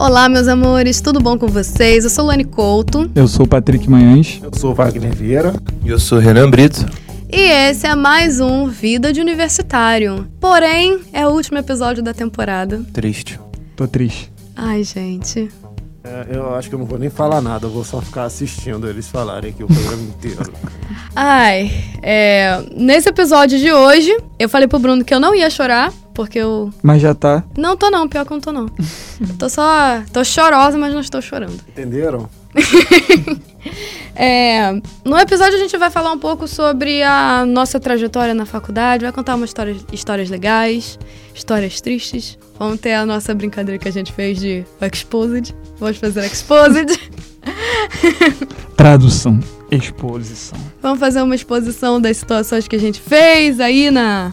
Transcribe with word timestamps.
Olá, 0.00 0.28
meus 0.28 0.46
amores, 0.46 1.00
tudo 1.00 1.18
bom 1.18 1.36
com 1.36 1.48
vocês? 1.48 2.04
Eu 2.04 2.10
sou 2.10 2.26
Lani 2.26 2.44
Couto. 2.44 3.10
Eu 3.16 3.26
sou 3.26 3.44
o 3.44 3.48
Patrick 3.48 3.90
Manhães. 3.90 4.38
Eu 4.40 4.52
sou 4.56 4.70
o 4.70 4.74
Wagner 4.74 5.12
Vieira. 5.12 5.52
E 5.84 5.88
eu 5.88 5.98
sou 5.98 6.20
Renan 6.20 6.48
Brito. 6.48 6.86
E 7.28 7.40
esse 7.40 7.84
é 7.84 7.96
mais 7.96 8.38
um 8.38 8.68
Vida 8.68 9.12
de 9.12 9.20
Universitário. 9.20 10.28
Porém, 10.40 11.00
é 11.12 11.26
o 11.26 11.32
último 11.32 11.58
episódio 11.58 12.00
da 12.00 12.14
temporada. 12.14 12.80
Triste. 12.92 13.40
Tô 13.74 13.88
triste. 13.88 14.32
Ai, 14.54 14.84
gente. 14.84 15.50
É, 16.04 16.26
eu 16.30 16.54
acho 16.54 16.68
que 16.68 16.76
eu 16.76 16.78
não 16.78 16.86
vou 16.86 16.96
nem 16.96 17.10
falar 17.10 17.40
nada, 17.40 17.66
eu 17.66 17.70
vou 17.70 17.82
só 17.82 18.00
ficar 18.00 18.22
assistindo 18.22 18.88
eles 18.88 19.08
falarem 19.08 19.50
aqui 19.50 19.64
o 19.64 19.66
programa 19.66 20.02
inteiro. 20.04 20.52
Ai, 21.16 21.72
é, 22.00 22.62
nesse 22.72 23.08
episódio 23.08 23.58
de 23.58 23.72
hoje, 23.72 24.16
eu 24.38 24.48
falei 24.48 24.68
pro 24.68 24.78
Bruno 24.78 25.04
que 25.04 25.12
eu 25.12 25.18
não 25.18 25.34
ia 25.34 25.50
chorar, 25.50 25.92
porque 26.18 26.40
eu. 26.40 26.74
Mas 26.82 27.00
já 27.00 27.14
tá. 27.14 27.44
Não 27.56 27.76
tô 27.76 27.88
não, 27.90 28.08
pior 28.08 28.26
que 28.26 28.32
eu 28.32 28.34
não 28.34 28.40
tô 28.40 28.50
não. 28.50 28.66
tô 29.38 29.48
só. 29.48 30.02
tô 30.12 30.24
chorosa, 30.24 30.76
mas 30.76 30.92
não 30.92 31.00
estou 31.00 31.22
chorando. 31.22 31.54
Entenderam? 31.68 32.28
É, 34.20 34.72
no 35.04 35.16
episódio 35.16 35.54
a 35.54 35.60
gente 35.60 35.76
vai 35.78 35.90
falar 35.90 36.10
um 36.10 36.18
pouco 36.18 36.48
sobre 36.48 37.04
a 37.04 37.46
nossa 37.46 37.78
trajetória 37.78 38.34
na 38.34 38.44
faculdade, 38.44 39.04
vai 39.04 39.12
contar 39.12 39.36
umas 39.36 39.50
histórias, 39.50 39.86
histórias 39.92 40.28
legais, 40.28 40.98
histórias 41.32 41.80
tristes. 41.80 42.36
Vamos 42.58 42.80
ter 42.80 42.94
a 42.94 43.06
nossa 43.06 43.32
brincadeira 43.32 43.78
que 43.78 43.86
a 43.86 43.92
gente 43.92 44.12
fez 44.12 44.40
de 44.40 44.64
Exposed. 44.80 45.54
Vamos 45.78 45.98
fazer 45.98 46.24
Exposed. 46.24 46.98
Tradução. 48.76 49.38
Exposição. 49.70 50.58
Vamos 50.82 50.98
fazer 50.98 51.22
uma 51.22 51.36
exposição 51.36 52.00
das 52.00 52.16
situações 52.16 52.66
que 52.66 52.74
a 52.74 52.80
gente 52.80 53.00
fez 53.00 53.60
aí 53.60 53.88
na, 53.88 54.32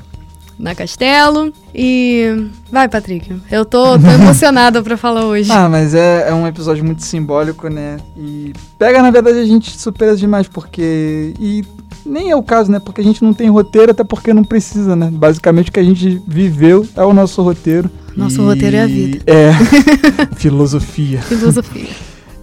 na 0.58 0.74
Castelo. 0.76 1.52
E. 1.74 2.48
Vai, 2.72 2.88
Patrick. 2.88 3.34
Eu 3.52 3.66
tô, 3.66 3.98
tô 4.00 4.08
emocionada 4.08 4.82
pra 4.82 4.98
falar 4.98 5.26
hoje. 5.26 5.52
Ah, 5.52 5.68
mas 5.70 5.94
é, 5.94 6.30
é 6.30 6.34
um 6.34 6.48
episódio 6.48 6.84
muito 6.84 7.04
simbólico, 7.04 7.68
né? 7.70 7.98
E 8.18 8.54
pega, 8.80 9.02
na 9.02 9.12
verdade, 9.12 9.40
a 9.40 9.46
gente 9.46 9.78
surpresa 9.78 10.16
demais, 10.18 10.48
porque. 10.48 11.34
E 11.40 11.64
nem 12.06 12.30
é 12.30 12.36
o 12.36 12.44
caso, 12.44 12.72
né? 12.72 12.80
Porque 12.80 13.02
a 13.02 13.04
gente 13.04 13.24
não 13.24 13.34
tem 13.34 13.50
roteiro, 13.50 13.92
até 13.92 14.04
porque 14.04 14.34
não 14.34 14.44
precisa, 14.44 14.96
né? 14.96 15.10
Basicamente 15.12 15.70
o 15.70 15.74
que 15.74 15.80
a 15.80 15.84
gente 15.84 16.22
viveu 16.28 16.88
é 16.96 17.04
o 17.04 17.14
nosso 17.14 17.42
roteiro. 17.42 17.90
Nosso 18.16 18.42
E- 18.42 18.46
roteiro 18.46 18.76
é 18.76 18.82
a 18.84 18.88
vida. 18.88 19.24
É. 19.26 19.52
Filosofia. 20.36 21.22
Filosofia. 21.22 21.88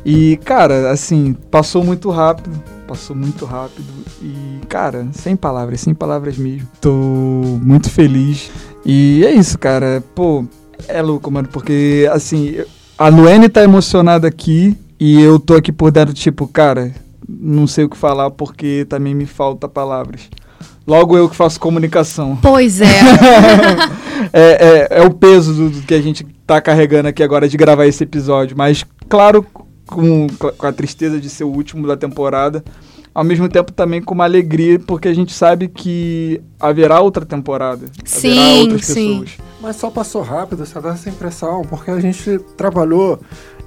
E, 0.05 0.37
cara, 0.45 0.91
assim, 0.91 1.33
passou 1.51 1.85
muito 1.85 2.11
rápido. 2.11 2.51
Passou 2.93 3.17
muito 3.17 3.47
rápido. 3.47 3.91
E, 4.21 4.61
cara, 4.69 5.09
sem 5.13 5.35
palavras, 5.35 5.81
sem 5.81 5.95
palavras 5.95 6.37
mesmo. 6.37 6.69
Tô 6.79 6.93
muito 6.93 7.89
feliz. 7.89 8.51
E 8.85 9.25
é 9.25 9.31
isso, 9.31 9.59
cara. 9.59 10.05
Pô, 10.15 10.45
é 10.87 11.01
louco, 11.01 11.31
mano, 11.31 11.49
porque, 11.49 12.07
assim, 12.13 12.55
a 12.99 13.09
Luene 13.09 13.49
tá 13.49 13.63
emocionada 13.63 14.29
aqui. 14.29 14.77
E 15.01 15.19
eu 15.23 15.41
tô 15.41 15.55
aqui 15.55 15.73
por 15.73 15.91
dentro, 15.91 16.13
tipo, 16.13 16.47
cara, 16.47 16.93
não 17.27 17.67
sei 17.67 17.85
o 17.85 17.89
que 17.89 17.97
falar 17.97 18.31
porque 18.31 18.85
também 18.91 19.15
me 19.15 19.25
falta 19.25 19.67
palavras. 19.67 20.29
Logo 20.87 21.17
eu 21.17 21.31
que 21.31 21.37
faço 21.37 21.59
comunicação. 21.59 22.37
Pois 22.43 22.83
é. 22.83 22.87
é, 24.35 24.89
é, 24.91 24.99
é 24.99 25.03
o 25.03 25.15
peso 25.15 25.55
do, 25.55 25.71
do 25.71 25.81
que 25.81 25.95
a 25.95 26.03
gente 26.03 26.27
tá 26.47 26.61
carregando 26.61 27.09
aqui 27.09 27.23
agora 27.23 27.49
de 27.49 27.57
gravar 27.57 27.87
esse 27.87 28.05
episódio. 28.05 28.55
Mas, 28.55 28.85
claro, 29.09 29.43
com, 29.95 30.27
com 30.57 30.67
a 30.67 30.73
tristeza 30.73 31.21
de 31.21 31.29
ser 31.29 31.45
o 31.45 31.49
último 31.49 31.87
da 31.87 31.97
temporada, 31.97 32.65
ao 33.15 33.25
mesmo 33.25 33.49
tempo 33.49 33.73
também 33.73 34.01
com 34.01 34.15
uma 34.15 34.25
alegria, 34.25 34.79
porque 34.79 35.09
a 35.09 35.15
gente 35.15 35.33
sabe 35.33 35.69
que 35.69 36.41
haverá 36.59 37.01
outra 37.01 37.27
temporada. 37.27 37.87
haverá 37.87 38.05
Sim, 38.05 38.61
outras 38.63 38.87
sim. 38.87 39.21
pessoas. 39.21 39.31
Mas 39.61 39.77
só 39.77 39.91
passou 39.91 40.23
rápido, 40.23 40.65
só 40.67 40.81
dá 40.81 40.91
essa 40.91 41.09
impressão, 41.09 41.63
porque 41.63 41.91
a 41.91 42.01
gente 42.01 42.39
trabalhou 42.57 43.21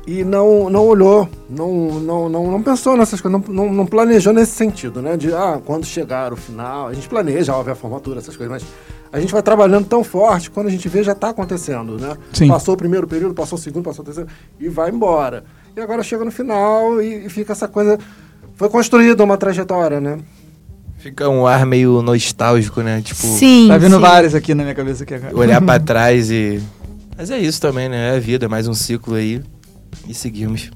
e 0.07 0.23
não, 0.23 0.69
não 0.69 0.85
olhou, 0.85 1.27
não, 1.49 1.99
não, 1.99 2.29
não, 2.29 2.51
não 2.51 2.61
pensou 2.61 2.95
nessas 2.95 3.19
coisas, 3.19 3.41
não, 3.41 3.53
não, 3.53 3.73
não 3.73 3.85
planejou 3.85 4.33
nesse 4.33 4.51
sentido, 4.51 5.01
né? 5.01 5.17
De, 5.17 5.33
ah, 5.33 5.59
quando 5.65 5.85
chegar 5.85 6.31
o 6.31 6.35
final, 6.35 6.87
a 6.87 6.93
gente 6.93 7.09
planeja, 7.09 7.55
óbvio, 7.55 7.73
a 7.73 7.75
formatura, 7.75 8.19
essas 8.19 8.37
coisas, 8.37 8.51
mas 8.51 8.65
a 9.11 9.19
gente 9.19 9.31
vai 9.31 9.41
trabalhando 9.41 9.87
tão 9.87 10.03
forte, 10.03 10.51
quando 10.51 10.67
a 10.67 10.69
gente 10.69 10.87
vê, 10.87 11.01
já 11.01 11.15
tá 11.15 11.29
acontecendo, 11.29 11.97
né? 11.97 12.17
Sim. 12.33 12.47
Passou 12.47 12.75
o 12.75 12.77
primeiro 12.77 13.07
período, 13.07 13.33
passou 13.33 13.57
o 13.57 13.61
segundo, 13.61 13.83
passou 13.83 14.03
o 14.03 14.05
terceiro, 14.05 14.29
e 14.59 14.69
vai 14.69 14.91
embora. 14.91 15.43
E 15.75 15.81
agora 15.81 16.03
chega 16.03 16.23
no 16.23 16.31
final 16.31 17.01
e, 17.01 17.25
e 17.25 17.29
fica 17.29 17.51
essa 17.51 17.67
coisa... 17.67 17.97
Foi 18.55 18.69
construída 18.69 19.23
uma 19.23 19.37
trajetória, 19.37 19.99
né? 19.99 20.19
Fica 20.97 21.29
um 21.29 21.45
ar 21.45 21.65
meio 21.65 22.01
nostálgico, 22.01 22.81
né? 22.81 23.01
Tipo, 23.01 23.21
sim. 23.21 23.67
Tá 23.67 23.77
vendo 23.77 23.97
sim. 23.97 24.01
várias 24.01 24.33
aqui 24.33 24.55
na 24.55 24.63
minha 24.63 24.73
cabeça 24.73 25.03
aqui 25.03 25.13
agora. 25.13 25.37
olhar 25.37 25.61
pra 25.61 25.77
trás 25.81 26.31
e. 26.31 26.59
Mas 27.17 27.29
é 27.29 27.37
isso 27.37 27.61
também, 27.61 27.87
né? 27.87 28.13
É 28.13 28.15
a 28.15 28.19
vida, 28.19 28.49
mais 28.49 28.67
um 28.67 28.73
ciclo 28.73 29.13
aí. 29.13 29.39
E 30.07 30.13
seguimos. 30.13 30.71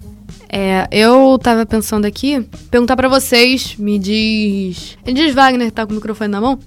É, 0.48 0.88
eu 0.92 1.40
tava 1.42 1.66
pensando 1.66 2.06
aqui, 2.06 2.48
perguntar 2.70 2.96
pra 2.96 3.08
vocês, 3.08 3.76
me 3.78 3.98
diz. 3.98 4.98
Me 5.06 5.14
diz, 5.14 5.34
Wagner, 5.34 5.72
tá 5.72 5.86
com 5.86 5.94
o 5.94 5.96
microfone 5.96 6.30
na 6.30 6.42
mão? 6.42 6.60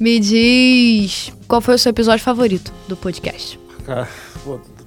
Me 0.00 0.18
diz 0.18 1.32
qual 1.46 1.60
foi 1.60 1.74
o 1.74 1.78
seu 1.78 1.90
episódio 1.90 2.24
favorito 2.24 2.72
do 2.88 2.96
podcast. 2.96 3.60
Cara, 3.86 4.08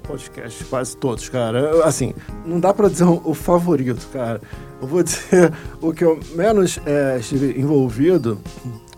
pô, 0.08 0.14
do 0.14 0.18
podcast, 0.18 0.64
quase 0.66 0.98
todos, 0.98 1.30
cara. 1.30 1.86
Assim, 1.86 2.14
não 2.46 2.60
dá 2.60 2.74
pra 2.74 2.88
dizer 2.88 3.04
o, 3.04 3.34
favorito, 3.34 4.08
cara. 4.12 4.42
Eu 4.82 4.88
vou 4.88 5.04
dizer 5.04 5.54
o 5.82 5.94
que 5.94 6.04
eu 6.04 6.20
menos 6.34 6.80
é, 6.86 7.18
estive 7.20 7.60
envolvido 7.60 8.40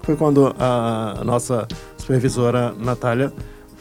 foi 0.03 0.15
quando 0.15 0.53
a 0.57 1.21
nossa 1.25 1.67
supervisora 1.97 2.73
Natália 2.73 3.33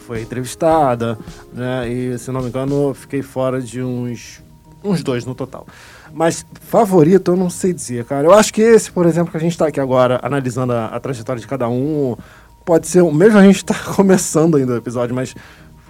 foi 0.06 0.22
entrevistada, 0.22 1.19
né? 1.53 1.89
E, 1.89 2.19
se 2.19 2.31
não 2.31 2.41
me 2.41 2.49
engano, 2.49 2.94
fiquei 2.94 3.22
fora 3.22 3.60
de 3.60 3.83
uns, 3.83 4.43
uns 4.83 5.03
dois 5.03 5.25
no 5.25 5.34
total. 5.34 5.66
Mas 6.12 6.45
favorito 6.62 7.33
eu 7.33 7.37
não 7.37 7.50
sei 7.50 7.72
dizer, 7.72 8.05
cara. 8.05 8.27
Eu 8.27 8.33
acho 8.33 8.53
que 8.53 8.62
esse, 8.62 8.91
por 8.91 9.06
exemplo, 9.06 9.31
que 9.31 9.37
a 9.37 9.41
gente 9.41 9.56
tá 9.56 9.66
aqui 9.69 9.81
agora 9.81 10.19
analisando 10.22 10.72
a, 10.72 10.87
a 10.87 11.00
trajetória 11.00 11.41
de 11.41 11.47
cada 11.47 11.69
um, 11.69 12.16
pode 12.65 12.87
ser, 12.87 13.00
o 13.00 13.10
mesmo 13.10 13.39
a 13.39 13.43
gente 13.43 13.65
tá 13.65 13.75
começando 13.97 14.56
ainda 14.56 14.75
o 14.75 14.77
episódio, 14.77 15.15
mas 15.15 15.34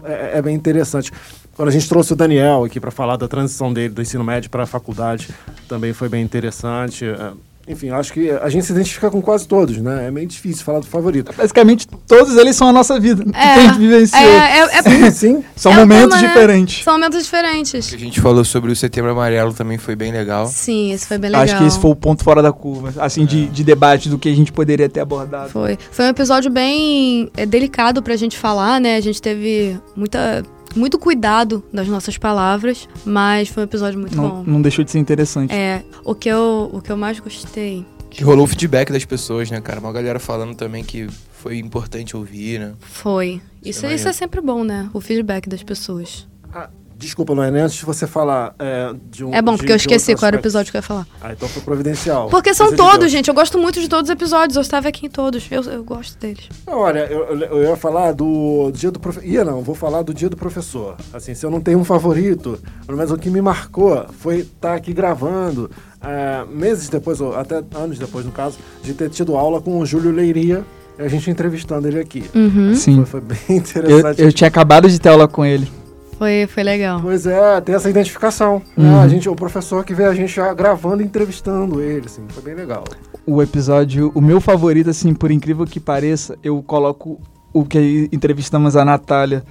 é, 0.05 0.39
é 0.39 0.43
bem 0.43 0.55
interessante. 0.55 1.13
Quando 1.55 1.69
a 1.69 1.73
gente 1.73 1.89
trouxe 1.89 2.13
o 2.13 2.17
Daniel 2.17 2.65
aqui 2.65 2.79
para 2.79 2.91
falar 2.91 3.17
da 3.17 3.27
transição 3.27 3.73
dele 3.73 3.93
do 3.93 4.01
ensino 4.01 4.23
médio 4.23 4.49
para 4.49 4.63
a 4.63 4.67
faculdade, 4.67 5.29
também 5.69 5.93
foi 5.93 6.09
bem 6.09 6.23
interessante. 6.23 7.05
É, 7.69 7.73
Enfim, 7.73 7.91
acho 7.91 8.13
que 8.13 8.31
a 8.31 8.49
gente 8.49 8.65
se 8.67 8.73
identifica 8.73 9.11
com 9.11 9.21
quase 9.21 9.47
todos, 9.47 9.77
né? 9.79 10.07
É 10.07 10.11
meio 10.11 10.27
difícil 10.27 10.65
falar 10.65 10.81
do 10.81 10.87
favorito. 10.87 11.33
Basicamente, 11.37 11.87
todos 12.07 12.37
eles 12.37 12.57
são 12.57 12.69
a 12.69 12.73
nossa 12.73 12.99
vida. 12.99 13.23
que 13.31 13.37
a 13.37 13.61
gente 13.61 13.79
vivenciou. 13.79 14.23
é, 14.23 14.59
é, 14.61 15.07
é- 15.07 15.11
Sim, 15.11 15.45
São 15.57 15.73
é 15.73 15.77
momentos 15.77 16.15
tema, 16.17 16.23
né? 16.23 16.29
diferentes. 16.29 16.85
São 16.85 16.95
momentos 16.95 17.19
O 17.19 17.23
diferentes. 17.23 17.89
que 17.91 17.95
a 17.95 17.99
gente 17.99 18.21
falou 18.21 18.45
sobre 18.45 18.73
o 18.73 18.77
setembro 18.77 19.11
amarelo 19.11 19.53
também 19.53 19.79
foi 19.79 19.95
bem 19.97 20.13
legal. 20.13 20.47
Sim, 20.47 20.93
esse 20.93 21.07
foi 21.07 21.19
bem 21.19 21.31
legal. 21.31 21.45
Acho 21.45 21.59
que 21.59 21.65
esse 21.65 21.79
foi 21.79 21.91
o 21.91 21.97
ponto 21.97 22.23
fora 22.25 22.41
da 22.43 22.53
curva, 22.53 22.93
assim, 23.03 23.25
de, 23.25 23.47
de 23.47 23.65
debate 23.65 24.09
do 24.09 24.19
que 24.19 24.29
a 24.29 24.35
gente 24.35 24.53
poderia 24.53 24.89
ter 24.89 25.01
abordado. 25.01 25.51
Foi. 25.51 25.79
Foi 25.91 26.05
um 26.05 26.09
episódio 26.09 26.51
bem 26.51 27.31
é, 27.37 27.45
delicado 27.47 28.03
pra 28.03 28.17
gente 28.17 28.37
falar, 28.39 28.81
né? 28.81 28.97
A 28.97 29.01
gente 29.01 29.21
teve 29.21 29.79
muita, 29.97 30.43
muito 30.79 30.99
cuidado 30.99 31.63
das 31.73 31.89
nossas 31.89 32.17
palavras, 32.17 32.89
mas 33.05 33.49
foi 33.49 33.63
um 33.63 33.67
episódio 33.67 33.99
muito 33.99 34.17
Não, 34.17 34.29
bom. 34.29 34.45
não 34.47 34.63
deixou 34.63 34.85
de 34.85 34.91
ser 34.91 34.99
interessante. 34.99 35.53
É, 35.53 35.83
o 36.05 36.15
que 36.15 36.29
eu, 36.29 36.71
o 36.73 36.81
que 36.81 36.91
eu 36.91 36.97
mais 36.97 37.19
gostei 37.21 37.85
Que 38.11 38.25
rolou 38.25 38.45
o 38.45 38.47
feedback 38.49 38.91
das 38.93 39.05
pessoas, 39.05 39.51
né, 39.51 39.61
cara? 39.61 39.81
Uma 39.81 39.93
galera 39.93 40.19
falando 40.19 40.55
também 40.55 40.83
que 40.85 41.09
foi 41.33 41.59
importante 41.59 42.17
ouvir, 42.17 42.59
né? 42.61 42.73
foi. 42.81 43.41
Isso, 43.65 43.85
é 43.87 43.95
isso 43.95 44.09
é 44.09 44.13
sempre 44.13 44.41
bom, 44.41 44.63
né? 44.65 44.89
O 44.95 45.01
feedback 45.01 45.49
das 45.49 45.63
pessoas. 45.63 46.27
Ah, 46.55 46.71
desculpa, 46.99 47.33
Luane, 47.33 47.61
antes 47.61 47.77
de 47.77 47.85
você 47.87 48.07
falar 48.07 48.55
é, 48.59 48.93
de 49.11 49.25
um. 49.25 49.33
É 49.33 49.41
bom, 49.41 49.53
de- 49.53 49.59
porque 49.59 49.73
eu 49.73 49.77
de 49.77 49.83
esqueci 49.83 50.11
outro 50.11 50.21
qual 50.23 50.27
era 50.29 50.37
o 50.37 50.41
episódio 50.41 50.71
que 50.73 50.77
eu 50.77 50.81
ia 50.81 50.83
falar. 50.83 51.07
Ah, 51.23 51.33
então 51.33 51.49
foi 51.49 51.63
providencial. 51.63 52.29
Porque 52.29 52.53
são 52.53 52.71
de 52.71 52.77
todos, 52.77 52.99
Deus. 52.99 53.13
gente. 53.13 53.29
Eu 53.29 53.35
gosto 53.35 53.57
muito 53.59 53.81
de 53.81 53.89
todos 53.89 54.11
os 54.11 54.13
episódios. 54.13 54.57
Eu 54.57 54.63
estava 54.63 54.89
aqui 54.89 55.07
em 55.07 55.09
todos. 55.09 55.47
Eu, 55.51 55.63
eu 55.63 55.85
gosto 55.85 56.19
deles. 56.19 56.49
Não, 56.67 56.79
olha, 56.79 57.01
eu, 57.11 57.21
eu- 57.27 57.41
eu 57.59 57.63
ia 57.71 57.77
falar 57.77 58.13
do 58.13 58.71
dia 58.75 58.91
do 58.91 58.99
professor. 58.99 59.27
Ia 59.29 59.45
não, 59.45 59.63
vou 59.63 59.75
falar 59.75 60.03
do 60.03 60.13
dia 60.13 60.29
do 60.29 60.37
professor. 60.37 60.97
Assim, 61.13 61.35
se 61.35 61.47
eu 61.47 61.51
não 61.51 61.61
tenho 61.61 61.79
um 61.79 61.85
favorito, 61.85 62.59
pelo 62.85 62.99
menos 62.99 63.13
o 63.13 63.17
que 63.17 63.31
me 63.31 63.41
marcou 63.41 64.05
foi 64.19 64.39
estar 64.41 64.75
aqui 64.75 64.93
gravando, 64.93 65.71
é, 66.03 66.45
meses 66.51 66.89
depois, 66.89 67.21
ou 67.21 67.35
até 67.37 67.63
anos 67.75 67.99
depois, 67.99 68.27
no 68.27 68.33
caso, 68.33 68.59
de 68.83 68.93
ter 68.93 69.09
tido 69.11 69.37
aula 69.37 69.61
com 69.61 69.79
o 69.79 69.87
Júlio 69.87 70.11
Leiria, 70.11 70.65
e 70.99 71.03
a 71.03 71.07
gente 71.09 71.31
entrevistando 71.31 71.87
ele 71.87 72.01
aqui. 72.01 72.25
Uhum. 72.35 72.75
Sim. 72.75 73.05
Foi, 73.05 73.21
foi 73.21 73.21
bem 73.21 73.39
Eu, 73.49 73.57
interessante. 73.57 74.21
eu 74.23 74.33
tinha 74.33 74.49
acabado 74.49 74.89
de 74.91 74.99
ter 75.01 75.09
aula 75.11 75.29
com 75.29 75.45
ele. 75.45 75.71
Foi, 76.19 76.47
foi 76.49 76.63
legal. 76.65 77.01
Pois 77.01 77.27
é, 77.27 77.61
tem 77.61 77.75
essa 77.75 77.89
identificação. 77.89 78.61
né? 78.77 78.91
Uhum. 78.91 79.01
A 79.01 79.07
gente, 79.09 79.29
o 79.29 79.37
professor 79.37 79.85
que 79.85 79.95
vê 79.95 80.05
a 80.05 80.13
gente 80.13 80.35
já 80.35 80.53
gravando 80.53 81.03
e 81.03 81.07
entrevistando 81.07 81.81
ele, 81.81 82.07
assim, 82.07 82.23
foi 82.29 82.43
bem 82.43 82.55
legal. 82.55 82.85
O 83.25 83.41
episódio, 83.41 84.11
o 84.15 84.21
meu 84.21 84.41
favorito, 84.41 84.91
assim, 84.91 85.15
por 85.15 85.31
incrível 85.31 85.65
que 85.65 85.79
pareça, 85.79 86.37
eu 86.43 86.61
coloco 86.63 87.21
o 87.53 87.65
que 87.65 88.09
entrevistamos 88.13 88.77
a 88.77 88.85
Natália 88.85 89.45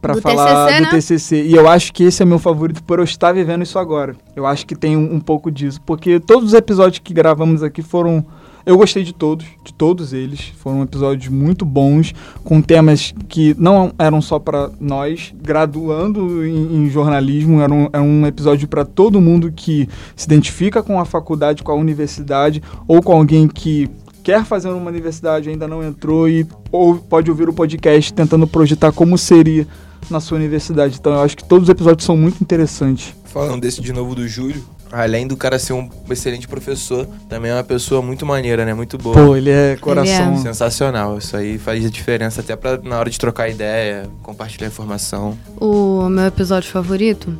pra 0.00 0.14
Do 0.14 0.22
falar 0.22 0.66
TCC, 0.66 0.76
do 0.76 0.82
né? 0.82 0.90
TCC. 0.90 1.42
E 1.42 1.54
eu 1.54 1.68
acho 1.68 1.92
que 1.92 2.04
esse 2.04 2.22
é 2.22 2.26
meu 2.26 2.38
favorito 2.38 2.82
por 2.84 2.98
eu 2.98 3.04
estar 3.04 3.32
vivendo 3.32 3.62
isso 3.62 3.78
agora. 3.78 4.14
Eu 4.34 4.46
acho 4.46 4.66
que 4.66 4.74
tem 4.74 4.96
um, 4.96 5.14
um 5.16 5.20
pouco 5.20 5.50
disso. 5.50 5.80
Porque 5.84 6.20
todos 6.20 6.48
os 6.48 6.54
episódios 6.54 7.00
que 7.00 7.12
gravamos 7.12 7.62
aqui 7.62 7.82
foram 7.82 8.24
Eu 8.68 8.76
gostei 8.76 9.02
de 9.02 9.14
todos, 9.14 9.46
de 9.64 9.72
todos 9.72 10.12
eles. 10.12 10.52
Foram 10.58 10.82
episódios 10.82 11.32
muito 11.32 11.64
bons, 11.64 12.14
com 12.44 12.60
temas 12.60 13.14
que 13.26 13.56
não 13.58 13.94
eram 13.98 14.20
só 14.20 14.38
para 14.38 14.70
nós, 14.78 15.32
graduando 15.42 16.44
em, 16.44 16.76
em, 16.76 16.90
jornalismo. 16.90 17.62
Era 17.62 17.72
um, 17.72 17.88
era 17.90 18.02
um 18.02 18.26
episódio 18.26 18.68
para 18.68 18.84
todo 18.84 19.22
mundo 19.22 19.50
que 19.50 19.88
se 20.14 20.26
identifica 20.26 20.82
com 20.82 21.00
a 21.00 21.06
faculdade, 21.06 21.62
com 21.62 21.72
a 21.72 21.74
universidade, 21.74 22.62
ou 22.86 23.00
com 23.00 23.12
alguém 23.12 23.48
que 23.48 23.88
quer 24.22 24.44
fazer 24.44 24.68
uma 24.68 24.90
universidade, 24.90 25.48
ainda 25.48 25.66
não 25.66 25.82
entrou 25.82 26.28
e 26.28 26.46
ou 26.70 26.96
pode 26.96 27.30
ouvir 27.30 27.48
o 27.48 27.54
podcast 27.54 28.12
tentando 28.12 28.46
projetar 28.46 28.92
como 28.92 29.16
seria 29.16 29.66
na 30.10 30.20
sua 30.20 30.36
universidade. 30.36 30.98
Então 31.00 31.14
eu 31.14 31.22
acho 31.22 31.38
que 31.38 31.44
todos 31.44 31.64
os 31.64 31.70
episódios 31.70 32.04
são 32.04 32.18
muito 32.18 32.42
interessantes. 32.42 33.14
Falando 33.24 33.62
desse 33.62 33.80
de 33.80 33.94
novo 33.94 34.14
do 34.14 34.28
Júlio, 34.28 34.62
além 34.92 35.26
do 35.26 35.36
cara 35.36 35.58
ser 35.58 35.72
um 35.72 35.88
excelente 36.10 36.48
professor, 36.48 37.06
também 37.28 37.50
é 37.50 37.54
uma 37.54 37.64
pessoa 37.64 38.02
muito 38.02 38.24
maneira, 38.24 38.64
né? 38.64 38.74
Muito 38.74 38.98
boa. 38.98 39.14
Pô, 39.14 39.36
ele 39.36 39.50
é 39.50 39.76
coração. 39.76 40.32
Ele 40.32 40.40
é. 40.40 40.42
Sensacional. 40.42 41.18
Isso 41.18 41.36
aí 41.36 41.58
faz 41.58 41.84
a 41.84 41.90
diferença 41.90 42.40
até 42.40 42.56
pra, 42.56 42.78
na 42.78 42.98
hora 42.98 43.10
de 43.10 43.18
trocar 43.18 43.48
ideia, 43.48 44.08
compartilhar 44.22 44.68
informação. 44.68 45.38
O 45.60 46.08
meu 46.08 46.26
episódio 46.26 46.70
favorito 46.70 47.36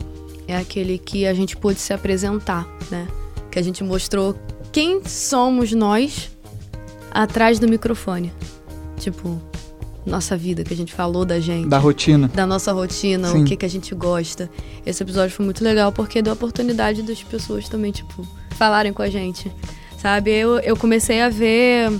é 0.46 0.56
aquele 0.56 0.98
que 0.98 1.26
a 1.26 1.34
gente 1.34 1.56
pôde 1.56 1.80
se 1.80 1.92
apresentar, 1.92 2.66
né? 2.90 3.06
Que 3.50 3.58
a 3.58 3.62
gente 3.62 3.82
mostrou 3.84 4.34
quem 4.72 5.02
somos 5.04 5.72
nós 5.72 6.30
atrás 7.10 7.58
do 7.58 7.68
microfone. 7.68 8.32
Tipo, 8.98 9.40
nossa 10.08 10.36
vida, 10.36 10.64
que 10.64 10.74
a 10.74 10.76
gente 10.76 10.92
falou 10.92 11.24
da 11.24 11.38
gente. 11.38 11.68
Da 11.68 11.78
rotina. 11.78 12.28
Da 12.28 12.46
nossa 12.46 12.72
rotina, 12.72 13.30
Sim. 13.30 13.42
o 13.42 13.44
que, 13.44 13.56
que 13.56 13.66
a 13.66 13.70
gente 13.70 13.94
gosta. 13.94 14.50
Esse 14.84 15.02
episódio 15.02 15.34
foi 15.34 15.44
muito 15.44 15.62
legal 15.62 15.92
porque 15.92 16.20
deu 16.20 16.32
a 16.32 16.34
oportunidade 16.34 17.02
das 17.02 17.22
pessoas 17.22 17.68
também, 17.68 17.92
tipo, 17.92 18.26
falarem 18.50 18.92
com 18.92 19.02
a 19.02 19.08
gente. 19.08 19.52
Sabe? 19.98 20.30
Eu, 20.30 20.58
eu 20.60 20.76
comecei 20.76 21.20
a 21.20 21.28
ver 21.28 21.92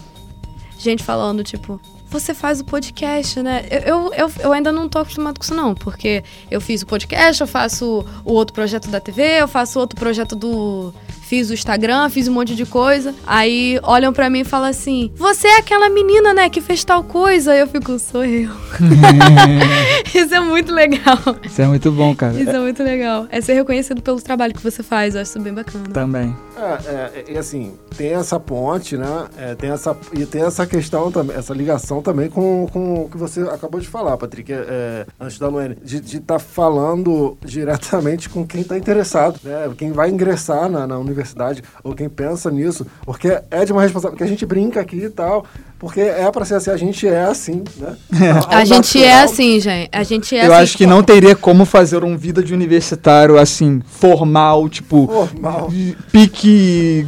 gente 0.79 1.03
falando, 1.03 1.43
tipo, 1.43 1.81
você 2.09 2.33
faz 2.33 2.61
o 2.61 2.65
podcast, 2.65 3.43
né? 3.43 3.67
Eu, 3.85 4.13
eu, 4.15 4.33
eu 4.41 4.53
ainda 4.53 4.73
não 4.73 4.89
tô 4.89 4.99
acostumado 4.99 5.39
com 5.39 5.45
isso, 5.45 5.55
não, 5.55 5.75
porque 5.75 6.23
eu 6.51 6.61
fiz 6.61 6.83
o 6.83 6.87
podcast, 6.87 7.41
eu 7.41 7.47
faço 7.47 8.05
o 8.25 8.33
outro 8.33 8.55
projeto 8.55 8.89
da 8.89 9.01
TV, 9.01 9.41
eu 9.41 9.49
faço 9.49 9.79
outro 9.79 9.99
projeto 9.99 10.35
do 10.35 10.95
fiz 11.29 11.51
o 11.51 11.55
Instagram, 11.55 12.09
fiz 12.09 12.27
um 12.27 12.33
monte 12.33 12.55
de 12.55 12.65
coisa. 12.65 13.15
Aí 13.27 13.79
olham 13.83 14.13
para 14.13 14.31
mim 14.31 14.41
e 14.41 14.45
falam 14.45 14.69
assim: 14.69 15.13
Você 15.15 15.47
é 15.47 15.59
aquela 15.59 15.91
menina, 15.91 16.33
né, 16.33 16.49
que 16.49 16.61
fez 16.61 16.83
tal 16.85 17.05
coisa? 17.05 17.55
Eu 17.55 17.67
fico, 17.67 17.99
sou 17.99 18.25
eu. 18.25 18.51
Isso 20.15 20.35
é 20.35 20.41
muito 20.41 20.73
legal. 20.73 21.19
Isso 21.45 21.61
é 21.61 21.67
muito 21.67 21.93
bom, 21.93 22.15
cara. 22.15 22.41
Isso 22.41 22.51
é 22.51 22.59
muito 22.59 22.83
legal. 22.83 23.27
É 23.31 23.41
ser 23.41 23.53
reconhecido 23.53 24.01
pelo 24.01 24.21
trabalho 24.21 24.55
que 24.55 24.63
você 24.63 24.83
faz, 24.83 25.15
eu 25.15 25.21
acho 25.21 25.31
isso 25.31 25.41
bem 25.41 25.53
bacana. 25.53 25.85
Também. 25.93 26.35
É, 26.57 26.91
é, 26.91 27.25
e 27.29 27.39
assim, 27.39 27.75
tem 27.97 28.15
essa 28.15 28.41
ponte, 28.41 28.97
né? 28.97 29.27
É, 29.37 29.55
tem 29.55 29.71
essa, 29.71 29.97
e 30.13 30.25
tem 30.25 30.43
essa 30.43 30.67
questão 30.67 31.11
também, 31.11 31.37
essa 31.37 31.53
ligação 31.53 32.01
também 32.03 32.29
com, 32.29 32.67
com 32.73 33.03
o 33.05 33.09
que 33.09 33.17
você 33.17 33.43
acabou 33.43 33.81
de 33.81 33.87
falar, 33.87 34.17
Patrick, 34.17 34.53
é, 34.53 34.57
é 34.57 35.07
antes 35.21 35.39
da 35.39 35.49
Luane, 35.49 35.77
de 35.83 35.99
estar 35.99 36.21
tá 36.21 36.39
falando 36.39 37.37
diretamente 37.45 38.29
com 38.29 38.47
quem 38.47 38.63
está 38.63 38.77
interessado, 38.77 39.39
né? 39.45 39.71
Quem 39.77 39.93
vai 39.93 40.11
ingressar 40.11 40.69
na, 40.69 40.87
na 40.87 40.99
universidade 40.99 41.18
universidade, 41.19 41.63
ou 41.83 41.95
quem 41.95 42.09
pensa 42.09 42.51
nisso, 42.51 42.87
porque 43.05 43.41
é 43.51 43.65
de 43.65 43.73
uma 43.73 43.83
responsabilidade, 43.83 44.11
porque 44.11 44.25
a 44.25 44.27
gente 44.27 44.47
brinca 44.47 44.81
aqui 44.81 45.05
e 45.05 45.11
tal, 45.11 45.45
porque 45.79 46.01
é 46.01 46.31
para 46.31 46.45
ser 46.45 46.55
assim, 46.55 46.71
a 46.71 46.77
gente 46.77 47.07
é 47.07 47.25
assim, 47.25 47.65
né? 47.77 47.97
É. 48.21 48.55
A, 48.57 48.65
gente 48.65 49.03
é 49.03 49.23
assim, 49.23 49.61
gente. 49.61 49.91
A 49.93 50.03
gente 50.03 50.37
é 50.37 50.47
Eu 50.47 50.53
assim. 50.53 50.63
acho 50.63 50.77
que 50.77 50.87
não 50.87 51.03
teria 51.03 51.37
como 51.37 51.65
fazer 51.65 52.03
um 52.03 52.17
vida 52.17 52.43
de 52.43 52.55
universitário 52.55 53.39
assim, 53.39 53.81
formal, 53.87 54.69
tipo, 54.69 55.07
formal. 55.07 55.71
pique 56.11 57.07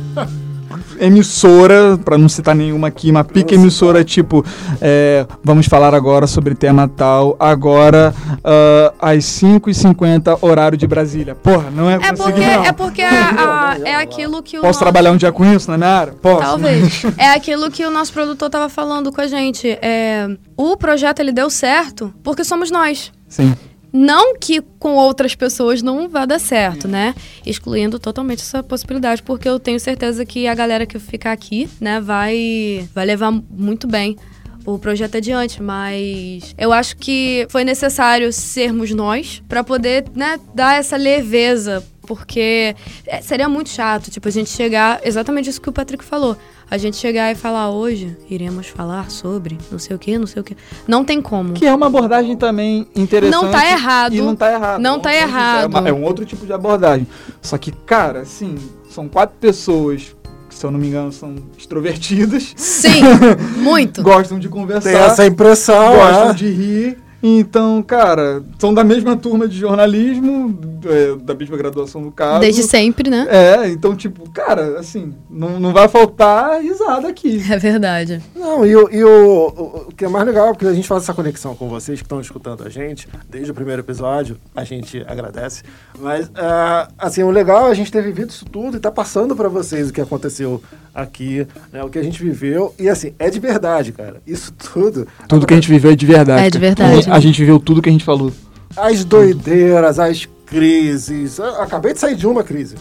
emissora, 0.99 1.99
para 1.99 2.17
não 2.19 2.29
citar 2.29 2.55
nenhuma 2.55 2.89
aqui, 2.89 3.11
uma 3.11 3.25
pique 3.25 3.55
emissora 3.55 4.05
tipo, 4.05 4.45
é, 4.81 5.27
vamos 5.43 5.67
falar 5.67 5.95
agora 5.95 6.27
sobre 6.27 6.55
tema 6.55 6.89
tal, 6.89 7.37
agora 7.39 8.15
uh, 8.39 8.95
às 9.01 9.25
5h50, 9.25 10.39
horário 10.41 10.77
de 10.77 10.87
Brasília. 10.87 11.35
Porra, 11.35 11.71
não 11.71 11.89
é 11.89 11.95
É 11.95 12.13
porque, 12.13 12.41
não. 12.41 12.65
é, 12.65 12.73
porque 12.73 13.03
a, 13.03 13.71
a, 13.73 13.79
é 13.85 13.95
aquilo 13.97 14.43
que 14.43 14.59
o. 14.59 14.61
Posso 14.61 14.69
nosso... 14.69 14.79
trabalhar 14.81 15.13
um 15.13 15.17
dia 15.17 15.33
com 15.33 15.45
isso 15.45 15.71
na 15.71 15.77
minha 15.77 15.91
área? 15.91 16.13
Posso. 16.13 16.41
Talvez. 16.41 17.03
é 17.17 17.31
aquilo 17.31 17.71
que 17.71 17.85
o 17.85 17.91
nosso 17.91 18.13
produtor 18.13 18.51
tava 18.51 18.69
falando 18.69 19.13
com 19.13 19.21
a 19.21 19.27
gente. 19.27 19.69
É, 19.83 20.29
o 20.57 20.77
projeto 20.77 21.21
ele 21.21 21.33
deu 21.33 21.51
certo 21.51 22.13
porque 22.23 22.45
somos 22.45 22.71
nós. 22.71 23.13
Sim. 23.29 23.55
Não 23.93 24.37
que 24.37 24.61
com 24.79 24.95
outras 24.95 25.35
pessoas 25.35 25.83
não 25.83 26.09
vá 26.09 26.25
dar 26.25 26.39
certo, 26.39 26.87
né? 26.87 27.15
Excluindo 27.45 27.99
totalmente 27.99 28.41
essa 28.41 28.63
possibilidade, 28.63 29.23
porque 29.23 29.49
eu 29.49 29.59
tenho 29.59 29.81
certeza 29.81 30.25
que 30.25 30.47
a 30.47 30.55
galera 30.55 30.87
que 30.87 30.99
ficar 30.99 31.33
aqui, 31.33 31.69
né, 31.81 32.01
vai, 32.01 32.89
vai 32.95 33.05
levar 33.05 33.31
muito 33.33 33.87
bem 33.87 34.17
o 34.65 34.79
projeto 34.79 35.17
adiante, 35.17 35.63
mas 35.63 36.55
eu 36.57 36.73
acho 36.73 36.97
que 36.97 37.47
foi 37.49 37.65
necessário 37.65 38.33
sermos 38.33 38.91
nós 38.91 39.43
para 39.49 39.65
poder, 39.65 40.05
né, 40.15 40.39
dar 40.55 40.79
essa 40.79 40.97
leveza, 40.97 41.83
porque 42.03 42.75
é, 43.07 43.21
seria 43.23 43.49
muito 43.49 43.71
chato, 43.71 44.11
tipo, 44.11 44.29
a 44.29 44.31
gente 44.31 44.51
chegar 44.51 45.01
exatamente 45.03 45.49
isso 45.49 45.61
que 45.61 45.69
o 45.69 45.73
Patrick 45.73 46.05
falou 46.05 46.37
a 46.71 46.79
gente 46.79 46.97
chegar 46.97 47.33
e 47.33 47.35
falar 47.35 47.71
hoje, 47.71 48.17
iremos 48.31 48.69
falar 48.69 49.11
sobre 49.11 49.59
não 49.73 49.79
sei 49.79 49.97
o 49.97 49.99
que, 49.99 50.17
não 50.17 50.27
sei 50.27 50.41
o 50.41 50.45
que. 50.45 50.57
Não 50.87 51.05
tem 51.05 51.21
como. 51.21 51.53
Que 51.53 51.67
é 51.67 51.75
uma 51.75 51.87
abordagem 51.87 52.37
também 52.37 52.87
interessante. 52.95 53.43
Não 53.43 53.51
tá 53.51 53.69
errado. 53.69 54.15
E 54.15 54.21
não 54.21 54.37
tá 54.37 54.53
errado. 54.53 54.81
Não 54.81 55.01
tá 55.01 55.13
errado. 55.15 55.65
É, 55.65 55.67
uma, 55.67 55.89
é 55.89 55.93
um 55.93 56.05
outro 56.05 56.25
tipo 56.25 56.47
de 56.47 56.53
abordagem. 56.53 57.09
Só 57.43 57.59
que, 57.59 57.73
cara, 57.73 58.21
assim, 58.21 58.57
são 58.89 59.09
quatro 59.09 59.37
pessoas 59.41 60.15
que, 60.49 60.55
se 60.55 60.65
eu 60.65 60.71
não 60.71 60.79
me 60.79 60.87
engano, 60.87 61.11
são 61.11 61.35
extrovertidas. 61.59 62.53
Sim, 62.57 63.03
muito. 63.59 64.01
Gostam 64.01 64.39
de 64.39 64.49
conversar. 64.49 64.93
Tem 64.93 65.01
essa 65.01 65.27
impressão, 65.27 65.97
Gostam 65.97 66.31
é? 66.31 66.35
de 66.35 66.51
rir. 66.51 66.99
Então, 67.23 67.83
cara, 67.83 68.43
são 68.59 68.73
da 68.73 68.83
mesma 68.83 69.15
turma 69.15 69.47
de 69.47 69.59
jornalismo, 69.59 70.59
é, 70.87 71.17
da 71.17 71.35
mesma 71.35 71.57
graduação 71.57 72.01
no 72.01 72.11
caso. 72.11 72.41
Desde 72.41 72.63
sempre, 72.63 73.11
né? 73.11 73.27
É, 73.29 73.69
então, 73.69 73.95
tipo, 73.95 74.29
cara, 74.31 74.79
assim, 74.79 75.13
não, 75.29 75.61
não 75.61 75.73
vai 75.73 75.87
faltar 75.87 76.61
risada 76.61 77.09
aqui. 77.09 77.41
É 77.51 77.59
verdade. 77.59 78.23
Não, 78.35 78.65
e, 78.65 78.77
o, 78.77 78.89
e 78.93 79.03
o, 79.03 79.47
o, 79.89 79.93
que 79.95 80.05
é 80.05 80.09
mais 80.09 80.25
legal, 80.25 80.53
porque 80.53 80.67
a 80.67 80.73
gente 80.73 80.87
faz 80.87 81.03
essa 81.03 81.13
conexão 81.13 81.55
com 81.55 81.69
vocês 81.69 81.99
que 81.99 82.05
estão 82.05 82.21
escutando 82.21 82.65
a 82.65 82.69
gente, 82.69 83.09
desde 83.29 83.51
o 83.51 83.55
primeiro 83.55 83.83
episódio, 83.83 84.37
a 84.55 84.63
gente 84.63 85.05
agradece. 85.07 85.65
Mas, 85.99 86.29
uh, 86.29 86.93
assim, 86.97 87.25
o 87.25 87.31
legal 87.31 87.69
é 87.69 87.71
a 87.73 87.75
gente 87.75 87.91
ter 87.91 88.03
vivido 88.03 88.31
isso 88.31 88.45
tudo 88.45 88.77
e 88.77 88.81
tá 88.81 88.91
passando 88.91 89.35
para 89.35 89.49
vocês 89.49 89.91
o 89.91 89.93
que 89.93 90.01
aconteceu 90.01 90.63
aqui, 90.95 91.47
né, 91.73 91.83
o 91.83 91.89
que 91.89 91.99
a 91.99 92.03
gente 92.03 92.23
viveu. 92.23 92.73
E, 92.79 92.89
assim, 92.89 93.13
é 93.19 93.29
de 93.29 93.41
verdade, 93.41 93.91
cara. 93.91 94.23
Isso 94.25 94.53
tudo. 94.53 95.09
Tudo 95.29 95.45
que 95.45 95.53
a 95.53 95.57
gente 95.57 95.69
viveu 95.69 95.91
é 95.91 95.97
de 95.97 96.07
verdade. 96.07 96.47
É 96.47 96.51
de 96.51 96.59
verdade 96.59 97.10
a 97.11 97.21
gente 97.21 97.45
viu 97.45 97.59
tudo 97.59 97.83
que 97.83 97.89
a 97.89 97.93
gente 97.93 98.05
falou. 98.05 98.33
As 98.77 99.05
doideiras, 99.05 99.99
as 99.99 100.29
crises. 100.47 101.39
Eu 101.39 101.61
acabei 101.63 101.93
de 101.93 102.01
sair 102.01 102.15
de 102.17 102.27
uma 102.27 102.43
crise. 102.43 102.77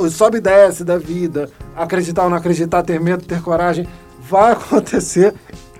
O 0.00 0.08
sobe 0.10 0.38
e 0.38 0.40
desce 0.40 0.84
da 0.84 0.98
vida. 0.98 1.50
Acreditar 1.76 2.24
ou 2.24 2.30
não 2.30 2.36
acreditar, 2.36 2.82
ter 2.82 3.00
medo, 3.00 3.24
ter 3.24 3.40
coragem. 3.42 3.86
Vai 4.28 4.52
acontecer. 4.54 5.34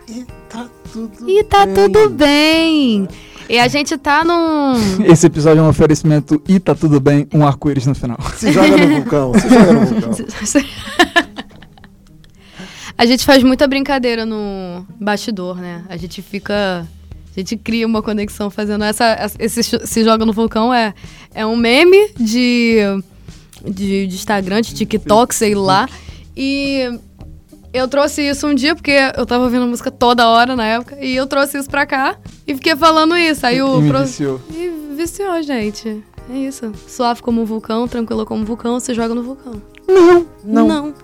E 0.08 0.24
tá 0.48 0.66
tudo 0.92 1.28
E 1.28 1.44
tá 1.44 1.64
bem. 1.66 1.74
tudo 1.74 2.08
bem. 2.10 3.08
E 3.48 3.58
a 3.58 3.68
gente 3.68 3.96
tá 3.98 4.24
num. 4.24 4.74
Esse 5.04 5.26
episódio 5.26 5.60
é 5.60 5.62
um 5.62 5.68
oferecimento 5.68 6.42
e 6.48 6.58
tá 6.58 6.74
tudo 6.74 6.98
bem, 7.00 7.28
um 7.32 7.46
arco-íris 7.46 7.86
no 7.86 7.94
final. 7.94 8.18
Se 8.36 8.50
joga 8.52 8.76
no 8.76 8.88
vulcão, 8.96 9.32
se 9.34 9.48
joga 9.48 9.72
no 9.72 9.86
vulcão. 9.86 10.10
a 12.96 13.06
gente 13.06 13.24
faz 13.24 13.42
muita 13.42 13.66
brincadeira 13.66 14.24
no 14.24 14.86
bastidor, 15.00 15.56
né? 15.56 15.84
A 15.88 15.96
gente 15.96 16.22
fica 16.22 16.86
a 17.36 17.40
gente 17.40 17.56
cria 17.56 17.86
uma 17.86 18.00
conexão 18.02 18.48
fazendo 18.48 18.84
essa. 18.84 19.30
Esse 19.38 19.62
Se 19.62 20.04
Joga 20.04 20.24
no 20.24 20.32
Vulcão 20.32 20.72
é, 20.72 20.94
é 21.34 21.44
um 21.44 21.56
meme 21.56 22.10
de, 22.18 22.78
de, 23.64 24.06
de 24.06 24.14
Instagram, 24.14 24.60
de 24.60 24.74
TikTok, 24.74 25.34
sei 25.34 25.54
lá. 25.54 25.88
E 26.36 26.88
eu 27.72 27.88
trouxe 27.88 28.22
isso 28.22 28.46
um 28.46 28.54
dia, 28.54 28.74
porque 28.74 28.96
eu 29.16 29.26
tava 29.26 29.44
ouvindo 29.44 29.66
música 29.66 29.90
toda 29.90 30.28
hora 30.28 30.54
na 30.54 30.64
época, 30.64 30.96
e 31.00 31.16
eu 31.16 31.26
trouxe 31.26 31.58
isso 31.58 31.68
pra 31.68 31.84
cá 31.84 32.16
e 32.46 32.54
fiquei 32.54 32.76
falando 32.76 33.16
isso. 33.16 33.44
Aí 33.44 33.60
o. 33.60 33.84
E, 33.84 33.88
pro... 33.88 34.00
viciou. 34.00 34.40
E 34.50 34.94
viciou, 34.96 35.42
gente. 35.42 36.04
É 36.30 36.36
isso. 36.38 36.72
Suave 36.86 37.20
como 37.20 37.42
um 37.42 37.44
vulcão, 37.44 37.88
tranquilo 37.88 38.24
como 38.24 38.42
um 38.42 38.44
vulcão, 38.44 38.78
se 38.78 38.94
joga 38.94 39.12
no 39.12 39.24
vulcão. 39.24 39.60
Não, 39.88 40.26
não. 40.44 40.66
Não. 40.68 40.94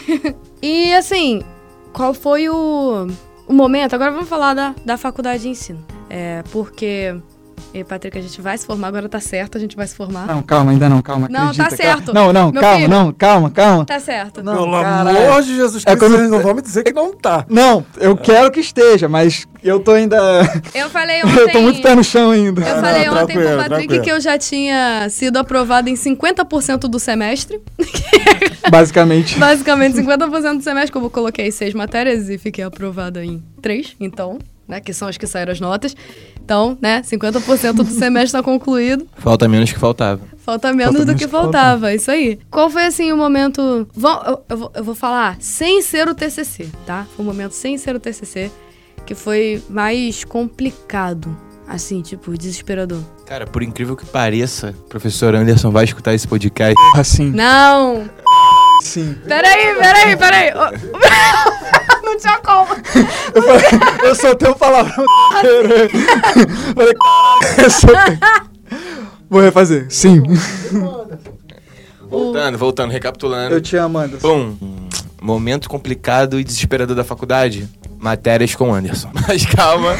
e 0.62 0.94
assim, 0.94 1.42
qual 1.92 2.14
foi 2.14 2.48
o 2.48 3.06
o 3.46 3.52
momento, 3.52 3.94
agora 3.94 4.10
vamos 4.10 4.28
falar 4.28 4.54
da, 4.54 4.74
da 4.84 4.96
faculdade 4.96 5.42
de 5.42 5.48
ensino. 5.48 5.84
É, 6.08 6.42
porque 6.52 7.14
E 7.74 7.82
Patrick, 7.82 8.16
a 8.16 8.22
gente 8.22 8.40
vai 8.40 8.56
se 8.56 8.64
formar, 8.64 8.86
agora 8.86 9.08
tá 9.08 9.18
certo, 9.18 9.58
a 9.58 9.60
gente 9.60 9.74
vai 9.74 9.84
se 9.84 9.96
formar. 9.96 10.28
Não, 10.28 10.40
calma, 10.42 10.70
ainda 10.70 10.88
não, 10.88 11.02
calma. 11.02 11.26
Não, 11.28 11.48
acredita, 11.48 11.64
tá 11.70 11.76
calma. 11.76 11.82
certo. 11.96 12.14
Não, 12.14 12.32
não, 12.32 12.52
Meu 12.52 12.60
calma, 12.62 12.76
filho. 12.76 12.88
não, 12.88 13.12
calma, 13.12 13.50
calma. 13.50 13.84
Tá 13.84 13.98
certo. 13.98 14.44
Não, 14.44 14.54
Pelo 14.54 14.70
caralho. 14.80 15.18
amor 15.18 15.42
de 15.42 15.56
Jesus 15.56 15.82
É 15.82 15.86
Cristo, 15.86 15.98
quando- 15.98 16.16
vocês 16.18 16.30
não 16.30 16.38
vão 16.40 16.54
me 16.54 16.62
dizer 16.62 16.84
que 16.84 16.92
não 16.92 17.12
tá. 17.12 17.44
Não, 17.48 17.84
eu 17.98 18.16
quero 18.16 18.52
que 18.52 18.60
esteja, 18.60 19.08
mas 19.08 19.44
eu 19.60 19.80
tô 19.80 19.90
ainda. 19.90 20.16
Eu 20.72 20.88
falei 20.88 21.20
ontem. 21.24 21.34
eu 21.40 21.50
tô 21.50 21.60
muito 21.62 21.82
pé 21.82 21.96
no 21.96 22.04
chão 22.04 22.30
ainda. 22.30 22.60
Eu 22.60 22.80
falei 22.80 23.06
não, 23.06 23.22
ontem 23.24 23.32
pro 23.34 23.42
Patrick 23.44 23.68
tranquilo. 23.68 24.02
que 24.04 24.12
eu 24.12 24.20
já 24.20 24.38
tinha 24.38 25.08
sido 25.10 25.36
aprovada 25.38 25.90
em 25.90 25.94
50% 25.94 26.78
do 26.88 27.00
semestre. 27.00 27.60
Basicamente. 28.70 29.36
Basicamente, 29.38 29.96
50% 29.96 30.56
do 30.58 30.62
semestre, 30.62 30.92
como 30.92 31.06
eu 31.06 31.10
coloquei 31.10 31.50
seis 31.50 31.74
matérias 31.74 32.28
e 32.28 32.38
fiquei 32.38 32.62
aprovada 32.62 33.24
em 33.24 33.42
três, 33.60 33.96
então, 33.98 34.38
né? 34.68 34.80
Que 34.80 34.92
são 34.92 35.08
as 35.08 35.16
que 35.16 35.26
saíram 35.26 35.52
as 35.52 35.60
notas. 35.60 35.94
Então, 36.44 36.76
né, 36.80 37.00
50% 37.02 37.72
do 37.72 37.84
semestre 37.86 38.26
está 38.26 38.42
concluído. 38.42 39.06
Falta 39.16 39.48
menos 39.48 39.72
que 39.72 39.78
faltava. 39.78 40.20
Falta 40.38 40.68
menos 40.74 40.92
Falta 40.92 40.98
do 41.00 41.06
menos 41.08 41.18
que 41.20 41.24
que 41.26 41.30
falta. 41.30 41.52
faltava, 41.58 41.94
isso 41.94 42.10
aí. 42.10 42.38
Qual 42.50 42.68
foi, 42.68 42.84
assim, 42.84 43.10
o 43.12 43.16
momento... 43.16 43.88
Vão- 43.94 44.22
eu, 44.26 44.44
eu 44.50 44.56
vou, 44.58 44.72
eu 44.74 44.84
vou 44.84 44.94
falar 44.94 45.36
sem 45.40 45.80
ser 45.80 46.06
o 46.06 46.14
TCC, 46.14 46.68
tá? 46.84 47.06
Foi 47.16 47.24
um 47.24 47.28
momento 47.28 47.52
sem 47.52 47.78
ser 47.78 47.96
o 47.96 48.00
TCC 48.00 48.50
que 49.06 49.14
foi 49.14 49.62
mais 49.70 50.22
complicado. 50.24 51.34
Assim, 51.66 52.02
tipo, 52.02 52.36
desesperador. 52.36 53.00
Cara, 53.24 53.46
por 53.46 53.62
incrível 53.62 53.96
que 53.96 54.04
pareça, 54.04 54.74
o 54.80 54.88
professor 54.88 55.34
Anderson 55.34 55.70
vai 55.70 55.84
escutar 55.84 56.12
esse 56.12 56.28
podcast. 56.28 56.76
Assim. 56.94 57.30
Não! 57.30 58.04
Sim. 58.82 59.16
Peraí, 59.26 59.74
peraí, 59.76 60.14
peraí. 60.14 60.50
Não 62.14 62.20
tinha 62.20 62.38
como. 62.38 62.74
Eu, 63.34 63.42
falei, 63.42 64.08
eu 64.08 64.14
soltei 64.14 64.48
um 64.48 64.54
palavrão. 64.54 65.04
falei, 66.74 66.94
eu 67.58 67.70
soltei. 67.70 68.18
Vou 69.28 69.40
refazer. 69.40 69.86
Sim. 69.90 70.22
Voltando, 72.08 72.56
voltando, 72.56 72.90
recapitulando. 72.92 73.52
Eu 73.54 73.60
te 73.60 73.76
amo, 73.76 73.98
Anderson. 73.98 74.54
Pum. 74.60 74.88
Momento 75.20 75.68
complicado 75.68 76.38
e 76.38 76.44
desesperador 76.44 76.94
da 76.94 77.02
faculdade. 77.02 77.68
Matérias 78.04 78.54
com 78.54 78.74
Anderson. 78.74 79.08
Mas 79.26 79.46
calma. 79.46 79.94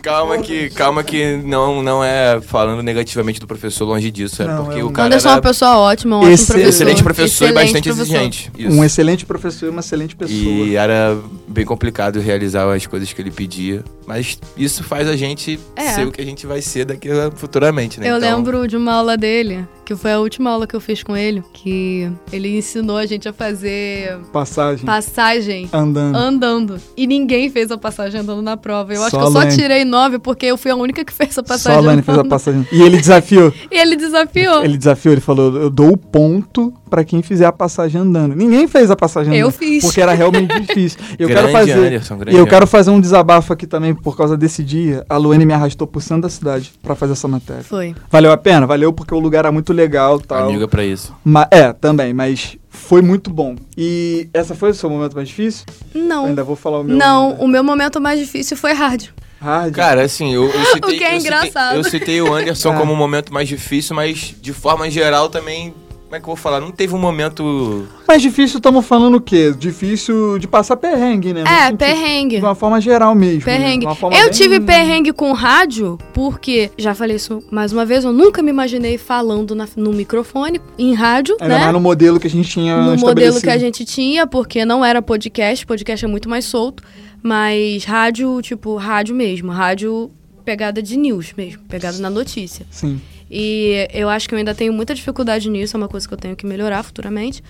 calma 0.00 0.38
que, 0.38 0.70
calma 0.70 1.02
que 1.02 1.36
não, 1.38 1.82
não 1.82 2.04
é 2.04 2.40
falando 2.40 2.82
negativamente 2.84 3.40
do 3.40 3.48
professor, 3.48 3.84
longe 3.84 4.12
disso. 4.12 4.42
É 4.42 4.46
Não, 4.46 4.64
porque 4.64 4.78
é 4.78 4.84
o 4.84 4.90
cara 4.90 5.06
Anderson 5.08 5.28
é 5.28 5.32
uma 5.32 5.42
pessoa 5.42 5.76
ótima, 5.78 6.16
um 6.16 6.18
ótimo 6.20 6.32
Excelente 6.32 6.52
professor. 6.54 6.68
excelente 6.68 7.02
professor 7.02 7.44
e 7.44 7.48
Excelente 7.48 7.64
bastante 7.64 7.88
professor. 7.88 8.14
exigente. 8.16 8.52
Isso. 8.56 8.76
Um 8.78 8.84
excelente 8.84 9.26
professor 9.26 9.66
e 9.66 9.68
uma 9.70 9.80
excelente 9.80 10.14
pessoa. 10.14 10.38
E 10.38 10.76
era 10.76 11.18
bem 11.48 11.64
complicado 11.64 12.20
realizar 12.20 12.72
as 12.72 12.86
coisas 12.86 13.12
que 13.12 13.20
ele 13.20 13.30
pedia. 13.32 13.82
Mas 14.06 14.38
isso 14.56 14.84
faz 14.84 15.08
a 15.08 15.16
gente 15.16 15.58
É. 15.74 15.92
ser 15.94 16.06
o 16.06 16.12
que 16.12 16.20
a 16.20 16.24
gente 16.24 16.46
vai 16.46 16.60
ser 16.60 16.84
daqui 16.84 17.10
a- 17.10 17.30
futuramente, 17.34 17.98
né? 17.98 18.08
Eu 18.10 18.18
Então, 18.18 18.36
lembro 18.36 18.68
de 18.68 18.76
uma 18.76 18.92
aula 18.92 19.16
dele, 19.16 19.66
que 19.84 19.96
foi 19.96 20.12
a 20.12 20.20
última 20.20 20.50
aula 20.50 20.66
que 20.66 20.76
eu 20.76 20.80
fiz 20.80 21.02
com 21.02 21.16
ele, 21.16 21.42
que 21.54 22.08
ele 22.30 22.56
ensinou 22.56 22.98
a 22.98 23.06
gente 23.06 23.28
a 23.28 23.32
fazer 23.32 24.16
Passagem. 24.32 24.84
passagem 24.84 25.68
Andando. 25.72 26.16
andando. 26.16 26.80
E 26.96 27.06
ninguém 27.06 27.50
fez 27.50 27.70
a 27.70 27.78
passagem 27.78 28.20
andando 28.20 28.40
na 28.42 28.56
prova. 28.56 28.94
Eu 28.94 29.02
acho 29.02 29.10
Só 29.10 29.18
que 29.18 29.24
eu 29.24 29.32
só 29.32 29.46
tirei 29.48 29.84
nove 29.84 30.18
porque 30.18 30.46
eu 30.46 30.56
fui 30.56 30.70
a 30.70 30.76
única 30.76 31.04
que 31.04 31.12
fez 31.12 31.30
a 31.30 31.34
Só 31.34 31.40
a 31.40 31.44
passagem 31.44 31.80
Lani 31.82 32.02
fez 32.02 32.16
a 32.16 32.20
andando. 32.20 32.30
passagem. 32.30 32.68
E 32.70 32.82
ele 32.82 32.96
desafiou. 32.98 33.52
E 33.70 33.76
ele 33.76 33.96
desafiou. 33.96 34.64
Ele 34.64 34.78
desafiou, 34.78 35.12
ele 35.14 35.20
falou: 35.20 35.56
eu 35.56 35.70
dou 35.70 35.92
o 35.92 35.96
ponto 35.96 36.72
pra 36.88 37.02
quem 37.04 37.22
fizer 37.22 37.46
a 37.46 37.52
passagem 37.52 38.00
andando. 38.00 38.36
Ninguém 38.36 38.68
fez 38.68 38.90
a 38.90 38.96
passagem 38.96 39.34
Eu 39.36 39.48
andando. 39.48 39.58
fiz. 39.58 39.84
Porque 39.84 40.00
era 40.00 40.12
realmente 40.12 40.58
difícil. 40.62 41.00
Eu 41.18 41.28
grande 41.28 41.42
quero 41.48 41.52
fazer. 41.58 41.72
Anderson, 41.86 42.16
grande 42.18 42.36
E 42.36 42.38
eu 42.40 42.46
quero 42.46 42.66
fazer 42.66 42.90
um 42.90 43.00
desabafo 43.00 43.52
aqui 43.52 43.66
também 43.66 43.92
por 43.94 44.16
causa 44.16 44.36
desse 44.36 44.62
dia. 44.62 45.04
A 45.08 45.16
Luane 45.16 45.44
me 45.44 45.52
arrastou 45.52 45.86
pro 45.88 46.00
centro 46.00 46.22
da 46.22 46.28
cidade 46.28 46.72
pra 46.82 46.94
fazer 46.94 47.14
essa 47.14 47.26
matéria. 47.26 47.64
Foi. 47.64 47.94
Valeu 48.10 48.30
a 48.30 48.36
pena? 48.36 48.66
Valeu 48.66 48.92
porque 48.92 49.12
o 49.12 49.18
lugar 49.18 49.40
era 49.40 49.50
muito 49.52 49.72
legal 49.72 50.18
e 50.22 50.26
tal. 50.26 50.48
Amiga 50.48 50.68
pra 50.68 50.84
isso. 50.84 51.12
Ma- 51.24 51.48
é, 51.50 51.72
também, 51.72 52.12
mas 52.14 52.56
foi 52.74 53.00
muito 53.00 53.30
bom. 53.30 53.56
E 53.76 54.28
essa 54.34 54.54
foi 54.54 54.70
o 54.70 54.74
seu 54.74 54.90
momento 54.90 55.14
mais 55.14 55.28
difícil? 55.28 55.64
Eu 55.94 56.02
Não. 56.02 56.26
ainda 56.26 56.42
vou 56.44 56.56
falar 56.56 56.80
o 56.80 56.84
meu. 56.84 56.96
Não, 56.96 57.30
ainda. 57.30 57.42
o 57.44 57.48
meu 57.48 57.64
momento 57.64 58.00
mais 58.00 58.18
difícil 58.20 58.56
foi 58.56 58.72
rádio. 58.72 59.12
Hard. 59.40 59.74
Cara, 59.74 60.02
assim, 60.02 60.32
eu, 60.34 60.44
eu 60.44 60.64
citei, 60.72 60.94
O 60.94 60.98
que 60.98 61.04
é 61.04 61.16
eu 61.16 61.20
citei- 61.20 61.36
engraçado. 61.38 61.76
eu 61.76 61.84
citei 61.84 62.20
o 62.22 62.32
Anderson 62.34 62.72
Ah. 62.72 62.76
como 62.78 62.92
um 62.92 62.96
momento 62.96 63.32
mais 63.32 63.48
difícil, 63.48 63.94
mas 63.94 64.34
de 64.40 64.52
forma 64.52 64.90
geral 64.90 65.28
também. 65.28 65.74
Como 66.04 66.16
é 66.16 66.18
que 66.20 66.24
eu 66.24 66.26
vou 66.26 66.36
falar? 66.36 66.60
Não 66.60 66.70
teve 66.70 66.94
um 66.94 66.98
momento. 66.98 67.88
Mais 68.06 68.22
difícil, 68.22 68.58
estamos 68.58 68.86
falando 68.86 69.16
o 69.16 69.20
quê? 69.20 69.52
Difícil 69.58 70.38
de 70.38 70.46
passar 70.46 70.76
perrengue, 70.76 71.32
né? 71.32 71.42
É, 71.42 71.62
sentido- 71.64 71.78
perrengue. 71.78 72.36
De 72.38 72.42
uma 72.44 72.54
forma 72.54 72.80
geral 72.80 73.14
mesmo. 73.16 73.38
né? 73.40 73.44
Perrengue. 73.44 73.86
Forma 73.96 74.16
Eu 74.16 74.24
bem- 74.24 74.32
tive 74.32 74.60
perrengue 74.60 75.12
com 75.12 75.32
rádio 75.32 75.98
porque, 76.12 76.70
já 76.78 76.94
falei 76.94 77.16
isso 77.16 77.42
mais 77.50 77.72
uma 77.72 77.84
vez, 77.84 78.04
eu 78.04 78.12
nunca 78.12 78.42
me 78.42 78.50
imaginei 78.50 78.96
falando 78.96 79.54
na- 79.56 79.66
no 79.76 79.92
microfone, 79.92 80.60
em 80.78 80.94
rádio, 80.94 81.36
Ainda 81.40 81.54
né? 81.54 81.60
mais 81.62 81.72
no 81.72 81.80
modelo 81.80 82.20
que 82.20 82.28
a 82.28 82.30
gente 82.30 82.48
tinha 82.48 82.76
no 82.76 82.96
modelo 82.98 83.40
que 83.40 83.50
a 83.50 83.58
gente 83.58 83.84
tinha, 83.84 84.24
porque 84.24 84.64
não 84.64 84.84
era 84.84 85.02
podcast, 85.02 85.66
podcast 85.66 86.04
é 86.04 86.08
muito 86.08 86.28
mais 86.28 86.44
solto, 86.44 86.82
mas 87.22 87.84
rádio, 87.84 88.40
tipo, 88.40 88.76
rádio 88.76 89.16
mesmo, 89.16 89.50
rádio 89.50 90.10
pegada 90.44 90.80
de 90.82 90.96
news 90.96 91.32
mesmo, 91.36 91.62
pegada 91.68 91.98
na 91.98 92.10
notícia. 92.10 92.66
Sim. 92.70 93.00
E 93.36 93.88
eu 93.92 94.08
acho 94.08 94.28
que 94.28 94.34
eu 94.34 94.38
ainda 94.38 94.54
tenho 94.54 94.72
muita 94.72 94.94
dificuldade 94.94 95.50
nisso, 95.50 95.76
é 95.76 95.78
uma 95.78 95.88
coisa 95.88 96.06
que 96.06 96.14
eu 96.14 96.18
tenho 96.18 96.36
que 96.36 96.46
melhorar 96.46 96.84
futuramente. 96.84 97.42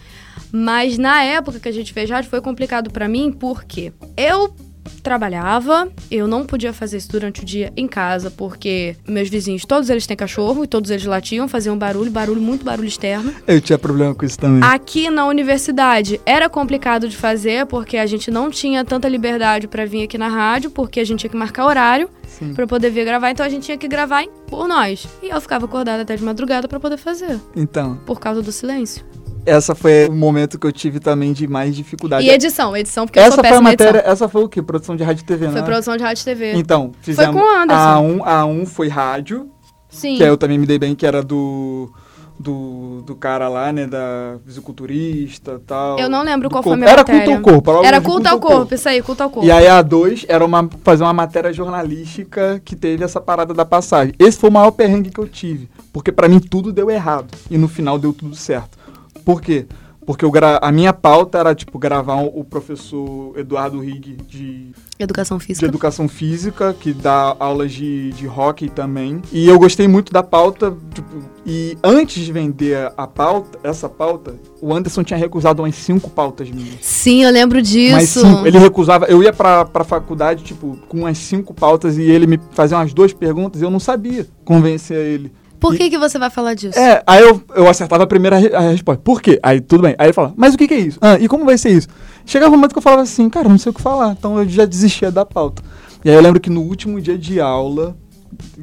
Mas 0.51 0.97
na 0.97 1.23
época 1.23 1.61
que 1.61 1.69
a 1.69 1.73
gente 1.73 1.93
fez 1.93 2.09
rádio 2.09 2.31
foi 2.31 2.41
complicado 2.41 2.91
pra 2.91 3.07
mim, 3.07 3.31
porque 3.31 3.93
eu 4.17 4.57
trabalhava, 5.03 5.89
eu 6.11 6.27
não 6.27 6.45
podia 6.45 6.73
fazer 6.73 6.97
isso 6.97 7.11
durante 7.11 7.43
o 7.43 7.45
dia 7.45 7.73
em 7.77 7.87
casa, 7.87 8.31
porque 8.31 8.97
meus 9.07 9.29
vizinhos, 9.29 9.65
todos 9.65 9.91
eles 9.91 10.07
têm 10.07 10.17
cachorro 10.17 10.65
e 10.65 10.67
todos 10.67 10.91
eles 10.91 11.05
latiam, 11.05 11.47
faziam 11.47 11.77
barulho, 11.77 12.11
barulho, 12.11 12.41
muito 12.41 12.65
barulho 12.65 12.89
externo. 12.89 13.33
Eu 13.47 13.61
tinha 13.61 13.79
problema 13.79 14.15
com 14.15 14.25
isso 14.25 14.39
também. 14.39 14.63
Aqui 14.69 15.11
na 15.11 15.27
universidade 15.27 16.21
era 16.25 16.49
complicado 16.49 17.09
de 17.09 17.17
fazer 17.17 17.67
porque 17.67 17.97
a 17.97 18.07
gente 18.07 18.31
não 18.31 18.51
tinha 18.51 18.85
tanta 18.85 19.09
liberdade 19.09 19.69
pra 19.69 19.85
vir 19.85 20.05
aqui 20.05 20.17
na 20.19 20.29
rádio, 20.29 20.71
porque 20.71 21.01
a 21.01 21.05
gente 21.05 21.21
tinha 21.21 21.31
que 21.31 21.37
marcar 21.37 21.67
horário 21.67 22.09
pra 22.55 22.67
poder 22.67 22.91
vir 22.91 23.05
gravar, 23.05 23.31
então 23.31 23.45
a 23.45 23.49
gente 23.49 23.65
tinha 23.65 23.79
que 23.79 23.87
gravar 23.87 24.25
por 24.47 24.67
nós. 24.67 25.07
E 25.23 25.29
eu 25.29 25.41
ficava 25.41 25.67
acordada 25.67 26.03
até 26.03 26.17
de 26.17 26.25
madrugada 26.25 26.67
pra 26.67 26.81
poder 26.81 26.97
fazer, 26.97 27.41
Então, 27.55 27.97
por 28.07 28.19
causa 28.19 28.43
do 28.43 28.51
silêncio. 28.53 29.05
Essa 29.47 29.75
foi 29.75 30.09
o 30.09 30.13
momento 30.13 30.59
que 30.59 30.67
eu 30.67 30.73
tive 30.73 31.01
também 31.01 31.33
de 31.33 31.47
mais 31.47 31.75
dificuldade. 31.75 32.27
E 32.27 32.31
edição, 32.31 32.77
edição, 32.77 33.07
porque 33.07 33.19
eu 33.19 33.23
essa 33.25 33.35
sou 33.37 33.45
foi 33.45 33.57
a 33.57 33.61
matéria, 33.61 34.03
essa 34.05 34.29
foi 34.29 34.45
o 34.45 34.49
quê? 34.49 34.63
Produção 34.63 34.97
de 34.97 35.03
rádio 35.03 35.23
e 35.23 35.25
TV, 35.25 35.47
Foi 35.47 35.55
né? 35.55 35.63
produção 35.63 35.97
de 35.97 36.03
rádio 36.03 36.23
e 36.23 36.25
TV. 36.25 36.53
Então, 36.55 36.93
fizemos 37.01 37.35
com 37.35 37.43
o 37.43 37.57
Anderson. 37.63 38.19
A1, 38.19 38.21
A1 38.25 38.67
foi 38.67 38.89
rádio, 38.89 39.49
Sim. 39.89 40.17
que 40.17 40.23
aí 40.23 40.29
eu 40.29 40.37
também 40.37 40.59
me 40.59 40.67
dei 40.67 40.79
bem, 40.79 40.95
que 40.95 41.07
era 41.07 41.23
do 41.23 41.93
do, 42.39 43.03
do 43.07 43.15
cara 43.15 43.49
lá, 43.49 43.73
né, 43.73 43.87
da 43.87 44.39
fisiculturista 44.45 45.53
e 45.53 45.65
tal. 45.65 45.99
Eu 45.99 46.09
não 46.09 46.23
lembro 46.23 46.51
qual 46.51 46.63
foi 46.63 46.73
a 46.73 46.75
corpo. 46.75 46.81
minha 46.81 46.91
Era 46.91 47.03
matéria. 47.03 47.21
culto 47.25 47.49
ao 47.49 47.55
corpo. 47.55 47.71
algo 47.71 47.87
Era 47.87 47.99
de 47.99 48.05
culto 48.05 48.29
ao 48.29 48.41
corpo, 48.41 48.75
isso 48.75 48.89
aí, 48.89 49.03
culto 49.03 49.23
ao 49.23 49.31
corpo. 49.31 49.47
E 49.47 49.53
aí 49.53 49.67
a 49.67 49.81
2 49.81 50.27
era 50.29 50.45
uma, 50.45 50.69
fazer 50.83 51.05
uma 51.05 51.13
matéria 51.13 51.53
jornalística 51.53 52.61
que 52.65 52.75
teve 52.75 53.05
essa 53.05 53.21
parada 53.21 53.55
da 53.55 53.65
passagem. 53.65 54.15
Esse 54.19 54.39
foi 54.39 54.51
o 54.51 54.53
maior 54.53 54.71
perrengue 54.73 55.11
que 55.11 55.21
eu 55.21 55.29
tive. 55.29 55.69
Porque 55.93 56.11
pra 56.11 56.29
mim 56.29 56.41
tudo 56.41 56.73
deu 56.73 56.91
errado. 56.91 57.29
E 57.51 57.57
no 57.57 57.69
final 57.69 57.99
deu 57.99 58.13
tudo 58.13 58.35
certo. 58.35 58.84
Por 59.25 59.41
quê? 59.41 59.67
Porque 60.07 60.25
a 60.61 60.71
minha 60.71 60.93
pauta 60.93 61.39
era, 61.39 61.55
tipo, 61.55 61.79
gravar 61.79 62.17
o 62.17 62.35
o 62.41 62.45
professor 62.45 63.33
Eduardo 63.39 63.81
Rigg 63.81 64.19
de, 64.29 64.73
Educação 64.99 65.39
de 65.39 65.45
física. 65.45 65.67
educação 65.67 66.09
física, 66.09 66.75
que 66.79 66.93
dá 66.93 67.35
aulas 67.39 67.73
de, 67.73 68.13
de 68.13 68.27
hockey 68.27 68.69
também. 68.69 69.23
E 69.33 69.49
eu 69.49 69.59
gostei 69.59 69.89
muito 69.89 70.13
da 70.13 70.23
pauta, 70.23 70.77
tipo, 70.93 71.23
e 71.47 71.79
antes 71.83 72.23
de 72.25 72.33
vender 72.33 72.93
a 72.97 73.07
pauta, 73.07 73.59
essa 73.63 73.89
pauta, 73.89 74.35
o 74.61 74.75
Anderson 74.75 75.03
tinha 75.03 75.19
recusado 75.19 75.63
umas 75.63 75.75
cinco 75.77 76.11
pautas 76.11 76.51
minhas. 76.51 76.79
Sim, 76.83 77.25
eu 77.25 77.31
lembro 77.31 77.63
disso. 77.63 77.95
Mas 77.95 78.09
cinco, 78.11 78.47
ele 78.47 78.59
recusava. 78.59 79.07
Eu 79.07 79.23
ia 79.23 79.33
pra, 79.33 79.65
pra 79.65 79.85
faculdade, 79.85 80.45
tipo, 80.45 80.79
com 80.89 81.01
umas 81.01 81.19
cinco 81.19 81.55
pautas 81.55 81.97
e 81.97 82.03
ele 82.03 82.27
me 82.27 82.39
fazia 82.53 82.77
umas 82.77 82.93
duas 82.93 83.13
perguntas 83.13 83.63
e 83.63 83.65
eu 83.65 83.71
não 83.71 83.81
sabia 83.81 84.27
convencer 84.45 84.99
ele. 84.99 85.33
Por 85.71 85.77
que, 85.77 85.91
que 85.91 85.99
você 85.99 86.19
vai 86.19 86.31
falar 86.31 86.55
disso? 86.55 86.79
É, 86.79 87.03
aí 87.07 87.23
eu, 87.23 87.43
eu 87.55 87.69
acertava 87.69 88.05
a 88.05 88.07
primeira 88.07 88.37
re- 88.37 88.55
a 88.55 88.61
resposta. 88.61 89.03
Por 89.03 89.21
quê? 89.23 89.39
Aí 89.43 89.61
tudo 89.61 89.83
bem. 89.83 89.95
Aí 89.99 90.07
ele 90.07 90.13
falava, 90.13 90.35
mas 90.37 90.55
o 90.55 90.59
que, 90.59 90.69
que 90.69 90.75
é 90.75 90.79
isso? 90.79 90.99
Ah, 91.01 91.19
e 91.19 91.27
como 91.29 91.45
vai 91.45 91.57
ser 91.59 91.71
isso? 91.71 91.89
Chegava 92.27 92.53
um 92.53 92.57
momento 92.57 92.73
que 92.73 92.79
eu 92.79 92.83
falava 92.83 93.03
assim, 93.03 93.29
cara, 93.31 93.49
não 93.49 93.59
sei 93.59 93.71
o 93.71 93.75
que 93.75 93.81
falar. 93.83 94.13
Então 94.19 94.39
eu 94.39 94.49
já 94.49 94.65
desistia 94.65 95.11
da 95.11 95.25
pauta. 95.25 95.63
E 96.05 96.11
aí 96.11 96.15
eu 96.17 96.21
lembro 96.21 96.41
que 96.41 96.51
no 96.51 96.61
último 96.63 97.01
dia 97.01 97.17
de 97.19 97.41
aula, 97.41 97.97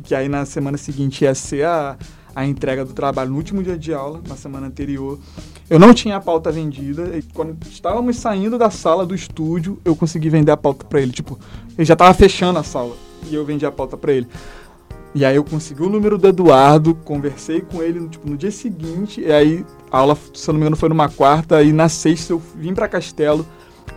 que 0.03 0.13
aí 0.13 0.27
na 0.29 0.46
semana 0.46 0.77
seguinte 0.77 1.24
ia 1.24 1.34
ser 1.34 1.65
a, 1.65 1.98
a 2.36 2.46
entrega 2.46 2.86
do 2.86 2.93
trabalho, 2.93 3.31
no 3.31 3.38
último 3.38 3.63
dia 3.63 3.77
de 3.77 3.93
aula, 3.93 4.22
na 4.27 4.36
semana 4.36 4.67
anterior, 4.67 5.17
eu 5.70 5.79
não 5.79 5.93
tinha 5.93 6.17
a 6.17 6.22
pauta 6.22 6.51
vendida. 6.51 7.17
E 7.17 7.22
quando 7.34 7.58
estávamos 7.67 8.17
saindo 8.17 8.58
da 8.58 8.70
sala 8.70 9.05
do 9.05 9.15
estúdio, 9.15 9.79
eu 9.84 9.96
consegui 9.96 10.29
vender 10.29 10.51
a 10.51 10.58
pauta 10.58 10.86
pra 10.86 11.01
ele. 11.01 11.12
Tipo, 11.12 11.39
ele 11.77 11.86
já 11.86 11.96
tava 11.96 12.13
fechando 12.13 12.60
a 12.60 12.63
sala. 12.63 12.96
E 13.29 13.36
eu 13.36 13.46
vendi 13.46 13.65
a 13.65 13.72
pauta 13.72 13.96
pra 13.96 14.12
ele. 14.12 14.27
E 15.13 15.25
aí 15.25 15.35
eu 15.35 15.43
consegui 15.43 15.81
o 15.83 15.89
número 15.89 16.17
do 16.17 16.27
Eduardo, 16.27 16.95
conversei 17.03 17.59
com 17.61 17.81
ele 17.83 18.07
tipo, 18.07 18.29
no 18.29 18.37
dia 18.37 18.51
seguinte, 18.51 19.19
e 19.21 19.31
aí 19.31 19.65
a 19.91 19.97
aula, 19.97 20.17
se 20.33 20.49
eu 20.49 20.53
não 20.53 20.59
me 20.59 20.63
engano, 20.63 20.77
foi 20.77 20.87
numa 20.89 21.09
quarta, 21.09 21.61
e 21.61 21.73
na 21.73 21.89
sexta 21.89 22.31
eu 22.33 22.41
vim 22.55 22.73
pra 22.73 22.87
Castelo, 22.87 23.45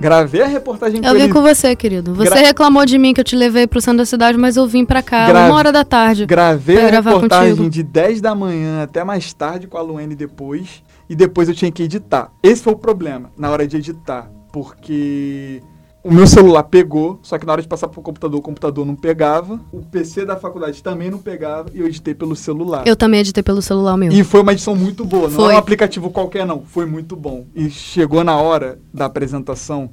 Gravei 0.01 0.43
a 0.43 0.47
reportagem 0.47 1.01
com 1.01 1.07
Eu 1.07 1.15
vim 1.15 1.23
ele. 1.25 1.33
com 1.33 1.41
você, 1.41 1.77
querido. 1.77 2.15
Você 2.15 2.31
Gra- 2.31 2.41
reclamou 2.41 2.85
de 2.85 2.99
mim 2.99 3.15
que 3.15 3.21
eu 3.21 3.25
te 3.25 3.37
levei 3.37 3.65
pro 3.65 3.81
centro 3.81 3.99
da 3.99 4.05
cidade, 4.05 4.37
mas 4.37 4.57
eu 4.57 4.67
vim 4.67 4.85
pra 4.85 5.01
cá 5.03 5.29
Gra- 5.29 5.47
uma 5.47 5.55
hora 5.55 5.71
da 5.71 5.85
tarde. 5.85 6.27
Gravei 6.27 6.85
a 6.85 6.91
reportagem 6.91 7.51
contigo. 7.55 7.71
de 7.71 7.83
10 7.85 8.21
da 8.21 8.35
manhã 8.35 8.83
até 8.83 9.05
mais 9.05 9.33
tarde 9.33 9.69
com 9.69 9.79
a 9.79 9.83
Luene 9.83 10.17
depois. 10.17 10.83
E 11.09 11.15
depois 11.15 11.49
eu 11.49 11.55
tinha 11.55 11.71
que 11.71 11.85
editar. 11.85 12.33
Esse 12.43 12.61
foi 12.61 12.73
o 12.73 12.77
problema 12.77 13.31
na 13.39 13.49
hora 13.51 13.69
de 13.69 13.77
editar. 13.77 14.29
Porque 14.53 15.63
o 16.05 16.13
meu 16.13 16.27
celular 16.27 16.63
pegou, 16.65 17.19
só 17.23 17.39
que 17.39 17.47
na 17.47 17.53
hora 17.53 17.63
de 17.63 17.67
passar 17.69 17.89
pro 17.89 18.03
computador, 18.03 18.39
o 18.39 18.43
computador 18.43 18.85
não 18.85 18.95
pegava. 18.95 19.59
O 19.73 19.81
PC 19.83 20.27
da 20.27 20.37
faculdade 20.37 20.83
também 20.83 21.11
não 21.11 21.19
pegava. 21.19 21.71
E 21.73 21.81
eu 21.81 21.87
editei 21.87 22.15
pelo 22.15 22.37
celular. 22.37 22.87
Eu 22.87 22.95
também 22.95 23.21
editei 23.21 23.43
pelo 23.43 23.63
celular 23.63 23.97
meu. 23.97 24.13
E 24.13 24.23
foi 24.23 24.41
uma 24.43 24.53
edição 24.53 24.77
muito 24.77 25.03
boa. 25.05 25.25
Não 25.29 25.31
Foi. 25.37 25.53
é 25.53 25.57
um 25.57 25.59
aplicativo 25.59 26.11
qualquer, 26.11 26.45
não. 26.47 26.63
Foi 26.63 26.85
muito 26.85 27.17
bom. 27.17 27.47
E 27.55 27.71
chegou 27.71 28.23
na 28.23 28.37
hora 28.37 28.79
da 28.93 29.07
apresentação. 29.07 29.89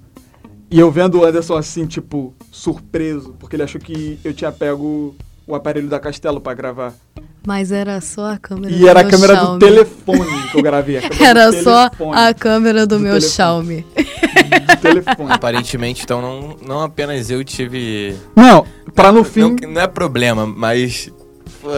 E 0.70 0.80
eu 0.80 0.92
vendo 0.92 1.20
o 1.20 1.26
Anderson 1.26 1.56
assim, 1.56 1.86
tipo, 1.86 2.34
surpreso. 2.52 3.34
Porque 3.40 3.56
ele 3.56 3.64
achou 3.64 3.80
que 3.80 4.20
eu 4.24 4.34
tinha 4.34 4.52
pego 4.52 5.16
o 5.48 5.56
aparelho 5.56 5.88
da 5.88 6.00
Castelo 6.00 6.42
pra 6.42 6.54
gravar. 6.54 6.94
Mas 7.46 7.72
era 7.72 8.00
só 8.02 8.34
a 8.34 8.38
câmera 8.38 8.74
E 8.74 8.80
do 8.80 8.88
era 8.88 9.00
a 9.00 9.04
meu 9.04 9.12
câmera 9.12 9.34
Xiaomi. 9.36 9.60
do 9.60 9.66
telefone 9.66 10.50
que 10.52 10.58
eu 10.58 10.62
gravei. 10.62 10.98
a 10.98 11.02
câmera 11.10 11.24
Era 11.26 11.64
só 11.64 11.90
telefone, 11.90 12.18
a 12.20 12.34
câmera 12.34 12.86
do, 12.86 12.98
Do 12.98 13.02
meu 13.02 13.14
telefone. 13.14 13.32
Xiaomi. 13.34 13.86
telefone. 14.82 15.32
Aparentemente, 15.34 16.04
então, 16.04 16.22
não, 16.22 16.56
não 16.66 16.82
apenas 16.82 17.30
eu 17.30 17.44
tive. 17.44 18.16
Não, 18.36 18.66
pra 18.96 19.12
no 19.12 19.24
fim. 19.24 19.56
Não, 19.62 19.70
não 19.74 19.82
é 19.82 19.88
problema, 19.88 20.46
mas. 20.46 21.12
Pô, 21.62 21.70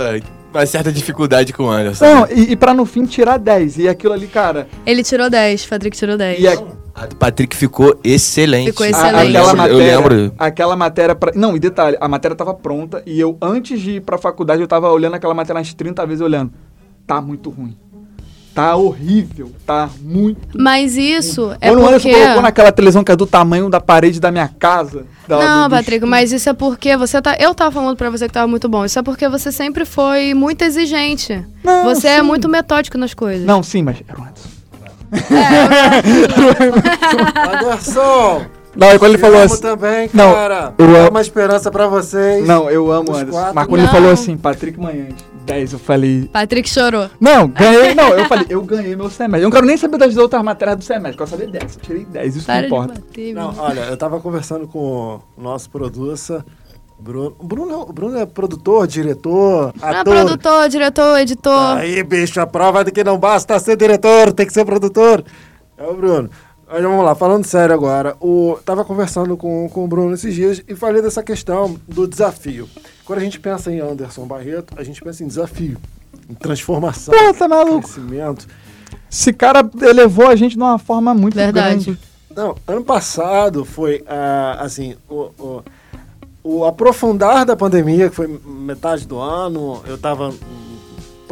uma 0.54 0.66
certa 0.66 0.92
dificuldade 0.92 1.52
com 1.52 1.64
o 1.64 1.70
Anderson. 1.70 2.06
Não, 2.06 2.28
e, 2.32 2.52
e 2.52 2.56
pra 2.56 2.74
no 2.74 2.86
fim 2.86 3.06
tirar 3.06 3.38
10. 3.38 3.80
E 3.80 3.88
aquilo 3.88 4.14
ali, 4.14 4.28
cara. 4.28 4.68
Ele 4.86 5.04
tirou 5.04 5.30
10, 5.30 5.66
Patrick 5.66 5.98
tirou 5.98 6.16
10. 6.18 6.40
E 6.40 6.48
a- 6.48 6.64
A 6.96 7.08
do 7.08 7.16
Patrick 7.16 7.56
ficou 7.56 8.00
excelente. 8.04 8.68
Ficou 8.72 8.86
a- 8.86 8.90
excelente. 8.90 9.34
Eu 9.34 9.42
aquela 9.42 9.46
lembro, 9.48 9.58
matéria, 9.58 9.92
eu 9.94 10.00
lembro. 10.00 10.34
Aquela 10.38 10.76
matéria. 10.76 11.16
Pra... 11.16 11.32
Não, 11.34 11.56
e 11.56 11.60
detalhe, 11.60 11.98
a 12.00 12.08
matéria 12.08 12.38
tava 12.38 12.54
pronta. 12.54 13.02
E 13.04 13.20
eu, 13.20 13.36
antes 13.42 13.82
de 13.82 13.94
ir 13.94 14.02
pra 14.02 14.16
faculdade, 14.20 14.62
eu 14.62 14.68
tava 14.68 14.92
olhando 14.92 15.16
aquela 15.16 15.34
matéria 15.34 15.58
umas 15.58 15.74
30 15.74 16.06
vezes 16.06 16.22
olhando. 16.22 16.54
Tá 17.08 17.20
muito 17.20 17.50
ruim. 17.50 17.76
Tá 18.54 18.76
horrível. 18.76 19.52
Tá 19.66 19.90
muito. 20.00 20.40
Mas 20.62 20.96
isso 20.96 21.56
é 21.60 21.70
Quando 21.70 21.80
o 21.80 21.90
porque... 21.90 22.08
Anderson 22.10 22.22
colocou 22.24 22.42
naquela 22.44 22.72
televisão 22.72 23.04
que 23.04 23.12
é 23.12 23.16
do 23.16 23.26
tamanho 23.26 23.68
da 23.70 23.82
parede 23.82 24.20
da 24.20 24.30
minha 24.32 24.48
casa. 24.48 25.06
da- 25.28 25.40
Não, 25.40 25.70
Patrick, 25.72 26.06
mas 26.06 26.32
isso 26.32 26.48
é 26.50 26.54
porque 26.54 26.96
você 26.96 27.20
tá. 27.22 27.36
Eu 27.40 27.56
tava 27.56 27.72
falando 27.72 27.98
pra 27.98 28.12
você 28.12 28.28
que 28.28 28.34
tava 28.34 28.46
muito 28.48 28.70
bom. 28.70 28.86
Isso 28.86 29.00
é 29.00 29.02
porque 29.02 29.28
você 29.28 29.52
sempre 29.52 29.86
foi 29.86 30.36
muito 30.36 30.62
exigente. 30.64 31.44
Não, 31.64 31.84
você 31.86 32.08
é 32.08 32.18
sim. 32.20 32.22
muito 32.24 32.48
metódico 32.48 32.96
nas 32.98 33.14
coisas. 33.16 33.44
Não, 33.46 33.64
sim, 33.64 33.82
mas 33.82 33.98
era 34.08 34.20
o 34.20 34.24
Anderson. 34.24 34.50
Anderson! 37.54 38.46
Não, 38.76 38.92
e 38.92 38.98
quando 39.00 39.12
ele 39.12 39.18
te 39.18 39.22
falou 39.22 39.38
amo 39.38 39.46
assim. 39.46 39.62
também, 39.62 40.10
Não, 40.14 40.34
cara. 40.34 40.74
eu 40.80 40.96
amo- 40.96 41.10
uma 41.10 41.22
esperança 41.22 41.70
pra 41.70 41.86
vocês. 41.88 42.48
Não, 42.48 42.70
eu 42.72 42.92
amo 42.92 43.12
Anderson. 43.16 43.32
quatro. 43.32 43.56
Mas 43.56 43.68
quando 43.68 43.80
ele 43.82 43.86
Não. 43.88 43.94
falou 43.94 44.12
assim, 44.12 44.36
Patrick 44.36 44.80
Manhães, 44.80 45.14
10, 45.44 45.74
eu 45.74 45.80
falei. 45.80 46.30
Patrick 46.32 46.70
chorou. 46.70 47.10
Não, 47.20 47.48
ganhei. 47.48 47.94
Não, 47.94 48.10
eu 48.10 48.26
falei, 48.26 48.46
eu 48.50 48.62
ganhei 48.64 48.96
meu 48.96 49.10
semestre. 49.10 49.42
Eu 49.42 49.50
não 49.50 49.52
quero 49.52 49.66
nem 49.66 49.78
saber 49.78 49.98
das 49.98 50.16
outras 50.18 50.42
matérias 50.44 50.78
do 50.78 50.84
semestre, 50.84 51.18
quero 51.18 51.30
saber 51.30 51.48
dessa. 51.48 51.78
Eu 51.78 51.82
tirei 51.84 52.06
10, 52.06 52.36
isso 52.38 52.46
Para 52.46 52.60
não 52.62 52.66
importa. 52.68 52.94
bater, 52.94 53.34
Não, 53.34 53.54
olha, 53.58 53.82
eu 53.82 53.98
tava 53.98 54.20
conversando 54.20 54.68
com 54.68 55.20
o 55.38 55.42
nosso 55.42 55.70
producer, 55.70 56.44
Bruno. 57.00 57.36
O 57.38 57.44
Bruno, 57.46 57.82
é- 57.90 57.94
Bruno 57.94 58.18
é 58.18 58.26
produtor, 58.26 58.88
diretor, 58.88 59.74
Não 59.80 59.88
é 59.90 59.96
ator. 60.00 60.14
produtor, 60.16 60.70
diretor, 60.70 61.20
editor. 61.20 61.78
Aí, 61.78 62.02
bicho, 62.04 62.40
a 62.40 62.48
prova 62.48 62.84
de 62.84 62.92
que 62.92 63.04
não 63.04 63.18
basta 63.18 63.60
ser 63.60 63.76
diretor, 63.76 64.32
tem 64.32 64.46
que 64.48 64.54
ser 64.54 64.64
produtor. 64.66 65.24
É 65.78 65.84
o 65.86 65.94
Bruno. 65.94 66.30
Mas 66.72 66.82
vamos 66.82 67.04
lá, 67.06 67.14
falando 67.14 67.46
sério 67.46 67.76
agora. 67.76 68.16
O, 68.20 68.58
tava 68.66 68.84
conversando 68.84 69.36
com, 69.38 69.70
com 69.70 69.84
o 69.84 69.88
Bruno 69.88 70.14
esses 70.16 70.34
dias 70.34 70.64
e 70.68 70.74
falei 70.76 71.02
dessa 71.04 71.22
questão 71.22 71.76
do 71.88 72.08
desafio. 72.08 72.68
Quando 73.06 73.20
a 73.20 73.22
gente 73.22 73.40
pensa 73.40 73.72
em 73.72 73.80
Anderson 73.80 74.26
Barreto, 74.26 74.74
a 74.78 74.84
gente 74.84 75.02
pensa 75.02 75.24
em 75.24 75.28
desafio, 75.28 75.78
em 76.30 76.34
transformação, 76.34 77.14
Pô, 77.14 77.34
tá 77.34 77.48
maluco. 77.48 77.82
crescimento. 77.82 78.48
Esse 79.12 79.34
cara 79.34 79.70
elevou 79.82 80.28
a 80.28 80.36
gente 80.36 80.54
de 80.54 80.58
uma 80.58 80.80
forma 80.80 81.14
muito 81.14 81.36
Verdade. 81.36 81.86
grande. 81.86 82.00
Não, 82.36 82.56
ano 82.68 82.84
passado 82.84 83.64
foi, 83.64 84.04
ah, 84.08 84.58
assim, 84.60 84.96
o, 85.08 85.30
o, 85.38 85.64
o 86.44 86.66
aprofundar 86.66 87.46
da 87.46 87.56
pandemia, 87.56 88.10
que 88.10 88.16
foi 88.16 88.28
metade 88.46 89.06
do 89.06 89.20
ano, 89.20 89.84
eu 89.86 89.98
tava 89.98 90.32
com 90.32 90.63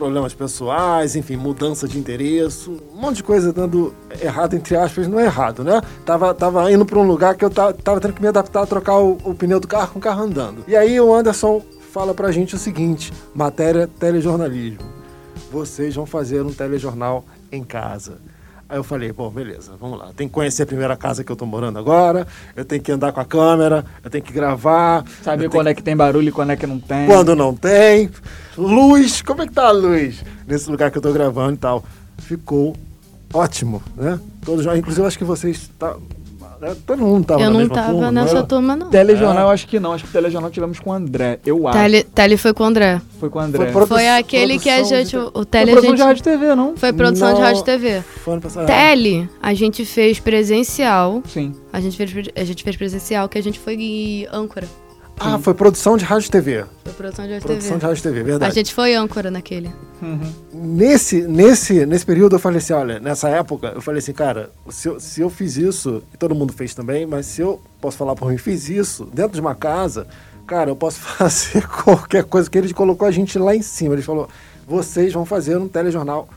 problemas 0.02 0.34
pessoais, 0.34 1.16
enfim, 1.16 1.36
mudança 1.36 1.88
de 1.88 2.00
interesse, 2.00 2.68
um 2.68 3.00
monte 3.00 3.18
de 3.18 3.24
coisa 3.24 3.54
dando 3.54 3.94
errado, 4.20 4.56
entre 4.56 4.76
aspas, 4.76 5.08
não 5.08 5.20
é 5.20 5.26
errado, 5.26 5.64
né? 5.64 5.80
Tava, 6.04 6.34
tava 6.34 6.72
indo 6.72 6.84
para 6.84 6.98
um 6.98 7.06
lugar 7.06 7.36
que 7.36 7.46
eu 7.46 7.52
tava, 7.52 7.72
tava 7.72 8.02
tendo 8.02 8.14
que 8.16 8.22
me 8.22 8.28
adaptar 8.28 8.64
a 8.64 8.66
trocar 8.66 8.98
o, 8.98 9.20
o 9.24 9.36
pneu 9.36 9.60
do 9.60 9.68
carro 9.68 9.94
com 9.94 10.00
o 10.00 10.02
carro 10.02 10.24
andando. 10.24 10.64
E 10.68 10.76
aí 10.76 11.00
o 11.00 11.14
Anderson 11.14 11.62
fala 11.92 12.16
pra 12.16 12.32
gente 12.32 12.56
o 12.56 12.58
seguinte, 12.58 13.14
matéria 13.36 13.88
telejornalismo. 13.88 14.80
Vocês 15.52 15.94
vão 15.94 16.08
fazer 16.08 16.42
um 16.42 16.52
telejornal 16.52 17.24
em 17.52 17.64
casa. 17.64 18.18
Aí 18.72 18.78
eu 18.78 18.86
falei, 18.86 19.12
bom, 19.12 19.30
beleza, 19.30 19.74
vamos 19.78 20.00
lá. 20.00 20.12
Tem 20.16 20.30
que 20.30 20.34
conhecer 20.34 20.64
a 20.64 20.66
primeira 20.66 20.96
casa 20.96 21.26
que 21.26 21.30
eu 21.30 21.36
tô 21.36 21.46
morando 21.46 21.78
agora, 21.78 22.26
eu 22.56 22.64
tenho 22.64 22.82
que 22.82 22.90
andar 22.90 23.12
com 23.12 23.20
a 23.20 23.26
câmera, 23.26 23.84
eu 24.02 24.10
tenho 24.10 24.24
que 24.24 24.32
gravar. 24.32 25.04
Saber 25.22 25.50
quando 25.50 25.68
é 25.68 25.74
que 25.74 25.84
tem 25.84 25.94
barulho 25.94 26.30
e 26.30 26.32
quando 26.32 26.52
é 26.52 26.56
que 26.56 26.66
não 26.66 26.80
tem. 26.80 27.06
quando 27.06 27.36
não 27.36 27.54
tem. 27.54 28.10
Luz, 28.58 29.22
como 29.22 29.42
é 29.42 29.48
que 29.48 29.52
tá 29.52 29.68
a 29.68 29.72
luz 29.72 30.24
nesse 30.48 30.72
lugar 30.72 30.90
que 30.90 30.98
eu 30.98 31.02
tô 31.02 31.12
gravando 31.12 31.56
e 31.56 31.58
tal? 31.58 31.84
Ficou 32.20 32.74
ótimo, 33.34 33.84
né? 33.94 34.18
Todos, 34.46 34.66
inclusive, 34.66 35.02
eu 35.02 35.08
acho 35.08 35.18
que 35.18 35.26
vocês. 35.26 35.70
Tá? 35.78 35.98
Todo 36.86 37.00
mundo 37.00 37.26
tava 37.26 37.42
eu 37.42 37.46
na 37.46 37.52
não 37.52 37.60
mesma 37.60 37.74
tava 37.76 37.92
turma, 37.92 38.12
nessa 38.12 38.34
não 38.36 38.46
turma, 38.46 38.76
não. 38.76 38.90
Telejornal, 38.90 39.44
eu 39.48 39.50
acho 39.50 39.68
que 39.68 39.80
não. 39.80 39.94
Acho 39.94 40.04
que 40.04 40.10
o 40.10 40.14
telejornal 40.14 40.52
tivemos 40.52 40.80
com 40.80 40.90
o 40.92 40.94
André. 40.94 41.40
Eu 41.46 41.68
acho. 41.68 41.78
Tele, 41.78 42.04
tele 42.04 42.38
foi 42.38 42.54
com 42.54 42.64
o 42.64 42.66
André. 42.68 43.02
Foi 43.20 43.30
com 43.30 43.40
o 43.40 43.42
André. 43.42 43.72
Foi 43.72 43.86
Foi 43.88 44.08
aquele 44.10 44.60
que 44.60 44.70
a 44.70 44.84
gente. 44.84 45.10
de- 45.12 45.18
O, 45.18 45.32
Foi 45.32 45.46
Tele 45.46 45.72
a 45.72 45.74
produção 45.74 45.90
gente. 45.92 45.98
de 45.98 46.04
rádio 46.04 46.24
TV, 46.24 46.56
não? 46.56 46.78
Foi 46.78 46.94
produção 46.94 47.28
de 47.30 47.34
Não. 47.40 47.42
rádio 47.42 47.62
e 47.62 47.66
TV. 47.66 48.02
Foi 48.24 48.34
ano 48.34 48.42
passado. 48.42 48.68
Tele, 48.68 49.30
a 49.42 49.54
gente 49.54 49.86
fez 49.86 50.20
presencial. 50.20 51.22
Sim. 51.28 51.54
A 51.74 51.80
gente 51.80 51.98
fez, 51.98 52.12
a 52.36 52.44
gente 52.44 52.64
fez 52.64 52.76
presencial, 52.76 53.28
que 53.30 53.38
a 53.38 53.44
gente 53.44 53.60
foi 53.60 54.28
âncora. 54.32 54.68
Ah, 55.24 55.40
foi 55.40 55.54
produção 55.54 55.96
de 55.98 56.04
rádio 56.04 56.28
e 56.28 56.32
TV. 56.32 56.66
Foi 56.84 56.94
produção 56.94 57.26
de 57.26 57.34
rádio 57.34 57.46
Produção 57.48 57.74
de 57.78 57.80
TV. 57.80 57.88
rádio 57.88 58.00
e 58.00 58.04
TV, 58.04 58.20
A 58.20 58.24
verdade. 58.24 58.56
gente 58.56 58.74
foi 58.74 58.96
âncora 58.96 59.30
naquele. 59.30 59.72
Nesse, 60.54 61.22
nesse, 61.22 61.86
nesse 61.86 62.06
período 62.06 62.36
eu 62.36 62.40
falei 62.40 62.58
assim, 62.58 62.74
olha, 62.74 63.00
nessa 63.00 63.30
época, 63.30 63.68
eu 63.76 63.82
falei 63.82 64.00
assim, 64.00 64.14
cara, 64.14 64.50
se 64.70 64.88
eu, 64.88 65.00
se 65.00 65.22
eu 65.22 65.30
fiz 65.30 65.58
isso, 65.58 66.02
e 66.14 66.18
todo 66.18 66.34
mundo 66.34 66.52
fez 66.54 66.74
também, 66.74 67.06
mas 67.06 67.26
se 67.28 67.42
eu 67.42 67.62
posso 67.80 67.98
falar 67.98 68.16
por 68.16 68.30
mim, 68.32 68.38
fiz 68.38 68.70
isso 68.70 69.06
dentro 69.14 69.34
de 69.34 69.42
uma 69.42 69.54
casa, 69.56 70.08
cara, 70.48 70.70
eu 70.72 70.76
posso 70.76 71.00
fazer 71.02 71.68
qualquer 71.68 72.24
coisa, 72.24 72.50
que 72.50 72.58
ele 72.58 72.74
colocou 72.74 73.08
a 73.08 73.12
gente 73.12 73.38
lá 73.38 73.56
em 73.56 73.62
cima. 73.62 73.94
Ele 73.96 74.02
falou, 74.02 74.28
vocês 74.68 75.14
vão 75.14 75.26
fazer 75.26 75.58
um 75.58 75.68
telejornal. 75.68 76.28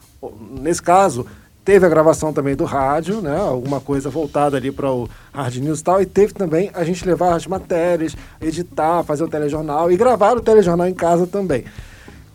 Nesse 0.60 0.82
caso, 0.82 1.26
teve 1.64 1.86
a 1.86 1.88
gravação 1.88 2.32
também 2.32 2.54
do 2.54 2.64
rádio, 2.64 3.20
né? 3.20 3.36
Alguma 3.36 3.80
coisa 3.80 4.10
voltada 4.10 4.56
ali 4.56 4.70
para 4.70 4.90
o 4.92 5.08
Hard 5.32 5.56
News 5.56 5.80
e 5.80 5.84
tal, 5.84 6.02
e 6.02 6.06
teve 6.06 6.34
também 6.34 6.70
a 6.74 6.84
gente 6.84 7.04
levar 7.06 7.34
as 7.34 7.46
matérias, 7.46 8.14
editar, 8.40 9.02
fazer 9.02 9.24
o 9.24 9.28
telejornal 9.28 9.90
e 9.90 9.96
gravar 9.96 10.36
o 10.36 10.40
telejornal 10.40 10.86
em 10.86 10.94
casa 10.94 11.26
também. 11.26 11.64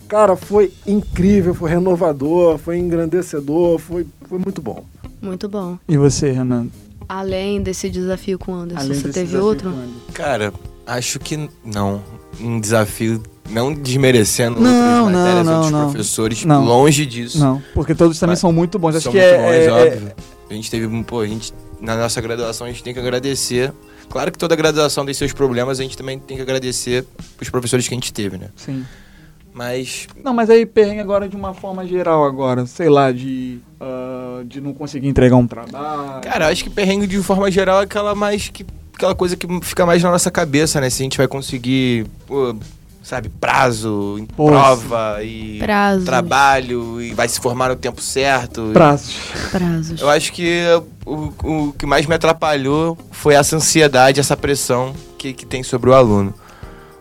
Cara, 0.07 0.35
foi 0.35 0.73
incrível, 0.87 1.53
foi 1.53 1.69
renovador, 1.69 2.57
foi 2.57 2.79
engrandecedor, 2.79 3.77
foi, 3.77 4.07
foi 4.27 4.39
muito 4.39 4.59
bom. 4.59 4.83
Muito 5.21 5.47
bom. 5.47 5.77
E 5.87 5.97
você, 5.97 6.31
Renan? 6.31 6.67
Além 7.07 7.61
desse 7.61 7.89
desafio 7.89 8.39
com 8.39 8.53
o 8.53 8.55
Anderson, 8.55 8.83
Além 8.83 8.99
você 8.99 9.09
teve 9.09 9.37
outro? 9.37 9.71
Cara, 10.13 10.51
acho 10.97 11.19
que 11.19 11.49
não. 11.63 12.01
Um 12.39 12.59
desafio, 12.59 13.21
não 13.49 13.73
desmerecendo 13.73 14.59
Não, 14.61 15.05
outras 15.05 15.17
matérias, 15.23 15.45
não, 15.45 15.53
outros 15.55 15.71
não. 15.71 15.89
professores, 15.89 16.45
Não. 16.45 16.63
longe 16.63 17.05
disso. 17.05 17.37
Não, 17.39 17.61
porque 17.73 17.93
todos 17.95 18.17
também 18.19 18.31
Mas 18.33 18.39
são 18.39 18.51
muito 18.51 18.77
bons. 18.79 18.95
Acho 18.95 19.03
São 19.03 19.11
que 19.11 19.17
muito 19.19 19.33
é, 19.33 19.37
bons, 19.37 19.51
é- 19.51 19.65
é- 19.65 19.71
óbvio. 19.71 20.11
A 20.49 20.53
gente 20.53 20.71
teve, 20.71 21.03
pô, 21.03 21.19
a 21.19 21.27
gente, 21.27 21.53
na 21.81 21.95
nossa 21.95 22.19
graduação, 22.21 22.65
a 22.65 22.69
gente 22.71 22.83
tem 22.83 22.93
que 22.93 22.99
agradecer. 22.99 23.71
Claro 24.09 24.31
que 24.31 24.37
toda 24.37 24.55
graduação 24.55 25.05
tem 25.05 25.13
seus 25.13 25.31
problemas, 25.33 25.79
a 25.79 25.83
gente 25.83 25.95
também 25.97 26.17
tem 26.17 26.35
que 26.37 26.41
agradecer 26.43 27.05
os 27.39 27.49
professores 27.49 27.87
que 27.87 27.93
a 27.93 27.97
gente 27.97 28.11
teve, 28.11 28.37
né? 28.37 28.47
Sim. 28.55 28.83
Mas, 29.53 30.07
Não, 30.23 30.33
mas 30.33 30.49
aí 30.49 30.65
perrengue 30.65 30.99
agora 31.01 31.27
de 31.27 31.35
uma 31.35 31.53
forma 31.53 31.85
geral 31.85 32.23
agora, 32.23 32.65
sei 32.65 32.87
lá, 32.87 33.11
de, 33.11 33.59
ah, 33.79 34.41
de 34.45 34.61
não 34.61 34.73
conseguir 34.73 35.07
entregar 35.07 35.35
um 35.35 35.45
trabalho. 35.47 36.21
cara, 36.21 36.47
acho 36.47 36.63
que 36.63 36.69
perrengue 36.69 37.05
de 37.07 37.21
forma 37.21 37.49
geral 37.51 37.81
é 37.81 37.83
aquela 37.83 38.15
mais 38.15 38.47
que 38.47 38.63
aquela 38.99 39.15
coisa 39.15 39.37
que 39.37 39.47
fica 39.61 39.85
mais 39.85 40.03
na 40.03 40.11
nossa 40.11 40.29
cabeça, 40.29 40.81
né? 40.81 40.89
Se 40.89 41.01
a 41.01 41.05
gente 41.05 41.17
vai 41.17 41.27
conseguir, 41.27 42.05
pô, 42.27 42.53
sabe, 43.01 43.29
prazo, 43.29 44.21
prova 44.35 45.23
e 45.23 45.57
Prazos. 45.57 46.03
trabalho 46.03 47.01
e 47.01 47.13
vai 47.13 47.29
se 47.29 47.39
formar 47.39 47.69
no 47.69 47.77
tempo 47.77 48.01
certo. 48.01 48.71
Prazos. 48.73 49.15
Prazos. 49.51 50.01
Eu 50.01 50.09
acho 50.09 50.33
que 50.33 50.65
o, 51.05 51.31
o 51.43 51.73
que 51.77 51.85
mais 51.85 52.05
me 52.05 52.13
atrapalhou 52.13 52.97
foi 53.09 53.35
essa 53.35 53.55
ansiedade, 53.55 54.19
essa 54.19 54.35
pressão 54.35 54.93
que, 55.17 55.31
que 55.31 55.45
tem 55.45 55.63
sobre 55.63 55.89
o 55.89 55.93
aluno. 55.93 56.33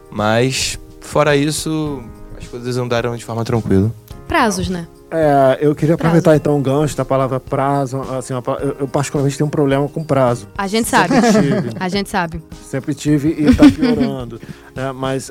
Mas, 0.08 0.78
fora 1.00 1.34
isso, 1.36 2.00
as 2.40 2.46
coisas 2.46 2.76
andaram 2.76 3.16
de 3.16 3.24
forma 3.24 3.44
tranquila. 3.44 3.92
Prazos, 4.28 4.68
né? 4.68 4.86
É, 5.10 5.58
eu 5.62 5.74
queria 5.74 5.96
Prazo. 5.96 6.08
aproveitar 6.18 6.36
então 6.36 6.58
o 6.58 6.60
gancho 6.60 6.96
da 6.96 7.04
palavra 7.04 7.40
prazo. 7.40 8.00
Assim, 8.18 8.34
eu, 8.34 8.42
eu 8.80 8.86
particularmente 8.88 9.38
tenho 9.38 9.46
um 9.46 9.50
problema 9.50 9.88
com 9.88 10.04
prazo. 10.04 10.46
A 10.56 10.66
gente 10.66 10.86
sabe. 10.88 11.14
Sempre 11.14 11.32
tive, 11.32 11.70
A 11.80 11.88
gente 11.88 12.08
sabe. 12.10 12.42
sempre 12.62 12.94
tive 12.94 13.28
e 13.38 13.54
tá 13.54 13.64
piorando. 13.70 14.40
né? 14.74 14.92
Mas 14.92 15.30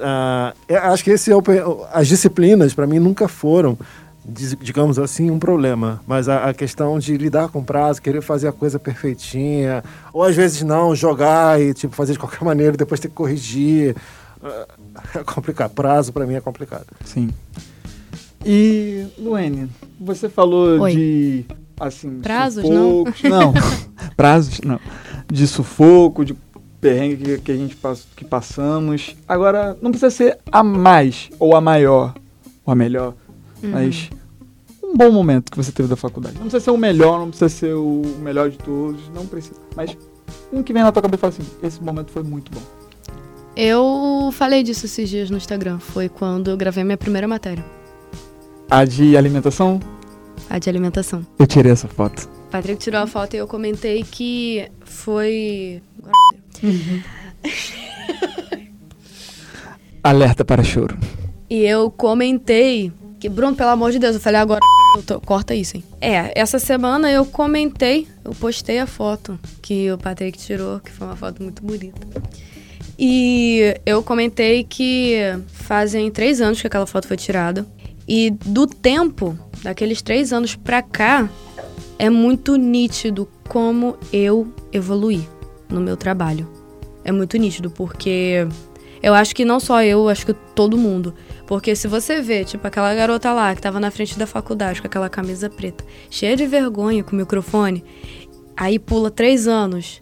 eu 0.67 0.79
acho 0.81 1.03
que 1.03 1.11
esse 1.11 1.31
é 1.31 1.35
o, 1.35 1.41
as 1.93 2.07
disciplinas, 2.07 2.73
para 2.73 2.87
mim, 2.87 2.97
nunca 2.97 3.27
foram, 3.27 3.77
digamos 4.25 4.97
assim, 4.97 5.29
um 5.29 5.37
problema. 5.37 6.01
Mas 6.07 6.27
a, 6.27 6.49
a 6.49 6.53
questão 6.55 6.97
de 6.97 7.15
lidar 7.15 7.49
com 7.49 7.63
prazo, 7.63 8.01
querer 8.01 8.21
fazer 8.21 8.47
a 8.47 8.51
coisa 8.51 8.79
perfeitinha, 8.79 9.83
ou 10.11 10.23
às 10.23 10.35
vezes 10.35 10.63
não, 10.63 10.95
jogar 10.95 11.61
e 11.61 11.73
tipo, 11.75 11.95
fazer 11.95 12.13
de 12.13 12.19
qualquer 12.19 12.43
maneira 12.43 12.73
e 12.73 12.77
depois 12.77 12.99
ter 12.99 13.09
que 13.09 13.13
corrigir. 13.13 13.95
ah, 14.43 14.65
É 15.19 15.23
complicado. 15.23 15.71
Prazo, 15.75 16.11
para 16.11 16.25
mim, 16.25 16.33
é 16.33 16.41
complicado. 16.41 16.87
Sim. 17.05 17.29
E, 18.47 19.05
Luene, 19.17 19.69
você 19.99 20.29
falou 20.29 20.79
Oi. 20.79 20.95
de. 20.95 21.45
Assim, 21.79 22.19
Prazos, 22.21 22.63
não? 22.67 23.03
Não. 23.29 23.53
Prazos, 24.17 24.61
não. 24.61 24.79
De 25.31 25.45
sufoco, 25.45 26.25
de 26.25 26.33
perrengue 26.81 27.17
que, 27.23 27.37
que 27.39 27.51
a 27.51 27.55
gente 27.55 27.75
pass, 27.75 28.07
que 28.15 28.23
passamos. 28.25 29.15
Agora, 29.27 29.77
não 29.81 29.91
precisa 29.91 30.09
ser 30.09 30.39
a 30.51 30.63
mais 30.63 31.29
ou 31.37 31.55
a 31.55 31.61
maior 31.61 32.15
ou 32.65 32.71
a 32.71 32.75
melhor, 32.75 33.13
Uhum. 33.61 33.71
mas 33.71 34.09
um 34.83 34.95
bom 34.95 35.11
momento 35.11 35.51
que 35.51 35.57
você 35.57 35.71
teve 35.71 35.89
da 35.89 35.95
faculdade. 35.95 36.35
Não 36.35 36.43
precisa 36.43 36.63
ser 36.63 36.71
o 36.71 36.77
melhor, 36.77 37.19
não 37.19 37.27
precisa 37.29 37.49
ser 37.49 37.73
o 37.73 38.01
melhor 38.21 38.49
de 38.49 38.57
todos, 38.57 39.01
não 39.13 39.25
precisa. 39.25 39.59
Mas 39.75 39.95
um 40.53 40.63
que 40.63 40.71
vem 40.73 40.81
na 40.83 40.91
tua 40.91 41.01
cabeça 41.01 41.17
e 41.17 41.21
fala 41.21 41.33
assim: 41.33 41.67
esse 41.67 41.83
momento 41.83 42.11
foi 42.11 42.23
muito 42.23 42.51
bom. 42.51 42.61
Eu 43.55 44.29
falei 44.33 44.61
disso 44.63 44.85
esses 44.85 45.09
dias 45.09 45.29
no 45.29 45.37
Instagram. 45.37 45.79
Foi 45.79 46.07
quando 46.09 46.49
eu 46.51 46.57
gravei 46.57 46.83
minha 46.83 46.97
primeira 46.97 47.27
matéria. 47.27 47.63
A 48.69 48.83
de 48.85 49.15
alimentação, 49.17 49.79
A 50.49 50.59
de 50.59 50.69
alimentação. 50.69 51.25
eu 51.39 51.47
tirei 51.47 51.71
essa 51.71 51.87
foto. 51.87 52.29
O 52.47 52.49
Patrick 52.49 52.79
tirou 52.81 53.01
a 53.01 53.07
foto 53.07 53.33
e 53.33 53.37
eu 53.37 53.47
comentei 53.47 54.03
que 54.03 54.69
foi. 54.85 55.81
Alerta 60.03 60.45
para 60.45 60.63
choro. 60.63 60.97
E 61.49 61.63
eu 61.65 61.89
comentei 61.91 62.91
que, 63.19 63.27
Bruno, 63.29 63.55
pelo 63.55 63.69
amor 63.69 63.91
de 63.91 63.99
Deus, 63.99 64.15
eu 64.15 64.21
falei 64.21 64.39
agora. 64.39 64.61
tô- 65.05 65.19
corta 65.19 65.53
isso, 65.53 65.75
hein? 65.77 65.83
É, 65.99 66.31
essa 66.39 66.57
semana 66.59 67.11
eu 67.11 67.25
comentei, 67.25 68.07
eu 68.23 68.31
postei 68.31 68.79
a 68.79 68.87
foto 68.87 69.37
que 69.61 69.91
o 69.91 69.97
Patrick 69.97 70.37
tirou, 70.37 70.79
que 70.79 70.91
foi 70.91 71.07
uma 71.07 71.15
foto 71.15 71.43
muito 71.43 71.61
bonita. 71.61 71.99
E 72.97 73.75
eu 73.85 74.01
comentei 74.01 74.63
que 74.63 75.17
fazem 75.49 76.09
três 76.09 76.39
anos 76.41 76.59
que 76.61 76.67
aquela 76.67 76.87
foto 76.87 77.07
foi 77.07 77.17
tirada. 77.17 77.65
E 78.07 78.31
do 78.31 78.65
tempo, 78.65 79.37
daqueles 79.61 80.01
três 80.01 80.31
anos 80.31 80.55
pra 80.55 80.81
cá, 80.81 81.29
é 81.99 82.09
muito 82.09 82.55
nítido 82.55 83.27
como 83.47 83.97
eu 84.13 84.47
evoluí 84.71 85.27
no 85.69 85.81
meu 85.81 85.97
trabalho. 85.97 86.47
É 87.03 87.11
muito 87.11 87.37
nítido, 87.37 87.69
porque 87.69 88.47
eu 89.01 89.13
acho 89.13 89.35
que 89.35 89.45
não 89.45 89.59
só 89.59 89.83
eu, 89.83 90.07
acho 90.09 90.25
que 90.25 90.33
todo 90.33 90.77
mundo. 90.77 91.13
Porque 91.45 91.75
se 91.75 91.87
você 91.87 92.21
vê, 92.21 92.43
tipo, 92.43 92.65
aquela 92.65 92.93
garota 92.93 93.31
lá 93.33 93.55
que 93.55 93.61
tava 93.61 93.79
na 93.79 93.91
frente 93.91 94.17
da 94.17 94.27
faculdade 94.27 94.81
com 94.81 94.87
aquela 94.87 95.09
camisa 95.09 95.49
preta, 95.49 95.83
cheia 96.09 96.35
de 96.35 96.45
vergonha 96.45 97.03
com 97.03 97.13
o 97.13 97.19
microfone, 97.19 97.83
aí 98.55 98.79
pula 98.79 99.09
três 99.11 99.47
anos 99.47 100.01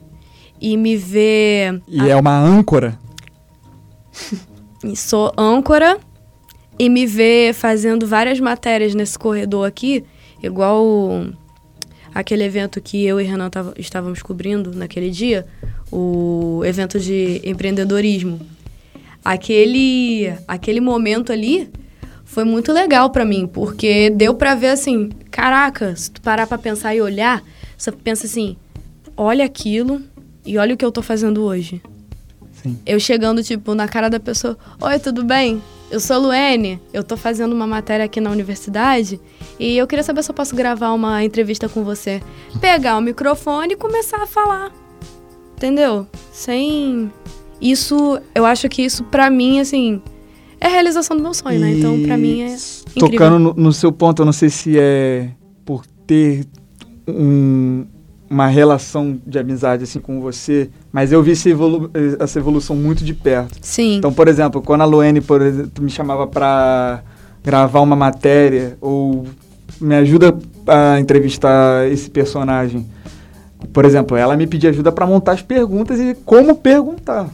e 0.59 0.77
me 0.77 0.95
vê. 0.95 1.79
E 1.87 2.09
é 2.09 2.15
uma 2.15 2.37
âncora. 2.37 2.97
sou 4.95 5.31
âncora 5.37 5.99
e 6.77 6.89
me 6.89 7.05
vê 7.05 7.51
fazendo 7.53 8.05
várias 8.07 8.39
matérias 8.39 8.93
nesse 8.93 9.17
corredor 9.17 9.67
aqui, 9.67 10.03
igual 10.43 11.25
aquele 12.13 12.43
evento 12.43 12.81
que 12.81 13.05
eu 13.05 13.19
e 13.19 13.23
Renan 13.23 13.49
tava- 13.49 13.73
estávamos 13.77 14.21
cobrindo 14.21 14.71
naquele 14.73 15.09
dia, 15.09 15.45
o 15.91 16.61
evento 16.65 16.99
de 16.99 17.41
empreendedorismo. 17.43 18.39
Aquele, 19.23 20.31
aquele 20.47 20.79
momento 20.79 21.31
ali 21.31 21.69
foi 22.23 22.43
muito 22.43 22.71
legal 22.71 23.09
pra 23.09 23.25
mim, 23.25 23.47
porque 23.47 24.09
deu 24.09 24.33
pra 24.35 24.55
ver 24.55 24.69
assim, 24.69 25.09
caraca, 25.31 25.95
se 25.95 26.11
tu 26.11 26.21
parar 26.21 26.45
pra 26.47 26.57
pensar 26.57 26.95
e 26.95 27.01
olhar, 27.01 27.43
você 27.77 27.91
pensa 27.91 28.25
assim, 28.27 28.55
olha 29.17 29.43
aquilo 29.45 30.01
e 30.45 30.57
olha 30.57 30.73
o 30.75 30.77
que 30.77 30.85
eu 30.85 30.91
tô 30.91 31.01
fazendo 31.01 31.43
hoje. 31.43 31.81
Sim. 32.65 32.79
Eu 32.83 32.99
chegando, 32.99 33.43
tipo, 33.43 33.75
na 33.75 33.87
cara 33.87 34.09
da 34.09 34.19
pessoa: 34.19 34.57
Oi, 34.81 34.97
tudo 34.99 35.23
bem? 35.23 35.61
Eu 35.91 35.99
sou 35.99 36.15
a 36.15 36.19
Luene, 36.19 36.81
eu 36.91 37.03
tô 37.03 37.15
fazendo 37.15 37.53
uma 37.53 37.67
matéria 37.67 38.03
aqui 38.05 38.19
na 38.19 38.31
universidade 38.31 39.21
e 39.59 39.77
eu 39.77 39.85
queria 39.85 40.03
saber 40.03 40.23
se 40.23 40.31
eu 40.31 40.35
posso 40.35 40.55
gravar 40.55 40.91
uma 40.93 41.23
entrevista 41.23 41.69
com 41.69 41.83
você. 41.83 42.23
Pegar 42.59 42.97
o 42.97 43.01
microfone 43.01 43.73
e 43.73 43.75
começar 43.77 44.21
a 44.23 44.25
falar. 44.25 44.71
Entendeu? 45.55 46.07
Sem. 46.31 47.11
Isso, 47.61 48.19
eu 48.33 48.45
acho 48.45 48.67
que 48.67 48.81
isso 48.81 49.03
pra 49.05 49.29
mim, 49.29 49.59
assim, 49.59 50.01
é 50.59 50.65
a 50.65 50.69
realização 50.69 51.15
do 51.15 51.21
meu 51.21 51.33
sonho, 51.35 51.59
né? 51.59 51.71
Então, 51.73 52.01
pra 52.01 52.17
mim 52.17 52.41
é. 52.41 52.47
incrível. 52.95 53.09
Tocando 53.11 53.39
no, 53.39 53.53
no 53.53 53.71
seu 53.71 53.91
ponto, 53.91 54.23
eu 54.23 54.25
não 54.25 54.33
sei 54.33 54.49
se 54.49 54.77
é 54.79 55.29
por 55.63 55.85
ter 56.07 56.45
um- 57.07 57.85
uma 58.29 58.47
relação 58.47 59.19
de 59.25 59.37
amizade 59.37 59.83
assim 59.83 59.99
com 59.99 60.19
você, 60.19 60.69
mas 60.91 61.11
eu 61.11 61.21
vi 61.21 61.31
essa, 61.33 61.49
evolu- 61.49 61.91
essa 62.19 62.39
evolução 62.39 62.75
muito 62.75 63.03
de 63.03 63.13
perto. 63.13 63.57
Sim. 63.61 63.97
Então, 63.97 64.11
por 64.11 64.27
exemplo, 64.27 64.61
quando 64.61 64.81
a 64.81 64.85
Luene, 64.85 65.21
por 65.21 65.41
exemplo, 65.41 65.83
me 65.83 65.89
chamava 65.89 66.25
pra 66.25 67.01
gravar 67.43 67.81
uma 67.81 67.95
matéria 67.95 68.77
ou 68.81 69.25
me 69.79 69.93
ajuda 69.95 70.35
a 70.67 70.99
entrevistar 70.99 71.87
esse 71.91 72.09
personagem. 72.09 72.85
Por 73.71 73.85
exemplo, 73.85 74.15
ela 74.17 74.35
me 74.37 74.47
pedia 74.47 74.69
ajuda 74.69 74.91
pra 74.91 75.05
montar 75.05 75.33
as 75.33 75.41
perguntas 75.41 75.99
e 75.99 76.15
como 76.25 76.55
perguntar. 76.55 77.29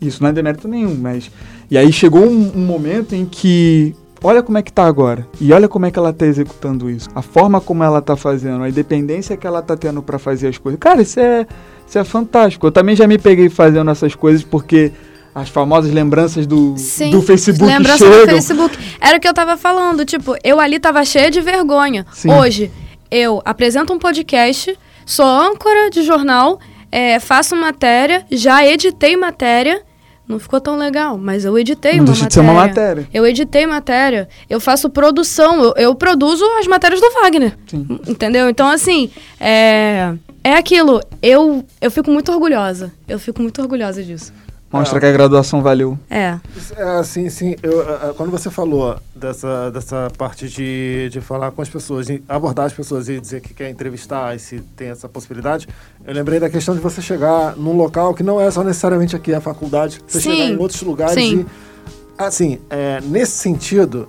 Isso 0.00 0.22
não 0.22 0.30
é 0.30 0.32
demérito 0.32 0.68
nenhum, 0.68 0.94
mas. 0.94 1.30
E 1.70 1.78
aí 1.78 1.90
chegou 1.92 2.22
um, 2.26 2.52
um 2.54 2.66
momento 2.66 3.14
em 3.14 3.24
que. 3.24 3.94
Olha 4.26 4.42
como 4.42 4.56
é 4.56 4.62
que 4.62 4.72
tá 4.72 4.86
agora. 4.86 5.28
E 5.38 5.52
olha 5.52 5.68
como 5.68 5.84
é 5.84 5.90
que 5.90 5.98
ela 5.98 6.10
tá 6.10 6.24
executando 6.24 6.88
isso. 6.88 7.10
A 7.14 7.20
forma 7.20 7.60
como 7.60 7.84
ela 7.84 8.00
tá 8.00 8.16
fazendo, 8.16 8.64
a 8.64 8.68
independência 8.70 9.36
que 9.36 9.46
ela 9.46 9.60
tá 9.60 9.76
tendo 9.76 10.02
pra 10.02 10.18
fazer 10.18 10.48
as 10.48 10.56
coisas. 10.56 10.80
Cara, 10.80 11.02
isso 11.02 11.20
é, 11.20 11.46
isso 11.86 11.98
é 11.98 12.04
fantástico. 12.04 12.66
Eu 12.66 12.72
também 12.72 12.96
já 12.96 13.06
me 13.06 13.18
peguei 13.18 13.50
fazendo 13.50 13.90
essas 13.90 14.14
coisas 14.14 14.42
porque 14.42 14.90
as 15.34 15.50
famosas 15.50 15.92
lembranças 15.92 16.46
do, 16.46 16.74
Sim, 16.78 17.10
do 17.10 17.20
Facebook 17.20 17.70
lembrança 17.70 17.98
chegam. 17.98 18.20
do 18.24 18.30
Facebook. 18.30 18.78
Era 18.98 19.18
o 19.18 19.20
que 19.20 19.28
eu 19.28 19.34
tava 19.34 19.58
falando, 19.58 20.06
tipo, 20.06 20.34
eu 20.42 20.58
ali 20.58 20.78
tava 20.78 21.04
cheia 21.04 21.30
de 21.30 21.42
vergonha. 21.42 22.06
Sim. 22.10 22.30
Hoje, 22.32 22.72
eu 23.10 23.42
apresento 23.44 23.92
um 23.92 23.98
podcast, 23.98 24.74
sou 25.04 25.26
âncora 25.26 25.90
de 25.90 26.02
jornal, 26.02 26.58
é, 26.90 27.20
faço 27.20 27.54
matéria, 27.54 28.24
já 28.30 28.64
editei 28.64 29.16
matéria. 29.16 29.82
Não 30.26 30.38
ficou 30.38 30.58
tão 30.60 30.76
legal, 30.76 31.18
mas 31.18 31.44
eu 31.44 31.58
editei 31.58 31.96
Não 31.98 32.04
uma 32.04 32.06
matéria. 32.12 32.28
de 32.28 32.34
ser 32.34 32.40
uma 32.40 32.54
matéria. 32.54 33.08
Eu 33.12 33.26
editei 33.26 33.66
matéria, 33.66 34.28
eu 34.48 34.58
faço 34.58 34.88
produção, 34.88 35.62
eu, 35.62 35.74
eu 35.76 35.94
produzo 35.94 36.44
as 36.58 36.66
matérias 36.66 37.00
do 37.00 37.10
Wagner. 37.20 37.56
Sim. 37.66 37.86
Entendeu? 38.08 38.48
Então, 38.48 38.66
assim, 38.68 39.10
é, 39.38 40.14
é 40.42 40.54
aquilo. 40.56 41.00
Eu, 41.20 41.64
eu 41.78 41.90
fico 41.90 42.10
muito 42.10 42.32
orgulhosa. 42.32 42.90
Eu 43.06 43.18
fico 43.18 43.42
muito 43.42 43.60
orgulhosa 43.60 44.02
disso. 44.02 44.32
Mostra 44.78 45.00
que 45.00 45.06
a 45.06 45.12
graduação 45.12 45.62
valeu. 45.62 45.98
É. 46.10 46.38
É, 46.76 47.02
sim, 47.02 47.30
sim. 47.30 47.54
Eu, 47.62 47.80
ah, 47.82 48.08
ah, 48.10 48.14
quando 48.16 48.30
você 48.30 48.50
falou 48.50 48.96
dessa, 49.14 49.70
dessa 49.70 50.10
parte 50.16 50.48
de, 50.48 51.08
de 51.10 51.20
falar 51.20 51.50
com 51.50 51.62
as 51.62 51.68
pessoas, 51.68 52.06
de 52.06 52.22
abordar 52.28 52.66
as 52.66 52.72
pessoas 52.72 53.08
e 53.08 53.20
dizer 53.20 53.40
que 53.40 53.54
quer 53.54 53.70
entrevistar 53.70 54.34
e 54.34 54.38
se 54.38 54.60
tem 54.76 54.88
essa 54.88 55.08
possibilidade, 55.08 55.68
eu 56.04 56.12
lembrei 56.12 56.40
da 56.40 56.50
questão 56.50 56.74
de 56.74 56.80
você 56.80 57.00
chegar 57.00 57.56
num 57.56 57.76
local 57.76 58.14
que 58.14 58.22
não 58.22 58.40
é 58.40 58.50
só 58.50 58.62
necessariamente 58.64 59.14
aqui 59.14 59.32
a 59.32 59.40
faculdade, 59.40 60.00
você 60.06 60.20
Sim. 60.20 60.32
chegar 60.32 60.44
em 60.46 60.56
outros 60.56 60.82
lugares 60.82 61.14
Sim. 61.14 61.40
e. 61.40 61.74
Assim, 62.16 62.60
é, 62.70 63.00
nesse 63.00 63.32
sentido, 63.32 64.08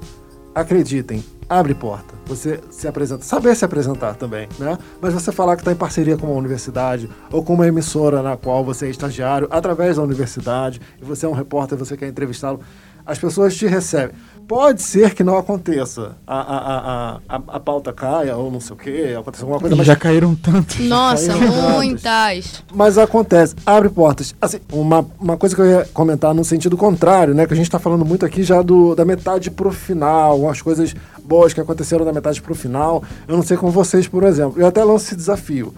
acreditem, 0.53 1.23
abre 1.49 1.73
porta. 1.73 2.13
Você 2.25 2.59
se 2.69 2.87
apresenta, 2.87 3.23
saber 3.23 3.55
se 3.55 3.63
apresentar 3.63 4.15
também, 4.15 4.47
né? 4.57 4.77
Mas 5.01 5.13
você 5.13 5.31
falar 5.31 5.55
que 5.55 5.61
está 5.61 5.71
em 5.71 5.75
parceria 5.75 6.17
com 6.17 6.27
uma 6.27 6.35
universidade 6.35 7.09
ou 7.31 7.43
com 7.43 7.53
uma 7.53 7.67
emissora 7.67 8.21
na 8.21 8.35
qual 8.35 8.63
você 8.63 8.87
é 8.87 8.89
estagiário 8.89 9.47
através 9.51 9.97
da 9.97 10.03
universidade 10.03 10.81
e 11.01 11.05
você 11.05 11.25
é 11.25 11.29
um 11.29 11.33
repórter, 11.33 11.77
você 11.77 11.95
quer 11.95 12.07
entrevistá-lo, 12.07 12.59
as 13.05 13.19
pessoas 13.19 13.55
te 13.55 13.67
recebem. 13.67 14.15
Pode 14.47 14.81
ser 14.81 15.15
que 15.15 15.23
não 15.23 15.37
aconteça, 15.37 16.15
a, 16.27 16.39
a, 16.39 16.57
a, 16.57 17.19
a, 17.27 17.41
a 17.47 17.59
pauta 17.59 17.91
caia 17.91 18.35
ou 18.37 18.51
não 18.51 18.59
sei 18.59 18.75
o 18.75 18.77
quê, 18.77 19.15
aconteça 19.17 19.43
alguma 19.43 19.59
coisa, 19.59 19.75
mas 19.75 19.87
Já 19.87 19.95
caíram 19.95 20.35
tanto. 20.35 20.81
Nossa, 20.83 21.33
dados. 21.33 21.55
muitas. 21.73 22.63
mas 22.73 22.97
acontece, 22.97 23.55
abre 23.65 23.89
portas. 23.89 24.35
Assim, 24.39 24.59
uma, 24.71 25.05
uma 25.19 25.35
coisa 25.35 25.55
que 25.55 25.61
eu 25.61 25.65
ia 25.65 25.85
comentar 25.93 26.33
no 26.33 26.45
sentido 26.45 26.77
contrário, 26.77 27.33
né? 27.33 27.47
Que 27.47 27.53
a 27.53 27.57
gente 27.57 27.71
tá 27.71 27.79
falando 27.79 28.05
muito 28.05 28.23
aqui 28.23 28.43
já 28.43 28.61
do, 28.61 28.93
da 28.93 29.03
metade 29.03 29.49
pro 29.49 29.71
final, 29.71 30.39
umas 30.39 30.61
coisas 30.61 30.93
boas 31.23 31.51
que 31.51 31.59
aconteceram 31.59 32.05
da 32.05 32.13
metade 32.13 32.39
pro 32.39 32.53
final. 32.53 33.03
Eu 33.27 33.35
não 33.35 33.43
sei 33.43 33.57
com 33.57 33.71
vocês, 33.71 34.07
por 34.07 34.23
exemplo. 34.23 34.61
Eu 34.61 34.67
até 34.67 34.83
lanço 34.83 35.05
esse 35.05 35.15
desafio. 35.15 35.73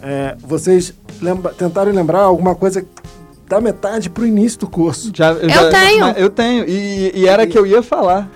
É, 0.00 0.36
vocês 0.40 0.94
lembra, 1.20 1.52
tentarem 1.52 1.92
lembrar 1.92 2.20
alguma 2.20 2.54
coisa 2.54 2.84
da 3.52 3.60
metade 3.60 4.08
pro 4.08 4.26
início 4.26 4.58
do 4.60 4.66
curso. 4.66 5.10
Já, 5.14 5.32
Eu 5.32 5.48
já- 5.48 5.68
tenho. 5.68 6.06
Eu 6.12 6.30
tenho. 6.30 6.64
E, 6.66 7.12
e 7.14 7.28
era 7.28 7.46
que 7.46 7.58
eu 7.58 7.66
ia 7.66 7.82
falar. 7.82 8.30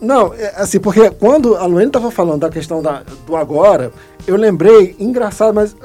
Não, 0.00 0.34
é, 0.34 0.52
assim, 0.56 0.80
porque 0.80 1.10
quando 1.10 1.56
a 1.56 1.64
Luane 1.64 1.86
estava 1.86 2.10
falando 2.10 2.40
da 2.40 2.50
questão 2.50 2.82
da, 2.82 3.02
do 3.26 3.36
agora, 3.36 3.92
eu 4.26 4.36
lembrei, 4.36 4.96
engraçado, 4.98 5.54
mas. 5.54 5.76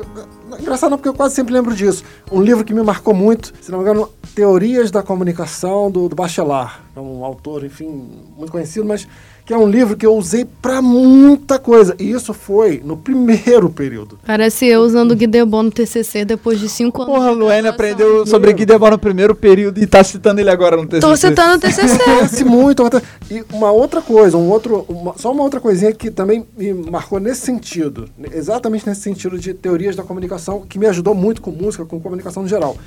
Engraçado 0.59 0.91
não, 0.91 0.97
porque 0.97 1.09
eu 1.09 1.13
quase 1.13 1.35
sempre 1.35 1.53
lembro 1.53 1.75
disso. 1.75 2.03
Um 2.31 2.41
livro 2.41 2.63
que 2.63 2.73
me 2.73 2.81
marcou 2.83 3.13
muito, 3.13 3.53
se 3.61 3.71
não 3.71 3.79
me 3.79 3.83
engano, 3.83 4.09
Teorias 4.35 4.89
da 4.91 5.01
Comunicação, 5.03 5.89
do, 5.89 6.09
do 6.09 6.15
Bachelard. 6.15 6.73
É 6.95 6.99
um 6.99 7.23
autor, 7.23 7.63
enfim, 7.63 8.07
muito 8.37 8.51
conhecido, 8.51 8.85
mas 8.85 9.07
que 9.45 9.53
é 9.53 9.57
um 9.57 9.67
livro 9.67 9.97
que 9.97 10.05
eu 10.05 10.15
usei 10.15 10.45
para 10.61 10.81
muita 10.81 11.59
coisa. 11.59 11.93
E 11.99 12.09
isso 12.11 12.33
foi 12.33 12.81
no 12.83 12.95
primeiro 12.95 13.69
período. 13.69 14.17
Parece 14.25 14.65
eu 14.67 14.81
usando 14.81 15.11
o 15.11 15.15
Guidebon 15.15 15.63
no 15.63 15.71
TCC 15.71 16.23
depois 16.23 16.59
de 16.59 16.69
cinco 16.69 17.01
anos. 17.01 17.13
Porra, 17.13 17.27
a 17.27 17.31
Luane 17.31 17.67
aprendeu 17.67 18.25
sobre 18.25 18.53
Guy 18.53 18.65
Debord 18.65 18.93
no 18.93 18.99
primeiro 18.99 19.35
período 19.35 19.79
e 19.81 19.85
tá 19.85 20.01
citando 20.03 20.39
ele 20.39 20.49
agora 20.49 20.77
no 20.77 20.85
TCC. 20.87 21.01
Tô 21.01 21.15
citando 21.17 21.55
o 21.57 21.59
TCC. 21.59 21.99
Conhece 22.03 22.43
muito. 22.45 22.83
E 23.29 23.43
uma 23.51 23.69
outra 23.71 24.01
coisa, 24.01 24.37
um 24.37 24.49
outro, 24.49 24.85
uma- 24.87 25.17
só 25.17 25.31
uma 25.31 25.43
outra 25.43 25.59
coisinha 25.59 25.91
que 25.91 26.09
também 26.09 26.45
me 26.57 26.73
marcou 26.73 27.19
nesse 27.19 27.41
sentido, 27.41 28.07
exatamente 28.33 28.87
nesse 28.87 29.01
sentido 29.01 29.37
de 29.37 29.53
teorias 29.53 29.95
da 29.95 30.03
comunicação, 30.03 30.61
que 30.61 30.79
me 30.79 30.85
ajudou 30.87 31.13
muito 31.13 31.41
com 31.41 31.51
música, 31.51 31.83
com 31.85 31.99
comunicação 31.99 32.43
no 32.43 32.49
geral. 32.49 32.77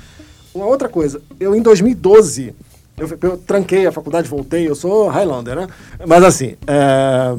Uma 0.55 0.65
outra 0.65 0.89
coisa, 0.89 1.21
eu 1.39 1.53
em 1.55 1.61
2012, 1.61 2.53
eu, 2.97 3.07
eu 3.21 3.37
tranquei 3.37 3.85
a 3.85 3.91
faculdade, 3.91 4.27
voltei, 4.27 4.67
eu 4.67 4.73
sou 4.75 5.07
Highlander, 5.07 5.55
né? 5.55 5.67
Mas 6.07 6.23
assim, 6.23 6.55
é, 6.65 7.35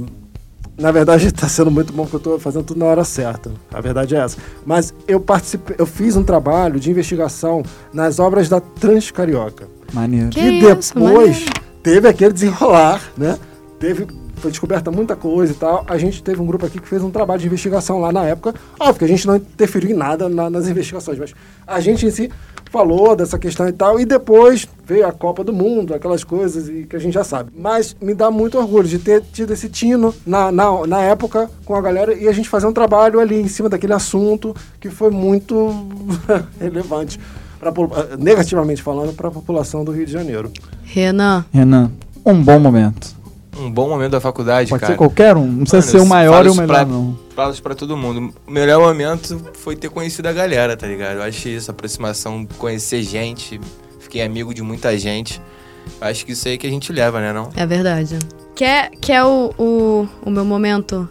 na 0.79 0.93
verdade 0.93 1.27
está 1.27 1.49
sendo 1.51 1.71
muito 1.71 1.93
bom 1.93 2.05
porque 2.05 2.17
eu 2.17 2.19
estou 2.19 2.39
fazendo 2.39 2.65
tudo 2.65 2.79
na 2.79 2.87
hora 2.87 3.03
certa. 3.05 3.51
A 3.73 3.81
verdade 3.81 4.15
é 4.15 4.21
essa. 4.21 4.37
Mas 4.65 4.95
eu 5.09 5.19
participei, 5.19 5.75
eu 5.79 5.87
fiz 5.87 6.15
um 6.17 6.23
trabalho 6.23 6.79
de 6.79 6.91
investigação 6.91 7.63
nas 7.93 8.19
obras 8.21 8.49
da 8.49 8.61
Transcarioca 8.61 9.69
Maneiro. 9.93 10.29
Que 10.31 10.41
que 10.41 10.49
isso, 10.67 10.95
depois 10.95 11.31
maneiro. 11.41 11.53
teve 11.83 12.09
aquele 12.09 12.33
desenrolar, 12.33 13.03
né? 13.17 13.37
Teve, 13.81 14.07
foi 14.37 14.51
descoberta 14.51 14.91
muita 14.93 15.17
coisa 15.17 15.53
e 15.53 15.57
tal. 15.57 15.85
A 15.89 15.97
gente 15.99 16.23
teve 16.23 16.41
um 16.41 16.47
grupo 16.47 16.67
aqui 16.67 16.79
que 16.81 16.87
fez 16.89 17.03
um 17.03 17.11
trabalho 17.11 17.41
de 17.41 17.47
investigação 17.47 17.99
lá 17.99 18.13
na 18.13 18.25
época. 18.25 18.55
Óbvio 18.79 18.99
que 18.99 19.05
a 19.05 19.09
gente 19.09 19.27
não 19.27 19.37
interferiu 19.37 19.91
em 19.91 19.95
nada 19.95 20.29
na- 20.29 20.51
nas 20.51 20.69
investigações, 20.69 21.19
mas 21.19 21.35
a 21.67 21.81
gente 21.81 22.07
em 22.07 22.11
si 22.11 22.31
falou 22.71 23.15
dessa 23.17 23.39
questão 23.39 23.69
e 23.69 23.73
tal. 23.73 23.99
E 23.99 24.05
depois 24.05 24.67
veio 24.87 25.07
a 25.07 25.13
Copa 25.13 25.43
do 25.45 25.53
Mundo, 25.53 25.95
aquelas 25.95 26.25
coisas 26.25 26.69
e 26.69 26.85
que 26.85 26.97
a 26.97 26.99
gente 26.99 27.15
já 27.15 27.25
sabe. 27.25 27.51
Mas 27.57 27.97
me 28.01 28.15
dá 28.15 28.31
muito 28.31 28.59
orgulho 28.59 28.89
de 28.89 28.99
ter 28.99 29.23
tido 29.33 29.53
esse 29.53 29.69
tino 29.69 30.15
na, 30.27 30.51
na, 30.53 30.87
na 30.87 31.03
época 31.03 31.51
com 31.65 31.75
a 31.75 31.81
galera 31.81 32.15
e 32.15 32.29
a 32.29 32.33
gente 32.33 32.49
fazer 32.49 32.67
um 32.67 32.73
trabalho 32.73 33.21
ali 33.21 33.41
em 33.41 33.49
cima 33.49 33.69
daquele 33.69 33.93
assunto 33.93 34.55
que 34.81 34.89
foi 34.89 35.11
muito 35.11 35.75
relevante. 36.59 37.19
pra 37.59 37.73
negativamente 38.19 38.83
falando, 38.83 39.13
para 39.13 39.29
a 39.29 39.33
população 39.33 39.85
do 39.85 39.93
Rio 39.93 40.07
de 40.07 40.13
Janeiro. 40.13 40.51
Renan, 40.85 41.45
Renan, 41.53 41.91
um 42.25 42.43
bom 42.43 42.59
momento. 42.59 43.18
Um 43.59 43.71
bom 43.71 43.89
momento 43.89 44.13
da 44.13 44.21
faculdade, 44.21 44.71
Pode 44.71 44.81
cara. 44.81 44.93
ser 44.93 44.97
qualquer 44.99 45.37
um, 45.37 45.47
não 45.47 45.65
precisa 45.65 45.79
Mano, 45.79 45.91
ser 45.91 45.99
o 45.99 46.07
maior 46.07 46.47
e 46.47 46.49
o 46.49 46.55
melhor, 46.55 46.67
pra- 46.67 46.85
não. 46.85 47.19
Falo 47.35 47.53
isso 47.53 47.63
pra 47.63 47.75
todo 47.75 47.97
mundo. 47.97 48.33
O 48.47 48.51
melhor 48.51 48.81
momento 48.81 49.41
foi 49.55 49.75
ter 49.77 49.89
conhecido 49.91 50.27
a 50.29 50.33
galera, 50.33 50.77
tá 50.77 50.87
ligado? 50.87 51.17
Eu 51.17 51.23
achei 51.23 51.55
isso, 51.57 51.71
aproximação, 51.71 52.47
conhecer 52.59 53.03
gente. 53.03 53.61
Fiquei 54.01 54.23
amigo 54.23 54.55
de 54.55 54.63
muita 54.63 54.97
gente. 54.99 55.41
Acho 56.01 56.25
que 56.25 56.33
isso 56.33 56.47
aí 56.49 56.57
que 56.59 56.67
a 56.67 56.71
gente 56.71 56.93
leva, 56.93 57.21
né, 57.21 57.33
não? 57.33 57.51
é 57.57 57.67
verdade. 57.67 58.19
Quer, 58.55 58.91
quer 59.01 59.23
o, 59.25 59.53
o, 59.59 60.09
o 60.25 60.31
meu 60.31 60.45
momento 60.45 61.09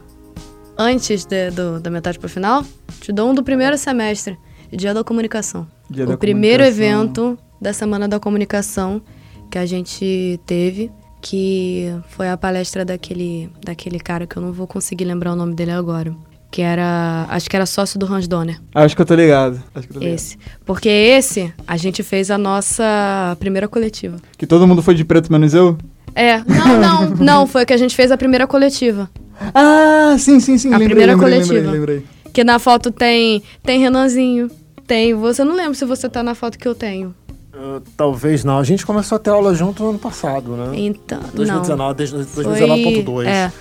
antes 0.77 1.25
de- 1.25 1.51
do, 1.51 1.79
da 1.79 1.89
metade 1.89 2.19
pro 2.19 2.29
final? 2.29 2.63
Te 3.01 3.12
dou 3.12 3.29
um 3.29 3.33
do 3.33 3.43
primeiro 3.43 3.77
semestre, 3.77 4.38
Dia 4.71 4.93
da 4.93 5.03
Comunicação. 5.03 5.67
Dia 5.89 6.03
o 6.03 6.07
da 6.07 6.17
primeiro 6.17 6.63
comunicação. 6.63 6.97
evento 7.31 7.39
da 7.62 7.73
Semana 7.73 8.07
da 8.07 8.19
Comunicação 8.19 9.01
que 9.49 9.57
a 9.57 9.65
gente 9.65 10.39
teve, 10.45 10.91
que 11.21 11.93
foi 12.10 12.30
a 12.30 12.38
palestra 12.38 12.86
daquele, 12.86 13.49
daquele 13.63 13.99
cara 13.99 14.25
que 14.27 14.38
eu 14.38 14.41
não 14.41 14.51
vou 14.51 14.67
conseguir 14.67 15.06
lembrar 15.06 15.34
o 15.34 15.36
nome 15.36 15.53
dele 15.53 15.71
agora. 15.71 16.13
Que 16.49 16.62
era. 16.62 17.25
Acho 17.30 17.49
que 17.49 17.56
era 17.56 17.65
sócio 17.65 17.99
do 17.99 18.12
Hans 18.12 18.27
Donner. 18.27 18.60
Acho 18.73 18.95
que 18.95 19.01
eu 19.01 19.06
tô 19.06 19.15
ligado. 19.15 19.62
Acho 19.75 19.88
que 19.88 19.91
eu 19.91 19.93
tô 19.95 19.99
ligado. 19.99 20.15
Esse. 20.15 20.38
Porque 20.65 20.88
esse, 20.88 21.53
a 21.67 21.75
gente 21.75 22.03
fez 22.03 22.32
a 22.32 22.38
nossa 22.38 23.36
primeira 23.38 23.67
coletiva. 23.67 24.17
Que 24.38 24.47
todo 24.47 24.65
mundo 24.65 24.82
foi 24.82 24.95
de 24.95 25.03
preto 25.03 25.32
menos 25.32 25.53
eu? 25.53 25.77
É, 26.15 26.38
não, 26.38 26.80
não, 26.80 27.10
não, 27.10 27.47
foi 27.47 27.65
que 27.65 27.73
a 27.73 27.77
gente 27.77 27.95
fez 27.95 28.12
a 28.12 28.17
primeira 28.17 28.47
coletiva. 28.47 29.10
Ah, 29.53 30.15
sim, 30.17 30.39
sim, 30.39 30.58
sim. 30.58 30.69
A 30.69 30.77
lembrei, 30.77 30.88
primeira 30.88 31.13
lembrei, 31.13 31.32
coletiva. 31.32 31.71
Lembrei, 31.71 31.80
lembrei. 31.80 32.06
Que 32.34 32.43
na 32.43 32.60
foto 32.60 32.91
tem, 32.91 33.43
tem 33.62 33.80
Renanzinho, 33.82 34.49
tem 34.88 35.13
você. 35.13 35.43
Não 35.43 35.56
lembro 35.56 35.75
se 35.75 35.86
você 35.86 36.08
tá 36.08 36.23
na 36.23 36.34
foto 36.34 36.58
que 36.58 36.67
eu 36.67 36.73
tenho. 36.73 37.13
Uh, 37.59 37.81
talvez 37.95 38.43
não. 38.43 38.59
A 38.59 38.63
gente 38.63 38.85
começou 38.85 39.15
a 39.15 39.19
ter 39.19 39.29
aula 39.31 39.53
junto 39.55 39.81
no 39.83 39.89
ano 39.89 39.99
passado, 39.99 40.55
né? 40.55 40.71
Então, 40.79 41.19
não. 41.19 41.29
2019, 41.33 41.95
desde 41.95 42.23
Foi- 42.25 42.43
2019.2. 42.43 43.25
É. 43.27 43.51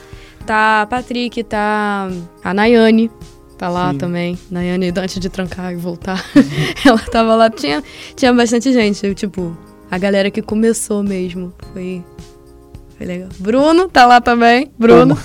Tá 0.44 0.82
a 0.82 0.86
Patrick, 0.86 1.42
tá 1.44 2.08
a 2.44 2.54
Nayane. 2.54 3.10
Tá 3.56 3.68
lá 3.70 3.90
Sim. 3.92 3.98
também. 3.98 4.38
Nayane, 4.50 4.92
antes 4.96 5.18
de 5.18 5.28
trancar 5.30 5.72
e 5.72 5.76
voltar. 5.76 6.22
ela 6.84 6.98
tava 6.98 7.34
lá. 7.34 7.48
Tinha, 7.48 7.82
tinha 8.14 8.32
bastante 8.34 8.70
gente. 8.72 9.14
Tipo, 9.14 9.56
a 9.90 9.96
galera 9.96 10.30
que 10.30 10.42
começou 10.42 11.02
mesmo. 11.02 11.52
Foi. 11.72 12.04
Foi 12.98 13.06
legal. 13.06 13.28
Bruno 13.38 13.88
tá 13.88 14.04
lá 14.06 14.20
também. 14.20 14.70
Bruno. 14.78 15.18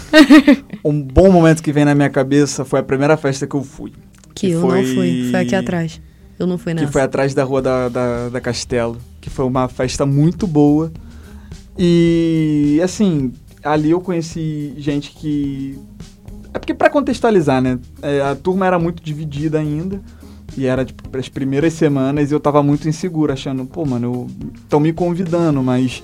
Um 0.83 1.01
bom 1.01 1.29
momento 1.29 1.61
que 1.61 1.71
vem 1.73 1.83
na 1.85 1.93
minha 1.93 2.09
cabeça 2.09 2.63
foi 2.65 2.79
a 2.79 2.83
primeira 2.83 3.17
festa 3.17 3.45
que 3.45 3.55
eu 3.55 3.63
fui. 3.63 3.91
Que, 4.33 4.47
Que 4.47 4.51
eu 4.51 4.61
foi- 4.61 4.81
não 4.81 4.95
fui. 4.95 5.27
Foi 5.31 5.39
aqui 5.41 5.55
atrás. 5.55 6.01
Eu 6.37 6.47
não 6.47 6.57
fui 6.57 6.73
nessa. 6.73 6.87
Que 6.87 6.91
foi 6.91 7.01
atrás 7.01 7.33
da 7.33 7.43
rua 7.43 7.61
da, 7.61 7.89
da, 7.89 8.29
da 8.29 8.41
Castelo. 8.41 8.97
Que 9.19 9.29
foi 9.29 9.45
uma 9.45 9.67
festa 9.67 10.05
muito 10.05 10.47
boa. 10.47 10.91
E, 11.77 12.79
assim, 12.83 13.31
ali 13.63 13.91
eu 13.91 14.01
conheci 14.01 14.73
gente 14.77 15.11
que. 15.11 15.79
É 16.53 16.59
porque, 16.59 16.73
pra 16.73 16.89
contextualizar, 16.89 17.61
né? 17.61 17.79
é, 18.01 18.21
a 18.21 18.35
turma 18.35 18.65
era 18.65 18.77
muito 18.77 19.01
dividida 19.01 19.59
ainda. 19.59 20.01
E 20.57 20.65
era, 20.65 20.83
tipo, 20.83 21.07
pras 21.07 21.29
primeiras 21.29 21.73
semanas 21.73 22.29
e 22.29 22.33
eu 22.33 22.39
tava 22.39 22.61
muito 22.61 22.87
inseguro, 22.87 23.31
achando, 23.31 23.65
pô, 23.65 23.85
mano, 23.85 24.27
estão 24.55 24.79
me 24.79 24.91
convidando, 24.91 25.63
mas. 25.63 26.03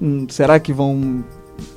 hum, 0.00 0.26
será 0.28 0.58
que 0.58 0.72
vão. 0.72 1.24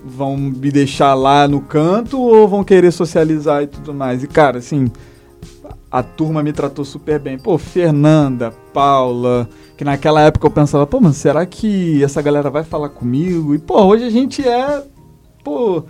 Vão 0.04 0.36
me 0.36 0.72
deixar 0.72 1.14
lá 1.14 1.48
no 1.48 1.62
canto 1.62 2.20
ou 2.20 2.46
vão 2.50 2.66
querer 2.66 2.92
socializar 2.92 3.64
e 3.64 3.68
tudo 3.68 3.94
mais? 3.94 4.24
E, 4.24 4.28
cara, 4.28 4.58
assim, 4.60 4.92
a 5.92 6.04
turma 6.04 6.44
me 6.44 6.52
tratou 6.54 6.86
super 6.86 7.20
bem. 7.20 7.38
Pô, 7.38 7.58
Fernanda, 7.58 8.52
Paula, 8.74 9.50
que 9.78 9.84
naquela 9.84 10.22
época 10.22 10.46
eu 10.48 10.52
pensava, 10.52 10.86
pô, 10.86 11.00
mano, 11.00 11.14
será 11.14 11.46
que 11.46 12.04
essa 12.04 12.22
galera 12.22 12.50
vai 12.50 12.64
falar 12.64 12.90
comigo? 12.90 13.56
E, 13.56 13.60
pô, 13.60 13.82
hoje 13.86 14.04
a 14.06 14.10
gente 14.10 14.48
é, 14.48 14.84
pô, 15.44 15.84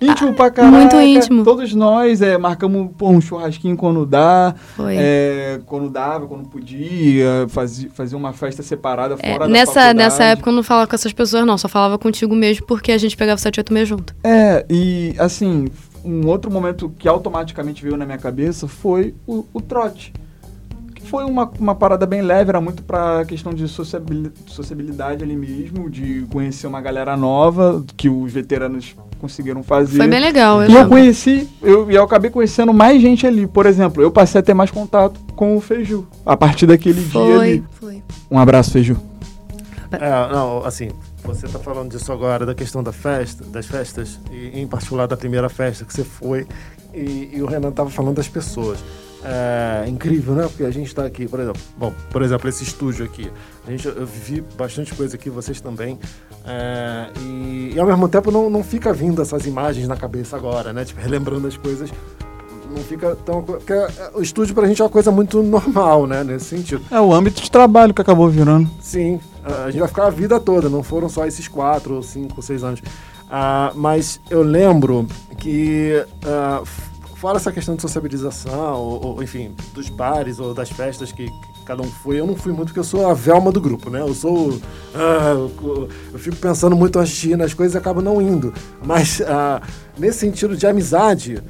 íntimo 0.00 0.32
pra 0.34 0.50
caraca. 0.50 0.76
muito 0.76 0.96
íntimo. 1.00 1.44
Todos 1.44 1.74
nós 1.74 2.22
é, 2.22 2.36
marcamos 2.38 2.90
pô, 2.96 3.10
um 3.10 3.20
churrasquinho 3.20 3.76
quando 3.76 4.04
dá, 4.06 4.54
Foi. 4.74 4.96
é, 4.98 5.60
quando 5.66 5.90
dava, 5.90 6.26
quando 6.26 6.48
podia, 6.48 7.46
fazia, 7.48 7.90
fazia 7.92 8.16
uma 8.18 8.32
festa 8.32 8.62
separada 8.62 9.16
É, 9.20 9.32
fora 9.32 9.46
da 9.46 9.52
nessa, 9.52 9.72
faculdade. 9.74 9.98
nessa 9.98 10.24
época 10.24 10.50
eu 10.50 10.54
não 10.54 10.62
falava 10.62 10.86
com 10.86 10.94
essas 10.94 11.12
pessoas, 11.12 11.44
não. 11.46 11.58
Só 11.58 11.68
falava 11.68 11.98
contigo 11.98 12.34
mesmo 12.34 12.66
porque 12.66 12.90
a 12.90 12.98
gente 12.98 13.16
pegava 13.16 13.36
o 13.36 13.40
786 13.40 13.88
junto. 13.88 14.14
É, 14.24 14.64
e 14.68 15.14
assim, 15.18 15.66
um 16.04 16.26
outro 16.26 16.50
momento 16.50 16.92
que 16.98 17.08
automaticamente 17.08 17.82
veio 17.82 17.96
na 17.96 18.04
minha 18.04 18.18
cabeça 18.18 18.66
foi 18.68 19.14
o, 19.26 19.44
o 19.52 19.60
trote. 19.60 20.12
Que 20.94 21.02
foi 21.02 21.24
uma, 21.24 21.50
uma 21.58 21.74
parada 21.74 22.06
bem 22.06 22.22
leve, 22.22 22.50
era 22.50 22.60
muito 22.60 22.82
pra 22.82 23.24
questão 23.24 23.52
de 23.52 23.66
sociabili- 23.68 24.32
sociabilidade 24.46 25.22
ali 25.24 25.36
mesmo, 25.36 25.88
de 25.90 26.26
conhecer 26.30 26.66
uma 26.66 26.80
galera 26.80 27.16
nova, 27.16 27.82
que 27.96 28.08
os 28.08 28.32
veteranos 28.32 28.94
conseguiram 29.20 29.62
fazer. 29.62 29.98
Foi 29.98 30.08
bem 30.08 30.20
legal, 30.20 30.62
eu 30.62 30.70
E 30.70 30.74
eu 30.74 30.88
conheci, 30.88 31.48
eu, 31.62 31.90
e 31.90 31.94
eu 31.94 32.02
acabei 32.02 32.30
conhecendo 32.30 32.72
mais 32.72 33.00
gente 33.00 33.26
ali. 33.26 33.46
Por 33.46 33.66
exemplo, 33.66 34.02
eu 34.02 34.10
passei 34.10 34.40
a 34.40 34.42
ter 34.42 34.54
mais 34.54 34.70
contato 34.70 35.18
com 35.36 35.56
o 35.56 35.60
Feiju. 35.60 36.06
A 36.26 36.36
partir 36.36 36.66
daquele 36.66 37.00
dia 37.00 37.10
Foi, 37.12 37.34
ali. 37.40 37.64
foi. 37.80 38.02
Um 38.30 38.38
abraço, 38.38 38.70
Feiju. 38.72 38.96
É, 39.92 40.32
não, 40.32 40.64
assim, 40.64 40.88
você 41.22 41.46
tá 41.48 41.58
falando 41.58 41.90
disso 41.90 42.12
agora, 42.12 42.44
da 42.44 42.54
questão 42.54 42.82
da 42.82 42.92
festa, 42.92 43.44
das 43.44 43.66
festas, 43.66 44.18
e 44.30 44.60
em 44.60 44.66
particular 44.66 45.06
da 45.06 45.16
primeira 45.16 45.48
festa 45.48 45.84
que 45.84 45.92
você 45.92 46.04
foi, 46.04 46.46
e, 46.92 47.30
e 47.32 47.42
o 47.42 47.46
Renan 47.46 47.70
tava 47.70 47.90
falando 47.90 48.16
das 48.16 48.28
pessoas. 48.28 48.78
É 49.24 49.88
incrível, 49.88 50.34
né? 50.34 50.48
Porque 50.48 50.64
a 50.64 50.70
gente 50.70 50.92
tá 50.92 51.04
aqui, 51.04 51.28
por 51.28 51.38
exemplo, 51.38 51.62
bom, 51.76 51.94
por 52.10 52.22
exemplo, 52.22 52.48
esse 52.48 52.64
estúdio 52.64 53.04
aqui. 53.04 53.30
A 53.66 53.70
gente, 53.70 53.86
eu 53.86 54.04
vivi 54.04 54.40
bastante 54.56 54.92
coisa 54.94 55.14
aqui, 55.14 55.30
vocês 55.30 55.60
também. 55.60 55.96
É, 56.44 57.08
e, 57.20 57.72
e 57.74 57.78
ao 57.78 57.86
mesmo 57.86 58.08
tempo 58.08 58.32
não, 58.32 58.50
não 58.50 58.64
fica 58.64 58.92
vindo 58.92 59.22
essas 59.22 59.46
imagens 59.46 59.86
na 59.86 59.96
cabeça 59.96 60.36
agora, 60.36 60.72
né? 60.72 60.84
Tipo, 60.84 61.00
relembrando 61.00 61.46
as 61.46 61.56
coisas. 61.56 61.88
Não 62.74 62.82
fica 62.82 63.16
tão. 63.24 63.42
Porque 63.42 63.72
é, 63.72 64.10
o 64.14 64.22
estúdio 64.22 64.54
pra 64.54 64.66
gente 64.66 64.80
é 64.80 64.84
uma 64.84 64.90
coisa 64.90 65.10
muito 65.10 65.42
normal, 65.42 66.06
né? 66.06 66.24
Nesse 66.24 66.46
sentido. 66.46 66.82
É 66.90 67.00
o 67.00 67.12
âmbito 67.12 67.42
de 67.42 67.50
trabalho 67.50 67.92
que 67.92 68.00
acabou 68.00 68.28
virando. 68.28 68.68
Sim, 68.80 69.20
a 69.44 69.70
gente 69.70 69.80
vai 69.80 69.88
ficar 69.88 70.06
a 70.06 70.10
vida 70.10 70.40
toda, 70.40 70.68
não 70.68 70.82
foram 70.82 71.08
só 71.08 71.26
esses 71.26 71.46
quatro, 71.48 71.94
ou 71.96 72.02
cinco, 72.02 72.34
ou 72.36 72.42
seis 72.42 72.64
anos. 72.64 72.80
Ah, 73.30 73.72
mas 73.74 74.20
eu 74.30 74.42
lembro 74.42 75.06
que, 75.38 76.04
f- 76.62 76.82
fora 77.16 77.38
essa 77.38 77.50
questão 77.50 77.74
de 77.74 77.80
sociabilização, 77.82 78.74
ou, 78.78 79.06
ou, 79.16 79.22
enfim, 79.22 79.54
dos 79.74 79.88
bares 79.88 80.38
ou 80.38 80.52
das 80.52 80.68
festas 80.70 81.10
que, 81.12 81.26
que 81.26 81.64
cada 81.64 81.82
um 81.82 81.86
foi. 81.90 82.20
Eu 82.20 82.26
não 82.26 82.36
fui 82.36 82.52
muito 82.52 82.68
porque 82.68 82.80
eu 82.80 82.84
sou 82.84 83.08
a 83.08 83.14
Velma 83.14 83.50
do 83.50 83.60
grupo, 83.60 83.88
né? 83.88 84.00
Eu 84.00 84.12
sou. 84.14 84.58
ah, 84.94 85.30
eu, 85.34 85.88
eu 86.12 86.18
fico 86.18 86.36
pensando 86.36 86.76
muito 86.76 86.98
antes 86.98 87.12
de 87.14 87.30
ir 87.30 87.36
nas 87.36 87.54
coisas 87.54 87.74
e 87.74 87.78
acabo 87.78 88.02
não 88.02 88.20
indo. 88.20 88.52
Mas 88.84 89.20
nesse 89.98 90.18
sentido 90.20 90.56
de 90.56 90.66
amizade. 90.66 91.42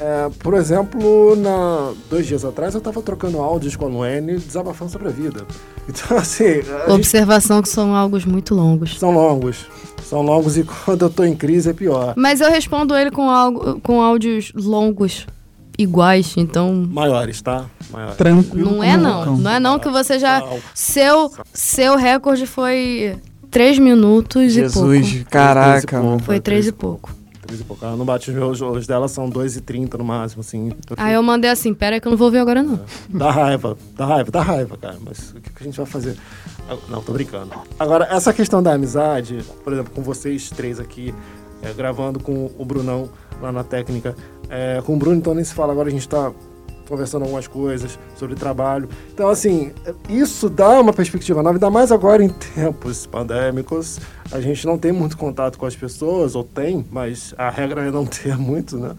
É, 0.00 0.30
por 0.38 0.54
exemplo, 0.54 1.34
na, 1.36 1.92
dois 2.08 2.26
dias 2.26 2.44
atrás 2.44 2.74
eu 2.74 2.80
tava 2.80 3.02
trocando 3.02 3.38
áudios 3.38 3.74
com 3.76 3.86
a 3.86 3.88
Luene 3.88 4.38
desabafando 4.38 4.90
sobre 4.90 5.08
a 5.08 5.10
vida. 5.10 5.44
Então, 5.88 6.18
assim, 6.18 6.44
a 6.44 6.54
gente 6.54 6.90
Observação 6.90 7.62
que 7.62 7.68
são 7.70 7.94
algos 7.94 8.26
muito 8.26 8.54
longos. 8.54 8.98
são 8.98 9.10
longos. 9.10 9.64
São 10.04 10.20
longos 10.20 10.58
e 10.58 10.62
quando 10.84 11.06
eu 11.06 11.08
tô 11.08 11.24
em 11.24 11.34
crise 11.34 11.70
é 11.70 11.72
pior. 11.72 12.12
Mas 12.14 12.42
eu 12.42 12.50
respondo 12.50 12.94
ele 12.94 13.10
com, 13.10 13.30
algo, 13.30 13.80
com 13.80 14.02
áudios 14.02 14.52
longos 14.54 15.26
iguais, 15.78 16.34
então. 16.36 16.86
Maiores, 16.90 17.40
tá? 17.40 17.64
Maiores. 17.90 18.16
Tranquilo. 18.18 18.70
Não 18.70 18.84
é 18.84 18.98
não. 18.98 19.38
Não 19.38 19.50
é 19.50 19.58
não 19.58 19.78
que 19.78 19.88
você 19.88 20.18
já. 20.18 20.42
Seu, 20.74 21.32
seu 21.54 21.96
recorde 21.96 22.46
foi 22.46 23.16
3 23.50 23.78
minutos 23.78 24.42
e 24.42 24.50
Jesus, 24.50 25.24
caraca, 25.30 25.96
e 25.96 25.98
mano. 25.98 26.10
pouco. 26.10 26.24
Foi 26.24 26.38
3 26.38 26.66
e 26.66 26.72
pouco. 26.72 27.17
Três 27.48 27.62
e 27.62 27.64
pouco. 27.64 27.82
Ela 27.82 27.96
não 27.96 28.04
bate 28.04 28.30
os 28.30 28.36
meus, 28.36 28.60
os 28.60 28.86
dela 28.86 29.08
são 29.08 29.28
2,30 29.30 29.94
no 29.94 30.04
máximo, 30.04 30.40
assim. 30.40 30.68
Eu 30.68 30.96
Aí 30.98 31.14
eu 31.14 31.22
mandei 31.22 31.50
assim, 31.50 31.72
pera 31.72 31.98
que 31.98 32.06
eu 32.06 32.10
não 32.10 32.18
vou 32.18 32.30
ver 32.30 32.40
agora 32.40 32.62
não. 32.62 32.78
Dá 33.08 33.30
raiva, 33.30 33.76
dá 33.96 34.04
raiva, 34.04 34.30
dá 34.30 34.42
raiva, 34.42 34.76
cara. 34.76 34.98
Mas 35.02 35.30
o 35.30 35.40
que, 35.40 35.50
que 35.50 35.62
a 35.62 35.64
gente 35.64 35.76
vai 35.78 35.86
fazer? 35.86 36.18
Ah, 36.68 36.76
Não, 36.90 37.00
tô 37.02 37.12
brincando. 37.14 37.50
Agora, 37.78 38.06
essa 38.10 38.34
questão 38.34 38.62
da 38.62 38.74
amizade, 38.74 39.42
por 39.64 39.72
exemplo, 39.72 39.90
com 39.94 40.02
vocês 40.02 40.50
três 40.50 40.78
aqui, 40.78 41.14
é, 41.62 41.72
gravando 41.72 42.20
com 42.20 42.50
o 42.58 42.64
Brunão 42.66 43.08
lá 43.40 43.50
na 43.50 43.64
técnica. 43.64 44.14
É, 44.50 44.82
com 44.84 44.94
o 44.94 44.98
Bruno, 44.98 45.16
então 45.16 45.34
nem 45.34 45.42
se 45.42 45.54
fala, 45.54 45.72
agora 45.72 45.88
a 45.88 45.90
gente 45.90 46.06
tá 46.06 46.30
conversando 46.88 47.22
algumas 47.22 47.46
coisas 47.46 47.98
sobre 48.16 48.34
trabalho. 48.34 48.88
Então, 49.12 49.28
assim, 49.28 49.72
isso 50.08 50.48
dá 50.48 50.80
uma 50.80 50.92
perspectiva 50.92 51.42
nova, 51.42 51.56
ainda 51.56 51.70
mais 51.70 51.92
agora 51.92 52.24
em 52.24 52.28
tempos 52.54 53.06
pandêmicos. 53.06 54.00
A 54.32 54.40
gente 54.40 54.66
não 54.66 54.78
tem 54.78 54.90
muito 54.90 55.16
contato 55.16 55.58
com 55.58 55.66
as 55.66 55.76
pessoas, 55.76 56.34
ou 56.34 56.42
tem, 56.42 56.84
mas 56.90 57.34
a 57.36 57.50
regra 57.50 57.82
é 57.82 57.90
não 57.90 58.06
ter 58.06 58.36
muito, 58.38 58.78
né? 58.78 58.92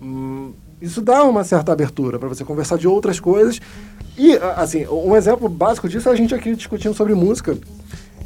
Hum, 0.00 0.52
isso 0.80 1.00
dá 1.00 1.24
uma 1.24 1.44
certa 1.44 1.72
abertura 1.72 2.18
para 2.18 2.28
você 2.28 2.44
conversar 2.44 2.76
de 2.76 2.86
outras 2.86 3.18
coisas. 3.18 3.60
E, 4.16 4.36
assim, 4.56 4.86
um 4.86 5.16
exemplo 5.16 5.48
básico 5.48 5.88
disso 5.88 6.08
é 6.08 6.12
a 6.12 6.16
gente 6.16 6.34
aqui 6.34 6.54
discutindo 6.54 6.94
sobre 6.94 7.14
música. 7.14 7.56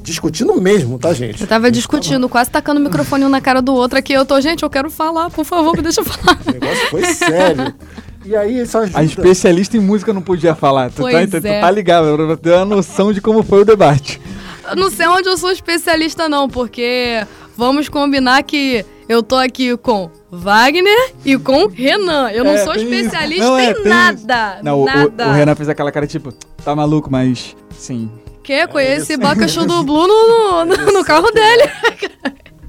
Discutindo 0.02 0.60
mesmo, 0.60 0.98
tá, 0.98 1.12
gente? 1.12 1.42
Eu 1.42 1.46
tava 1.46 1.70
discutindo, 1.70 2.28
quase 2.28 2.50
tacando 2.50 2.80
o 2.80 2.82
microfone 2.82 3.24
um 3.24 3.28
na 3.28 3.40
cara 3.40 3.62
do 3.62 3.72
outro 3.72 3.98
aqui. 3.98 4.12
Eu 4.12 4.26
tô, 4.26 4.40
gente, 4.40 4.62
eu 4.62 4.70
quero 4.70 4.90
falar, 4.90 5.30
por 5.30 5.44
favor, 5.44 5.76
me 5.76 5.82
deixa 5.82 6.00
eu 6.00 6.04
falar. 6.06 6.38
O 6.46 6.50
negócio 6.52 6.88
foi 6.88 7.04
sério. 7.04 7.74
E 8.24 8.36
aí, 8.36 8.60
isso 8.62 8.78
ajuda. 8.78 8.98
A 8.98 9.04
especialista 9.04 9.76
em 9.76 9.80
música 9.80 10.12
não 10.12 10.22
podia 10.22 10.54
falar. 10.54 10.90
Tu, 10.90 10.96
Pois 11.02 11.30
tá, 11.30 11.38
é. 11.38 11.40
tu 11.40 11.60
tá 11.60 11.70
ligado, 11.70 12.16
pra 12.16 12.36
ter 12.36 12.50
uma 12.54 12.64
noção 12.64 13.12
de 13.12 13.20
como 13.20 13.42
foi 13.42 13.62
o 13.62 13.64
debate. 13.64 14.20
Eu 14.68 14.76
não 14.76 14.90
sei 14.90 15.06
onde 15.08 15.28
eu 15.28 15.36
sou 15.36 15.50
especialista, 15.50 16.28
não, 16.28 16.48
porque 16.48 17.26
vamos 17.56 17.88
combinar 17.88 18.42
que 18.44 18.84
eu 19.08 19.22
tô 19.22 19.34
aqui 19.36 19.76
com 19.76 20.08
Wagner 20.30 21.12
e 21.24 21.36
com 21.36 21.66
Renan. 21.66 22.30
Eu 22.30 22.44
não 22.44 22.52
É, 22.52 22.64
sou 22.64 22.74
especialista 22.74 23.44
Não, 23.44 23.58
é, 23.58 23.72
em 23.72 23.84
nada. 23.84 24.58
Não, 24.62 24.78
o- 24.78 24.82
o, 24.82 24.86
nada. 24.86 25.28
o 25.28 25.32
Renan 25.32 25.54
fez 25.56 25.68
aquela 25.68 25.90
cara 25.90 26.06
tipo, 26.06 26.32
tá 26.64 26.74
maluco, 26.76 27.10
mas 27.10 27.56
sim. 27.76 28.08
Que? 28.44 28.66
Conheci 28.68 29.16
Bacachu 29.16 29.66
do 29.66 29.82
Blue 29.84 30.06
no, 30.06 30.64
no, 30.64 30.76
no- 30.76 30.92
no 30.92 31.04
carro 31.04 31.30
dele. 31.32 31.70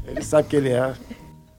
Ele 0.07 0.21
sabe 0.23 0.47
que 0.47 0.55
ele 0.55 0.69
é. 0.69 0.93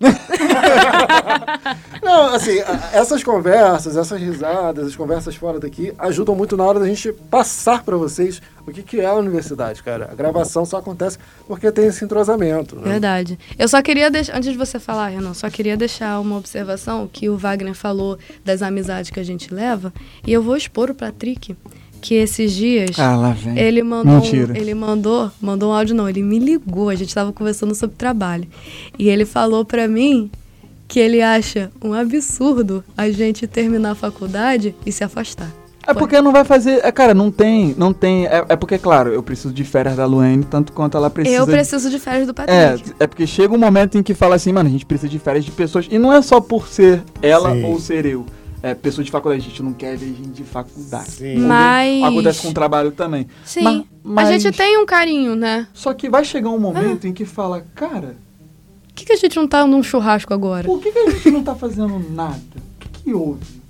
Não, 2.02 2.34
assim, 2.34 2.58
essas 2.92 3.22
conversas, 3.24 3.96
essas 3.96 4.20
risadas, 4.20 4.88
as 4.88 4.96
conversas 4.96 5.34
fora 5.34 5.58
daqui 5.58 5.92
ajudam 5.98 6.34
muito 6.34 6.56
na 6.56 6.64
hora 6.64 6.78
da 6.78 6.86
gente 6.86 7.12
passar 7.12 7.82
pra 7.82 7.96
vocês 7.96 8.42
o 8.66 8.72
que, 8.72 8.82
que 8.82 9.00
é 9.00 9.06
a 9.06 9.14
universidade, 9.14 9.82
cara. 9.82 10.08
A 10.10 10.14
gravação 10.14 10.64
só 10.64 10.78
acontece 10.78 11.18
porque 11.46 11.70
tem 11.70 11.86
esse 11.86 12.04
entrosamento. 12.04 12.76
Né? 12.76 12.92
Verdade. 12.92 13.38
Eu 13.58 13.68
só 13.68 13.82
queria 13.82 14.10
deixar, 14.10 14.36
antes 14.36 14.50
de 14.52 14.58
você 14.58 14.78
falar, 14.78 15.08
Renan, 15.08 15.34
só 15.34 15.48
queria 15.50 15.76
deixar 15.76 16.20
uma 16.20 16.36
observação 16.36 17.08
que 17.10 17.28
o 17.28 17.36
Wagner 17.36 17.74
falou 17.74 18.18
das 18.44 18.62
amizades 18.62 19.10
que 19.10 19.20
a 19.20 19.24
gente 19.24 19.52
leva. 19.52 19.92
E 20.26 20.32
eu 20.32 20.42
vou 20.42 20.56
expor 20.56 20.90
o 20.90 20.94
Patrick 20.94 21.56
que 22.04 22.14
esses 22.16 22.52
dias. 22.52 22.98
Ah, 22.98 23.16
lá 23.16 23.30
vem. 23.30 23.58
Ele 23.58 23.82
mandou, 23.82 24.12
um- 24.12 24.20
Mentira. 24.20 24.56
ele 24.58 24.74
mandou, 24.74 25.30
mandou 25.40 25.70
um 25.70 25.72
áudio 25.74 25.94
não, 25.96 26.06
ele 26.06 26.22
me 26.22 26.38
ligou, 26.38 26.90
a 26.90 26.94
gente 26.94 27.14
tava 27.14 27.32
conversando 27.32 27.74
sobre 27.74 27.96
trabalho. 27.96 28.46
E 28.98 29.08
ele 29.08 29.24
falou 29.24 29.64
pra 29.64 29.88
mim 29.88 30.30
que 30.86 31.00
ele 31.00 31.22
acha 31.22 31.70
um 31.82 31.94
absurdo 31.94 32.84
a 32.94 33.10
gente 33.10 33.46
terminar 33.46 33.92
a 33.92 33.94
faculdade 33.94 34.74
e 34.84 34.92
se 34.92 35.02
afastar. 35.02 35.50
É 35.86 35.92
porque 35.94 36.20
não 36.20 36.30
vai 36.32 36.44
fazer. 36.44 36.80
É, 36.84 36.92
cara, 36.92 37.12
não 37.14 37.30
tem. 37.30 37.74
Não 37.78 37.92
tem. 37.92 38.26
É, 38.26 38.44
é 38.50 38.56
porque, 38.56 38.76
claro, 38.78 39.10
eu 39.10 39.22
preciso 39.22 39.52
de 39.52 39.64
férias 39.64 39.96
da 39.96 40.04
Luane, 40.06 40.42
tanto 40.44 40.72
quanto 40.72 40.96
ela 40.98 41.08
precisa. 41.10 41.36
eu 41.36 41.44
de- 41.46 41.52
preciso 41.52 41.88
de 41.90 41.98
férias 41.98 42.26
do 42.26 42.30
É, 42.30 42.68
Patrick. 42.70 42.92
é 43.00 43.06
porque 43.06 43.26
chega 43.26 43.54
um 43.54 43.58
momento 43.58 43.96
em 43.98 44.02
que 44.02 44.12
fala 44.14 44.34
assim, 44.34 44.50
mano, 44.52 44.68
a 44.68 44.72
gente 44.72 44.84
precisa 44.86 45.08
de 45.10 45.18
férias 45.18 45.44
de 45.44 45.50
pessoas. 45.50 45.86
E 45.90 45.98
não 45.98 46.10
é 46.12 46.20
só 46.22 46.38
por 46.40 46.68
ser 46.68 47.02
ela 47.22 47.52
Sim. 47.52 47.64
ou 47.64 47.78
ser 47.80 48.04
eu. 48.06 48.24
É 48.66 48.74
pessoa 48.74 49.04
de 49.04 49.10
faculdade. 49.10 49.42
A 49.44 49.48
gente 49.50 49.62
não 49.62 49.74
quer 49.74 49.94
ver 49.94 50.06
gente 50.06 50.28
de 50.30 50.42
faculdade. 50.42 51.10
Sim. 51.10 51.36
Mas- 51.36 52.02
Acontece 52.02 52.40
com 52.40 52.48
o 52.48 52.54
trabalho 52.54 52.90
também. 52.92 53.26
Sim. 53.44 53.62
Ma- 53.62 53.84
mas- 54.02 54.28
A 54.30 54.38
gente 54.38 54.56
tem 54.56 54.78
um 54.78 54.86
carinho, 54.86 55.36
né? 55.36 55.68
Só 55.74 55.92
que 55.92 56.08
vai 56.08 56.24
chegar 56.24 56.48
um 56.48 56.58
momento 56.58 57.06
em 57.06 57.12
que 57.12 57.26
fala, 57.26 57.60
cara, 57.74 58.16
Por 58.88 58.94
que, 58.94 59.04
que 59.04 59.12
a 59.12 59.16
gente 59.16 59.36
não 59.36 59.46
tá 59.46 59.66
num 59.66 59.82
churrasco 59.82 60.32
agora? 60.32 60.64
por 60.66 60.80
que, 60.80 60.90
que 60.90 60.98
a 60.98 61.10
gente 61.10 61.30
não 61.30 61.42
tá 61.42 61.54
fazendo 61.54 61.98
nada? 62.10 62.40
O 62.56 62.78
que, 62.80 62.88
que 63.02 63.12
houve? 63.12 63.62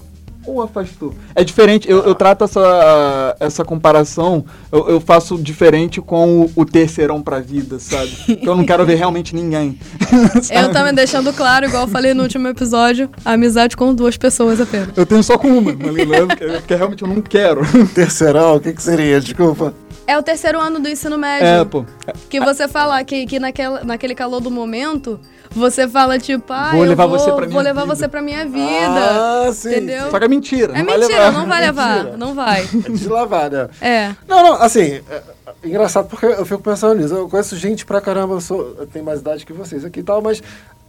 Ou 0.47 0.63
afastou? 0.63 1.15
É 1.35 1.43
diferente, 1.43 1.91
eu, 1.91 2.05
eu 2.05 2.15
trato 2.15 2.45
essa, 2.45 3.37
essa 3.41 3.65
comparação, 3.65 4.45
eu, 4.71 4.89
eu 4.91 5.01
faço 5.01 5.39
diferente 5.39 6.01
com 6.01 6.43
o, 6.43 6.51
o 6.55 6.65
terceirão 6.65 7.23
pra 7.23 7.41
vida, 7.41 7.79
sabe? 7.79 8.11
Porque 8.27 8.49
eu 8.49 8.57
não 8.57 8.65
quero 8.65 8.85
ver 8.85 8.97
realmente 8.97 9.35
ninguém. 9.35 9.79
Eu 10.51 10.71
também 10.73 10.95
deixando 10.95 11.33
claro, 11.33 11.67
igual 11.67 11.85
eu 11.85 11.89
falei 11.89 12.15
no 12.15 12.23
último 12.23 12.49
episódio, 12.49 13.11
a 13.25 13.33
amizade 13.33 13.77
com 13.77 13.95
duas 13.95 14.17
pessoas 14.17 14.61
apenas. 14.61 14.97
Eu 14.97 15.07
tenho 15.07 15.23
só 15.23 15.37
com 15.37 15.49
uma, 15.49 15.73
Malila, 15.73 16.27
porque, 16.27 16.47
porque 16.47 16.75
realmente 16.75 17.03
eu 17.03 17.09
não 17.09 17.21
quero. 17.21 17.63
Terceirão, 17.95 18.57
o 18.57 18.61
que, 18.61 18.73
que 18.73 18.83
seria? 18.83 19.21
Desculpa. 19.21 19.75
É 20.07 20.19
o 20.19 20.23
terceiro 20.23 20.61
ano 20.61 20.79
do 20.79 20.89
ensino 20.89 21.17
médio. 21.17 21.47
É, 21.47 21.65
pô. 21.65 21.85
Que 22.29 22.39
você 22.39 22.69
fala 22.69 23.03
que, 23.05 23.27
que 23.27 23.39
naquela, 23.39 23.83
naquele 23.85 24.15
calor 24.15 24.41
do 24.41 24.51
momento, 24.51 25.19
você 25.55 25.89
fala 25.89 26.19
tipo, 26.19 26.53
ah, 26.53 26.71
Vou 26.73 26.85
eu 26.85 26.89
levar 26.91 27.07
vou, 27.07 27.19
você 27.19 27.31
pra 27.33 27.41
minha 27.47 27.51
vou 27.51 27.63
levar 27.63 27.83
vida. 27.83 27.95
você 27.97 28.09
pra 28.09 28.23
minha 28.23 28.45
vida. 28.47 29.47
Ah, 29.47 29.51
sim. 29.53 29.69
entendeu? 29.71 30.11
Só 30.11 30.19
que 30.19 30.25
é 30.25 30.29
mentira. 30.29 30.73
É 30.75 30.79
não 30.79 30.85
vai 30.87 30.99
mentira, 30.99 31.19
levar. 31.25 31.33
não 31.33 31.47
vai 31.49 31.63
É 31.63 31.67
levar. 31.67 31.95
mentira. 31.97 32.17
Não 32.17 32.35
vai. 32.35 32.63
É 32.85 32.91
deslavada. 32.91 33.71
É. 33.81 34.13
Não, 34.29 34.43
não, 34.43 34.55
assim, 34.63 35.01
é, 35.11 35.23
é 35.63 35.69
engraçado 35.69 36.09
porque 36.09 36.27
eu 36.27 36.45
fico 36.45 36.63
pensando 36.63 37.01
nisso. 37.01 37.15
Eu 37.15 37.29
conheço 37.29 37.57
gente 37.57 37.85
pra 37.87 38.01
caramba, 38.01 38.35
eu, 38.35 38.41
sou, 38.41 38.75
eu 38.79 38.87
tenho 38.87 39.05
mais 39.05 39.21
idade 39.21 39.47
que 39.47 39.53
vocês 39.53 39.85
aqui 39.85 40.01
e 40.01 40.03
tal, 40.03 40.21
mas 40.21 40.43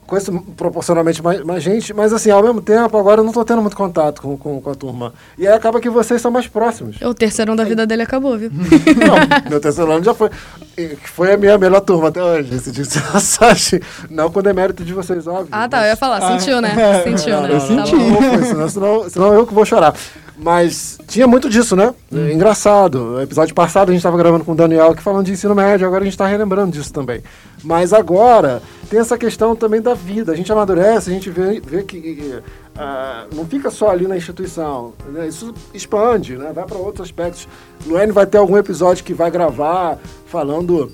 conheço 0.06 0.32
proporcionalmente 0.56 1.22
mais, 1.24 1.44
mais 1.44 1.64
gente, 1.64 1.94
mas 1.94 2.14
assim, 2.14 2.30
ao 2.30 2.44
mesmo 2.44 2.62
tempo, 2.62 2.98
agora 2.98 3.22
eu 3.22 3.24
não 3.26 3.32
tô 3.32 3.44
tendo 3.44 3.62
muito 3.62 3.76
contato 3.76 4.22
com, 4.22 4.38
com, 4.38 4.62
com 4.62 4.70
a 4.70 4.76
turma. 4.76 5.14
E 5.38 5.48
aí 5.48 5.54
acaba 5.54 5.80
que 5.80 5.90
vocês 5.90 6.22
são 6.22 6.32
mais 6.32 6.48
próximos. 6.48 7.02
O 7.02 7.14
terceiro 7.14 7.52
ano 7.52 7.58
da 7.58 7.64
vida 7.68 7.86
dele 7.86 8.04
acabou, 8.04 8.38
viu? 8.38 8.52
Não, 8.54 9.50
meu 9.50 9.60
terceiro 9.60 9.92
ano 9.92 10.04
já 10.04 10.14
foi. 10.14 10.30
que 10.76 11.10
Foi 11.10 11.34
a 11.34 11.38
minha 11.38 11.58
melhor 11.58 11.82
turma 11.82 12.10
até 12.10 12.24
hoje, 12.24 12.56
esse 12.56 12.72
dia 12.72 12.84
de. 12.84 13.82
Não 14.10 14.32
com 14.32 14.42
demérito 14.42 14.84
de 14.84 14.94
vocês, 14.94 15.26
óbvio. 15.28 15.50
Ah, 15.52 15.68
tá. 15.68 15.84
Eu 15.84 15.90
ia 15.90 15.96
falar. 15.96 16.22
Sentiu, 16.40 16.62
né? 16.62 16.74
é, 16.78 17.04
Sentiu, 17.04 17.42
né? 17.42 17.50
não, 17.50 17.60
Tá 17.60 17.66
senti. 17.66 17.96
bom. 17.96 18.22
foi, 18.22 18.44
senão, 18.44 18.70
senão, 18.70 19.10
senão 19.10 19.34
eu 19.34 19.46
que 19.48 19.54
vou 19.54 19.66
chorar. 19.66 19.94
Mas 20.38 20.98
tinha 21.08 21.26
muito 21.28 21.50
disso, 21.50 21.76
né? 21.78 21.94
É 22.14 22.34
Engraçado. 22.34 23.00
No 23.00 23.22
episódio 23.22 23.56
passado 23.56 23.90
a 23.90 23.92
gente 23.92 24.00
estava 24.00 24.18
gravando 24.18 24.44
com 24.44 24.52
o 24.52 24.56
Daniel 24.56 24.92
aqui 24.92 25.02
falando 25.02 25.26
de 25.26 25.32
ensino 25.32 25.56
médio, 25.56 25.88
agora 25.88 26.02
a 26.02 26.04
gente 26.04 26.14
está 26.14 26.28
relembrando 26.28 26.74
disso 26.74 26.92
também. 26.92 27.24
Mas 27.64 27.94
agora 27.94 28.62
tem 28.90 29.00
essa 29.00 29.18
questão 29.18 29.56
também 29.56 29.82
da 29.82 29.95
vida. 29.96 30.32
A 30.32 30.36
gente 30.36 30.52
amadurece, 30.52 31.10
a 31.10 31.14
gente 31.14 31.30
vê, 31.30 31.60
vê 31.60 31.84
que 31.84 32.42
ah, 32.78 33.26
não 33.34 33.46
fica 33.46 33.70
só 33.70 33.90
ali 33.90 34.08
na 34.08 34.18
instituição. 34.18 34.94
né? 35.08 35.28
Isso 35.28 35.54
expande, 35.74 36.38
né? 36.38 36.52
vai 36.54 36.66
para 36.66 36.78
outros 36.78 37.08
aspectos. 37.08 37.48
Luane 37.86 38.12
vai 38.12 38.26
ter 38.26 38.38
algum 38.38 38.58
episódio 38.58 39.04
que 39.04 39.14
vai 39.14 39.32
gravar 39.32 39.98
falando 40.28 40.92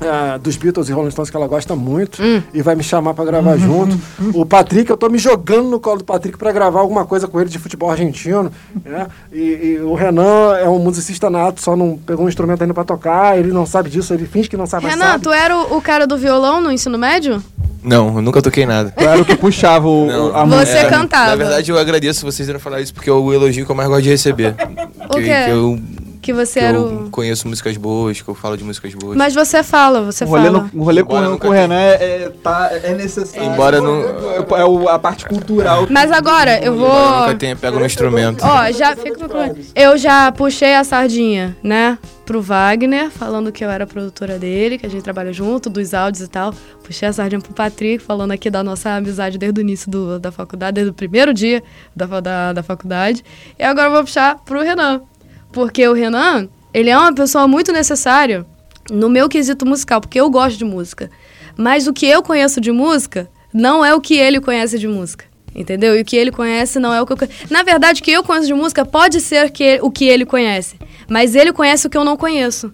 ah, 0.00 0.38
dos 0.38 0.56
Beatles 0.56 0.88
e 0.88 0.92
Rolling 0.92 1.10
Stones 1.10 1.30
que 1.30 1.36
ela 1.36 1.46
gosta 1.46 1.76
muito 1.76 2.22
e 2.52 2.62
vai 2.62 2.74
me 2.74 2.82
chamar 2.82 3.14
pra 3.14 3.24
gravar 3.24 3.56
junto. 3.56 3.98
O 4.34 4.44
Patrick, 4.46 4.90
eu 4.90 4.96
tô 4.96 5.08
me 5.08 5.18
jogando 5.18 5.68
no 5.68 5.80
colo 5.80 5.98
do 5.98 6.04
Patrick 6.04 6.36
pra 6.38 6.52
gravar 6.52 6.80
alguma 6.80 7.04
coisa 7.04 7.26
com 7.28 7.40
ele 7.40 7.50
de 7.50 7.58
futebol 7.58 7.90
argentino. 7.90 8.50
Né? 8.84 9.06
E, 9.32 9.38
e 9.40 9.80
o 9.80 9.94
Renan 9.94 10.56
é 10.58 10.68
um 10.68 10.78
musicista 10.78 11.28
nato, 11.28 11.60
só 11.60 11.76
não 11.76 11.96
pegou 11.98 12.24
um 12.24 12.28
instrumento 12.28 12.62
ainda 12.62 12.74
pra 12.74 12.84
tocar, 12.84 13.38
ele 13.38 13.52
não 13.52 13.66
sabe 13.66 13.90
disso, 13.90 14.12
ele 14.14 14.26
finge 14.26 14.48
que 14.48 14.56
não 14.56 14.66
sabe, 14.66 14.86
Renan, 14.86 15.04
sabe. 15.04 15.24
tu 15.24 15.32
era 15.32 15.56
o, 15.56 15.76
o 15.76 15.82
cara 15.82 16.06
do 16.06 16.16
violão 16.16 16.60
no 16.60 16.70
ensino 16.72 16.98
médio? 16.98 17.42
Não, 17.82 18.16
eu 18.16 18.22
nunca 18.22 18.42
toquei 18.42 18.66
nada. 18.66 18.92
Eu 18.96 19.08
era 19.08 19.22
o 19.22 19.24
que 19.24 19.34
puxava 19.34 19.88
o, 19.88 20.06
Não. 20.06 20.36
a 20.36 20.44
Você 20.44 20.56
música. 20.56 20.78
É, 20.78 20.90
cantava. 20.90 21.30
Na 21.30 21.36
verdade, 21.36 21.70
eu 21.70 21.78
agradeço 21.78 22.26
vocês 22.26 22.46
terem 22.46 22.60
falar 22.60 22.80
isso, 22.82 22.92
porque 22.92 23.08
é 23.08 23.12
o 23.12 23.32
elogio 23.32 23.64
que 23.64 23.72
eu 23.72 23.76
mais 23.76 23.88
gosto 23.88 24.02
de 24.02 24.10
receber. 24.10 24.54
O 25.08 25.14
que, 25.14 25.22
quê? 25.22 25.44
que 25.46 25.50
eu 25.50 25.78
Que 26.22 26.32
você 26.34 26.60
que 26.60 26.66
era 26.66 26.76
eu 26.76 27.04
o. 27.06 27.10
conheço 27.10 27.48
músicas 27.48 27.76
boas, 27.78 28.20
que 28.20 28.28
eu 28.28 28.34
falo 28.34 28.56
de 28.56 28.62
músicas 28.62 28.94
boas. 28.94 29.16
Mas 29.16 29.34
você 29.34 29.62
fala, 29.62 30.02
você 30.02 30.24
O 30.24 30.28
rolê, 30.28 30.44
fala. 30.46 30.70
no, 30.72 30.80
o 30.80 30.84
rolê 30.84 31.02
com, 31.02 31.16
Embora 31.16 31.36
com 31.38 31.48
o 31.48 31.50
Renan 31.50 31.74
é, 31.80 31.94
é, 32.24 32.32
tá, 32.42 32.68
é 32.72 32.94
necessário. 32.94 33.50
Embora 33.50 33.80
não- 33.80 34.00
É, 34.56 34.64
o- 34.64 34.88
a 34.88 34.98
parte 34.98 35.24
cultural. 35.24 35.86
Mas 35.88 36.12
agora, 36.12 36.62
eu 36.62 36.76
vou. 36.76 36.88
Embora 36.88 37.14
eu 37.14 37.20
nunca 37.22 37.34
tenha 37.36 37.56
pego 37.56 37.78
no 37.78 37.86
instrumento. 37.86 38.44
Ó, 38.44 38.70
já 38.72 38.94
fica 38.94 39.28
com- 39.28 39.54
Eu 39.74 39.96
já 39.96 40.30
puxei 40.32 40.74
a 40.74 40.84
sardinha, 40.84 41.56
né? 41.62 41.96
Pro 42.26 42.40
Wagner, 42.42 43.10
falando 43.10 43.50
que 43.50 43.64
eu 43.64 43.70
era 43.70 43.86
produtora 43.86 44.38
dele, 44.38 44.78
que 44.78 44.86
a 44.86 44.88
gente 44.90 45.02
trabalha 45.02 45.32
junto, 45.32 45.68
dos 45.68 45.92
áudios 45.94 46.22
e 46.24 46.28
tal. 46.28 46.54
Puxei 46.84 47.08
a 47.08 47.12
sardinha 47.12 47.40
pro 47.40 47.52
Patrick, 47.52 47.98
falando 48.04 48.30
aqui 48.30 48.48
da 48.50 48.62
nossa 48.62 48.90
amizade 48.90 49.36
desde 49.36 49.58
o 49.58 49.62
início 49.62 49.90
do- 49.90 50.18
da 50.20 50.30
faculdade, 50.30 50.74
desde 50.76 50.90
o 50.90 50.94
primeiro 50.94 51.32
dia 51.34 51.62
da, 51.96 52.06
da, 52.20 52.52
da 52.52 52.62
faculdade. 52.62 53.24
E 53.58 53.64
agora 53.64 53.88
eu 53.88 53.92
vou 53.92 54.04
puxar 54.04 54.36
pro 54.44 54.60
Renan. 54.62 55.00
Porque 55.52 55.86
o 55.88 55.92
Renan, 55.92 56.48
ele 56.72 56.90
é 56.90 56.96
uma 56.98 57.12
pessoa 57.14 57.46
muito 57.48 57.72
necessária 57.72 58.46
no 58.90 59.08
meu 59.08 59.28
quesito 59.28 59.66
musical, 59.66 60.00
porque 60.00 60.20
eu 60.20 60.30
gosto 60.30 60.58
de 60.58 60.64
música. 60.64 61.10
Mas 61.56 61.86
o 61.86 61.92
que 61.92 62.06
eu 62.06 62.22
conheço 62.22 62.60
de 62.60 62.70
música 62.72 63.28
não 63.52 63.84
é 63.84 63.94
o 63.94 64.00
que 64.00 64.14
ele 64.16 64.40
conhece 64.40 64.78
de 64.78 64.86
música. 64.88 65.24
Entendeu? 65.52 65.96
E 65.96 66.02
o 66.02 66.04
que 66.04 66.16
ele 66.16 66.30
conhece 66.30 66.78
não 66.78 66.94
é 66.94 67.02
o 67.02 67.06
que 67.06 67.12
eu 67.12 67.16
conheço. 67.16 67.38
Na 67.50 67.64
verdade, 67.64 68.00
o 68.00 68.04
que 68.04 68.12
eu 68.12 68.22
conheço 68.22 68.46
de 68.46 68.54
música 68.54 68.84
pode 68.86 69.20
ser 69.20 69.50
que, 69.50 69.80
o 69.82 69.90
que 69.90 70.04
ele 70.04 70.24
conhece. 70.24 70.76
Mas 71.08 71.34
ele 71.34 71.52
conhece 71.52 71.88
o 71.88 71.90
que 71.90 71.96
eu 71.98 72.04
não 72.04 72.16
conheço. 72.16 72.72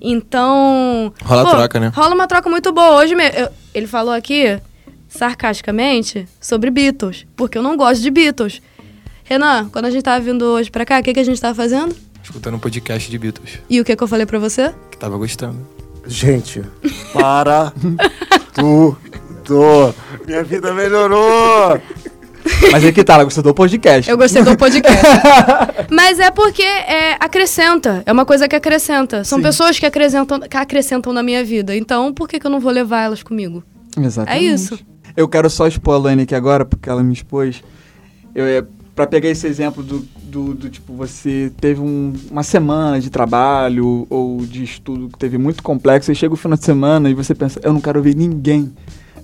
Então. 0.00 1.12
Rola 1.24 1.42
troca, 1.50 1.80
né? 1.80 1.92
Rola 1.94 2.14
uma 2.16 2.26
troca 2.26 2.50
muito 2.50 2.72
boa. 2.72 2.96
Hoje 2.96 3.14
me- 3.14 3.28
eu- 3.30 3.48
ele 3.72 3.86
falou 3.86 4.12
aqui, 4.12 4.60
sarcasticamente, 5.08 6.26
sobre 6.40 6.70
Beatles. 6.70 7.26
Porque 7.36 7.56
eu 7.58 7.62
não 7.62 7.76
gosto 7.76 8.02
de 8.02 8.10
Beatles. 8.10 8.60
Renan, 9.24 9.68
quando 9.72 9.86
a 9.86 9.90
gente 9.90 10.02
tava 10.02 10.20
vindo 10.20 10.44
hoje 10.44 10.70
pra 10.70 10.84
cá, 10.84 10.98
o 11.00 11.02
que, 11.02 11.12
que 11.14 11.20
a 11.20 11.24
gente 11.24 11.40
tava 11.40 11.54
fazendo? 11.54 11.94
Escutando 12.26 12.56
um 12.56 12.58
podcast 12.58 13.08
de 13.08 13.16
Beatles, 13.18 13.60
E 13.70 13.80
o 13.80 13.84
que, 13.84 13.94
que 13.94 14.02
eu 14.02 14.08
falei 14.08 14.26
pra 14.26 14.36
você? 14.40 14.74
que 14.90 14.98
tava 14.98 15.16
gostando. 15.16 15.64
Gente, 16.08 16.60
para 17.14 17.72
tudo. 18.52 19.94
Minha 20.26 20.42
vida 20.42 20.74
melhorou. 20.74 21.80
Mas 22.72 22.82
é 22.84 22.90
que 22.90 23.04
tá, 23.04 23.14
ela 23.14 23.22
gostou 23.22 23.44
do 23.44 23.54
podcast. 23.54 24.10
Eu 24.10 24.16
gostei 24.16 24.42
do 24.42 24.56
podcast. 24.58 25.04
Mas 25.88 26.18
é 26.18 26.32
porque 26.32 26.64
é, 26.64 27.12
acrescenta. 27.20 28.02
É 28.04 28.12
uma 28.12 28.26
coisa 28.26 28.48
que 28.48 28.56
acrescenta. 28.56 29.22
São 29.22 29.38
Sim. 29.38 29.44
pessoas 29.44 29.78
que 29.78 29.86
acrescentam, 29.86 30.40
que 30.40 30.56
acrescentam 30.56 31.12
na 31.12 31.22
minha 31.22 31.44
vida. 31.44 31.76
Então, 31.76 32.12
por 32.12 32.28
que, 32.28 32.40
que 32.40 32.46
eu 32.46 32.50
não 32.50 32.58
vou 32.58 32.72
levar 32.72 33.02
elas 33.02 33.22
comigo? 33.22 33.62
Exatamente. 33.96 34.44
É 34.44 34.52
isso. 34.52 34.76
Eu 35.16 35.28
quero 35.28 35.48
só 35.48 35.68
expor 35.68 35.94
a 35.94 35.98
Laine 35.98 36.22
aqui 36.22 36.34
agora, 36.34 36.64
porque 36.64 36.90
ela 36.90 37.04
me 37.04 37.12
expôs. 37.12 37.62
Eu, 38.34 38.44
é, 38.46 38.64
pra 38.96 39.06
pegar 39.06 39.28
esse 39.28 39.46
exemplo 39.46 39.84
do, 39.84 40.04
do, 40.36 40.52
do 40.54 40.68
tipo, 40.68 40.92
você 40.92 41.50
teve 41.58 41.80
um- 41.80 42.12
uma 42.30 42.42
semana 42.42 43.00
de 43.00 43.08
trabalho 43.08 44.06
ou 44.10 44.38
de 44.44 44.62
estudo 44.62 45.08
que 45.08 45.18
teve 45.18 45.38
muito 45.38 45.62
complexo, 45.62 46.12
e 46.12 46.14
chega 46.14 46.34
o 46.34 46.36
final 46.36 46.58
de 46.58 46.64
semana 46.64 47.08
e 47.08 47.14
você 47.14 47.34
pensa, 47.34 47.58
eu 47.62 47.72
não 47.72 47.80
quero 47.80 48.02
ver 48.02 48.14
ninguém 48.14 48.70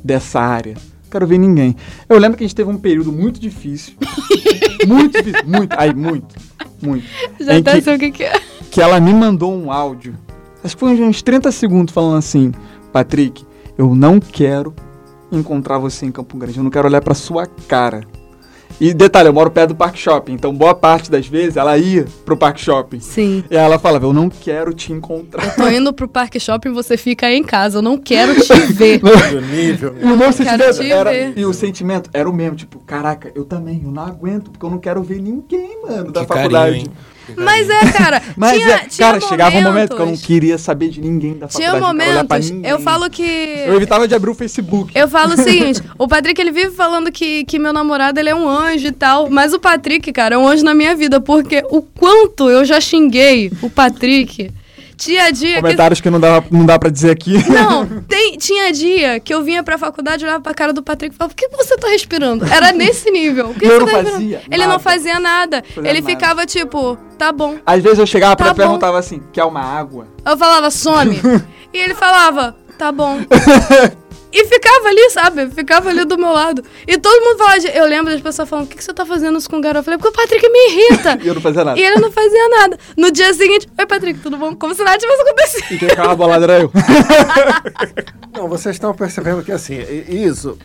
dessa 0.03 0.41
área. 0.41 0.73
Não 0.75 1.11
quero 1.11 1.27
ver 1.27 1.37
ninguém. 1.39 1.77
Eu 2.09 2.19
lembro 2.19 2.39
que 2.39 2.45
a 2.45 2.47
gente 2.47 2.57
teve 2.57 2.71
um 2.71 2.79
período 2.79 3.13
muito 3.13 3.39
difícil. 3.39 3.93
muito 4.89 5.23
difícil. 5.23 5.47
Muito. 5.47 5.75
Aí, 5.79 5.95
muito. 5.95 6.35
Muito. 6.81 7.05
Já 7.39 7.59
até 7.59 7.81
que- 7.81 7.91
o 7.91 7.99
que, 7.99 8.11
que 8.11 8.25
é. 8.25 8.41
que 8.71 8.81
ela 8.81 8.99
me 8.99 9.13
mandou 9.13 9.53
um 9.55 9.71
áudio. 9.71 10.15
Acho 10.65 10.75
que 10.77 10.81
foi 10.81 10.99
uns 11.03 11.21
30 11.21 11.53
segundos 11.53 11.93
falando 11.93 12.17
assim: 12.17 12.53
Patrick, 12.93 13.45
eu 13.77 13.95
não 13.95 14.19
quero 14.19 14.75
encontrar 15.31 15.77
você 15.79 16.07
em 16.07 16.11
Campo 16.13 16.37
Grande. 16.39 16.57
Eu 16.59 16.65
não 16.65 16.71
quero 16.71 16.89
olhar 16.89 17.03
pra 17.03 17.15
sua 17.15 17.47
cara. 17.69 18.01
E 18.81 18.93
detalhe, 18.93 19.29
eu 19.29 19.33
moro 19.33 19.51
perto 19.51 19.69
do 19.71 19.75
Parque 19.75 19.99
Shopping, 19.99 20.33
então 20.33 20.55
boa 20.55 20.75
parte 20.75 21.11
das 21.11 21.27
vezes 21.27 21.57
ela 21.57 21.77
ia 21.79 22.05
pro 22.25 22.37
Parque 22.37 22.61
Shopping. 22.61 23.01
Sim. 23.01 23.45
E 23.51 23.57
aí 23.57 23.65
ela 23.65 23.79
falava: 23.79 24.07
Eu 24.07 24.13
não 24.13 24.29
quero 24.29 24.73
te 24.75 24.93
encontrar. 24.93 25.55
Tô 25.55 25.69
indo 25.69 25.93
pro 25.93 26.09
parque 26.09 26.39
shopping, 26.41 26.73
você 26.73 26.97
fica 26.97 27.27
aí 27.27 27.37
em 27.37 27.43
casa. 27.45 27.79
Eu 27.79 27.83
não 27.83 27.97
quero 27.99 28.35
te 28.41 28.55
ver. 28.73 28.99
Do 29.01 29.41
nível. 29.41 29.95
E 30.01 30.05
o 30.05 30.17
meu 30.17 30.19
quero 30.19 30.33
sentimento 30.33 30.75
te 30.81 30.91
era, 30.93 31.11
ver. 31.11 31.33
e 31.37 31.45
o 31.45 31.53
sentimento 31.53 32.11
era 32.13 32.29
o 32.29 32.33
mesmo, 32.33 32.57
tipo, 32.57 32.79
caraca, 32.81 33.31
eu 33.35 33.45
também, 33.45 33.81
eu 33.85 33.91
não 33.91 34.03
aguento, 34.05 34.51
porque 34.51 34.65
eu 34.67 34.71
não 34.71 34.79
quero 34.79 35.03
ver 35.03 35.21
ninguém, 35.21 35.81
mano, 35.83 36.11
da 36.13 36.23
Que 36.23 36.27
faculdade. 36.27 36.53
carinho, 36.73 36.87
hein? 36.87 36.93
Que 36.93 37.12
Mas 37.37 37.69
é, 37.69 37.93
cara. 37.93 38.23
Mas 38.37 38.59
tinha, 38.59 38.75
é, 38.75 38.79
tinha 38.87 39.09
cara, 39.09 39.21
chegava 39.21 39.57
um 39.57 39.63
momento 39.63 39.97
que 39.97 40.03
eu 40.03 40.07
não 40.07 40.17
queria 40.17 40.59
saber 40.59 40.89
de 40.89 41.01
ninguém 41.01 41.39
da 41.39 41.47
Tinha 41.49 41.73
faculdade. 41.73 41.97
pra 41.97 42.07
momentos. 42.09 42.51
ninguém. 42.51 42.71
Eu 42.71 42.79
falo 42.81 43.11
que. 43.11 43.23
Eu 43.23 43.77
evitava 43.77 44.07
de 44.07 44.15
abrir 44.15 44.31
o 44.31 44.35
Facebook. 44.35 44.93
Eu 44.95 45.09
falo 45.09 45.35
o 45.35 45.37
seguinte, 45.37 45.83
o 45.99 46.09
Patrick 46.09 46.41
ele 46.41 46.53
vive 46.53 46.71
falando 46.73 47.11
que, 47.11 47.45
que 47.45 47.59
meu 47.59 47.73
namorado 47.73 48.19
ele 48.19 48.31
é 48.31 48.35
um 48.35 48.49
anjo 48.49 48.89
e 48.89 48.93
tal, 48.93 49.31
mas 49.31 49.53
o 49.53 49.61
Patrick, 49.61 50.13
cara, 50.13 50.35
é 50.35 50.39
um 50.39 50.47
anjo 50.47 50.65
na 50.65 50.75
minha 50.75 50.95
vida, 50.95 51.21
porque 51.21 51.63
o 51.71 51.83
quanto 51.83 52.49
eu 52.49 52.65
já 52.65 52.81
xinguei 52.81 53.53
o 53.63 53.71
Patrick. 53.71 54.51
Tinha 55.03 55.33
dia 55.33 55.57
que 55.57 55.61
Comentários 55.63 56.01
que 56.01 56.09
não 56.09 56.21
dá, 56.21 56.41
não 56.49 56.65
dá 56.65 56.79
pra 56.79 56.89
dizer 56.89 57.11
aqui. 57.11 57.33
não, 57.51 57.85
tem, 58.07 58.37
tinha 58.39 58.73
dia 58.73 59.19
que 59.19 59.35
eu 59.35 59.43
vinha 59.43 59.61
pra 59.65 59.77
faculdade, 59.77 60.25
olhava 60.25 60.41
pra 60.41 60.55
cara 60.55 60.73
do 60.73 60.81
Patrick 60.81 61.13
e 61.13 61.19
falava, 61.19 61.35
por 61.35 61.37
que 61.37 61.49
você 61.57 61.77
tá 61.77 61.89
respirando? 61.89 62.45
Era 62.45 62.71
nesse 62.73 63.11
nível. 63.11 63.49
Por 63.49 63.59
que 63.59 63.65
eu 63.65 63.71
você 63.71 63.79
não 63.81 63.87
tá 63.87 63.93
respirando?" 63.97 64.21
fazia 64.21 64.43
Ele 64.49 64.63
não 64.63 64.67
nada. 64.69 64.79
fazia 64.79 65.19
nada. 65.21 65.65
Fazia 65.75 65.91
ele 65.91 66.01
nada. 66.01 66.13
ficava 66.13 66.47
tipo, 66.47 66.97
tá 67.19 67.33
bom. 67.33 67.57
Às 67.67 67.83
vezes 67.83 67.99
eu 67.99 68.07
chegava 68.07 68.37
pra 68.37 68.47
Tá 68.47 68.53
ele 68.53 68.61
e 68.61 68.63
perguntava 68.63 68.97
assim, 68.99 69.21
quer 69.33 69.43
uma 69.45 69.61
água? 69.61 70.07
Eu 70.25 70.37
falava, 70.39 70.71
some. 70.71 71.21
e 71.75 71.79
ele 71.79 71.95
falava, 71.97 72.55
tá 72.79 72.93
bom. 72.93 73.19
E 74.33 74.45
ficava 74.47 74.89
ali, 74.89 75.11
sabe? 75.11 75.51
Ficava 75.51 75.91
ali 75.91 76.05
do 76.05 76.17
meu 76.17 76.33
lado. 76.33 76.65
E 76.87 76.97
todo 76.99 77.23
mundo 77.25 77.39
falava. 77.39 77.59
Eu 77.69 77.87
lembro 77.87 78.13
das 78.13 78.21
pessoas 78.21 78.49
falando: 78.49 78.65
o 78.65 78.69
que, 78.69 78.77
que 78.77 78.85
você 78.85 78.93
tá 78.93 79.05
fazendo 79.05 79.39
isso 79.39 79.49
com 79.51 79.59
o 79.59 79.61
garoto? 79.61 79.81
Eu 79.81 79.85
falei: 79.85 79.99
porque 79.99 80.17
o 80.17 80.21
Patrick 80.21 80.49
me 80.49 80.59
irrita. 80.71 81.19
E 81.23 81.29
eu 81.29 81.35
não 81.35 81.41
fazia 81.43 81.65
nada. 81.65 81.79
e 81.79 81.83
ele 81.83 82.01
não 82.01 82.11
fazia 82.11 82.49
nada. 82.49 82.79
No 82.97 83.11
dia 83.11 83.33
seguinte: 83.35 83.69
Oi, 83.79 83.87
Patrick, 83.87 84.21
tudo 84.21 84.37
bom? 84.37 84.55
Como 84.57 84.75
se 84.75 84.83
nada 84.83 84.99
tivesse 84.99 85.23
acontecido. 85.23 85.65
E 85.73 85.79
quem 85.79 85.89
ficava 85.89 86.15
bolado 86.17 86.45
era 86.45 86.61
eu. 86.61 86.71
Não, 88.35 88.49
vocês 88.49 88.77
estão 88.77 88.95
percebendo 88.95 89.43
que 89.43 89.53
assim, 89.53 89.75
isso, 90.09 90.57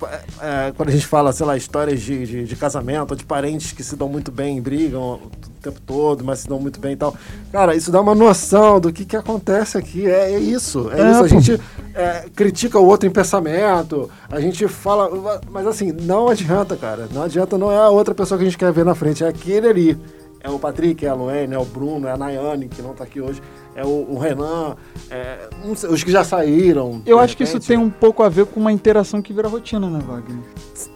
é, 0.41 0.71
quando 0.75 0.87
a 0.87 0.91
gente 0.93 1.05
fala, 1.05 1.33
sei 1.33 1.45
lá, 1.45 1.57
histórias 1.57 2.01
de, 2.01 2.25
de, 2.25 2.43
de 2.45 2.55
casamento, 2.55 3.13
de 3.13 3.25
parentes 3.25 3.73
que 3.73 3.83
se 3.83 3.97
dão 3.97 4.07
muito 4.07 4.31
bem, 4.31 4.61
brigam 4.61 5.01
o 5.01 5.31
tempo 5.61 5.81
todo, 5.85 6.23
mas 6.23 6.39
se 6.39 6.47
dão 6.47 6.59
muito 6.61 6.79
bem 6.79 6.93
e 6.93 6.95
tal. 6.95 7.13
Cara, 7.51 7.75
isso 7.75 7.91
dá 7.91 7.99
uma 7.99 8.15
noção 8.15 8.79
do 8.79 8.93
que, 8.93 9.03
que 9.03 9.17
acontece 9.17 9.77
aqui. 9.77 10.07
É, 10.09 10.31
é 10.33 10.39
isso. 10.39 10.89
É, 10.93 11.01
É, 11.01 11.11
isso. 11.11 11.19
A 11.19 11.21
pô. 11.23 11.27
gente 11.27 11.61
é, 11.93 12.29
critica 12.35 12.79
o 12.79 12.85
outro 12.85 13.07
em 13.07 13.11
pensamento, 13.11 14.09
a 14.29 14.39
gente 14.39 14.67
fala. 14.67 15.41
Mas 15.49 15.67
assim, 15.67 15.91
não 15.91 16.27
adianta, 16.27 16.75
cara. 16.75 17.07
Não 17.11 17.23
adianta, 17.23 17.57
não 17.57 17.71
é 17.71 17.77
a 17.77 17.89
outra 17.89 18.13
pessoa 18.13 18.37
que 18.37 18.43
a 18.43 18.47
gente 18.47 18.57
quer 18.57 18.71
ver 18.71 18.85
na 18.85 18.95
frente, 18.95 19.23
é 19.23 19.27
aquele 19.27 19.67
ali. 19.67 19.97
É 20.39 20.49
o 20.49 20.59
Patrick, 20.59 21.05
é 21.05 21.09
a 21.09 21.13
Luene, 21.13 21.55
é 21.55 21.59
o 21.59 21.65
Bruno, 21.65 22.07
é 22.07 22.11
a 22.11 22.17
Nayane, 22.17 22.69
que 22.69 22.81
não 22.81 22.93
tá 22.93 23.03
aqui 23.03 23.19
hoje, 23.19 23.41
é 23.75 23.83
o, 23.83 24.07
o 24.09 24.17
Renan, 24.17 24.75
é, 25.09 25.49
sei, 25.75 25.89
os 25.89 26.03
que 26.03 26.11
já 26.11 26.23
saíram. 26.23 27.01
Eu 27.05 27.19
acho 27.19 27.35
que 27.35 27.43
isso 27.43 27.53
repente. 27.53 27.67
tem 27.67 27.77
um 27.77 27.89
pouco 27.89 28.23
a 28.23 28.29
ver 28.29 28.45
com 28.45 28.59
uma 28.59 28.71
interação 28.71 29.21
que 29.21 29.33
vira 29.33 29.47
rotina, 29.47 29.89
né, 29.89 29.99
Wagner? 29.99 30.39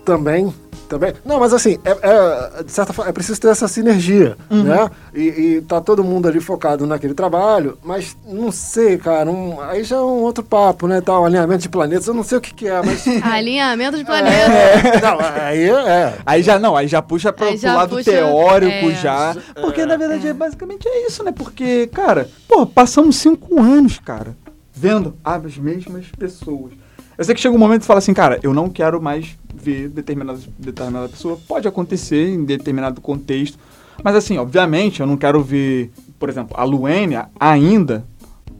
Também, 0.03 0.53
também. 0.89 1.13
Não, 1.23 1.39
mas 1.39 1.53
assim, 1.53 1.77
é, 1.85 1.91
é, 1.91 2.63
de 2.63 2.71
certa 2.71 2.91
forma, 2.91 3.09
é 3.09 3.13
preciso 3.13 3.39
ter 3.39 3.49
essa 3.49 3.67
sinergia, 3.67 4.35
Uhum. 4.49 4.63
né? 4.63 4.89
E, 5.13 5.21
e 5.57 5.61
tá 5.61 5.79
todo 5.79 6.03
mundo 6.03 6.27
ali 6.27 6.39
focado 6.41 6.87
naquele 6.87 7.13
trabalho, 7.13 7.77
mas 7.83 8.17
não 8.27 8.51
sei, 8.51 8.97
cara, 8.97 9.29
um- 9.29 9.61
aí 9.61 9.83
já 9.83 9.97
é 9.97 10.01
um 10.01 10.21
outro 10.23 10.43
papo, 10.43 10.87
né? 10.87 10.99
Tal, 10.99 11.23
alinhamento 11.25 11.61
de 11.61 11.69
planetas, 11.69 12.07
eu 12.07 12.13
não 12.15 12.23
sei 12.23 12.39
o 12.39 12.41
que, 12.41 12.53
que 12.53 12.67
é, 12.67 12.81
mas. 12.83 13.05
Alinhamento 13.23 13.97
de 13.97 14.03
planeta. 14.03 14.51
É, 14.51 14.99
não, 15.01 15.17
aí 15.19 15.69
é. 15.69 16.17
Aí 16.25 16.41
já 16.43 16.57
não, 16.57 16.75
aí 16.75 16.87
já 16.87 17.01
puxa 17.01 17.31
pro, 17.31 17.45
Aí 17.45 17.59
pro 17.59 17.67
lado 17.73 17.95
puxa- 17.97 18.11
teórico 18.11 18.89
é. 18.89 18.95
já. 18.95 19.35
Porque 19.61 19.85
na 19.85 19.95
verdade 19.97 20.27
é 20.27 20.33
basicamente 20.33 20.87
é 20.87 21.05
isso, 21.07 21.23
né? 21.23 21.31
Porque, 21.31 21.87
cara, 21.93 22.27
pô, 22.47 22.65
passamos 22.65 23.17
cinco 23.17 23.61
anos, 23.61 23.99
cara, 23.99 24.35
vendo 24.73 25.15
as 25.23 25.57
mesmas 25.57 26.07
pessoas. 26.17 26.73
Eu 27.21 27.25
sei 27.25 27.35
que 27.35 27.41
chega 27.41 27.53
um 27.55 27.59
momento 27.59 27.83
você 27.83 27.87
fala 27.87 27.99
assim, 27.99 28.15
cara, 28.15 28.39
eu 28.41 28.51
não 28.51 28.67
quero 28.67 28.99
mais 28.99 29.37
ver 29.53 29.89
determinada, 29.89 30.39
determinada 30.57 31.07
pessoa. 31.07 31.37
Pode 31.47 31.67
acontecer 31.67 32.29
em 32.29 32.43
determinado 32.43 32.99
contexto. 32.99 33.59
Mas 34.03 34.15
assim, 34.15 34.39
obviamente, 34.39 35.01
eu 35.01 35.05
não 35.05 35.15
quero 35.15 35.39
ver, 35.43 35.91
por 36.17 36.29
exemplo, 36.29 36.57
a 36.59 36.63
Luênia 36.63 37.29
ainda 37.39 38.07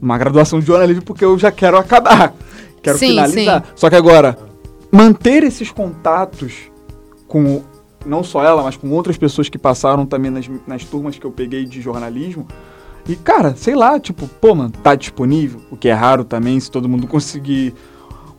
numa 0.00 0.16
graduação 0.16 0.60
de 0.60 0.66
jornalismo 0.66 1.02
porque 1.02 1.24
eu 1.24 1.36
já 1.36 1.50
quero 1.50 1.76
acabar. 1.76 2.32
Quero 2.80 2.98
Sim, 2.98 3.08
finalizar. 3.08 3.64
sim. 3.64 3.72
Só 3.74 3.90
que 3.90 3.96
agora, 3.96 4.38
manter 4.92 5.42
esses 5.42 5.72
contatos 5.72 6.70
com 7.26 7.62
não 8.06 8.22
só 8.22 8.44
ela, 8.44 8.62
mas 8.62 8.76
com 8.76 8.88
outras 8.92 9.16
pessoas 9.16 9.48
que 9.48 9.58
passaram 9.58 10.06
também 10.06 10.30
nas, 10.30 10.48
nas 10.68 10.84
turmas 10.84 11.18
que 11.18 11.24
eu 11.24 11.32
peguei 11.32 11.64
de 11.64 11.80
jornalismo. 11.80 12.46
E, 13.08 13.16
cara, 13.16 13.56
sei 13.56 13.74
lá, 13.74 13.98
tipo, 13.98 14.28
pô, 14.40 14.54
mano, 14.54 14.70
tá 14.70 14.94
disponível, 14.94 15.60
o 15.68 15.76
que 15.76 15.88
é 15.88 15.92
raro 15.92 16.22
também, 16.22 16.60
se 16.60 16.70
todo 16.70 16.88
mundo 16.88 17.08
conseguir 17.08 17.74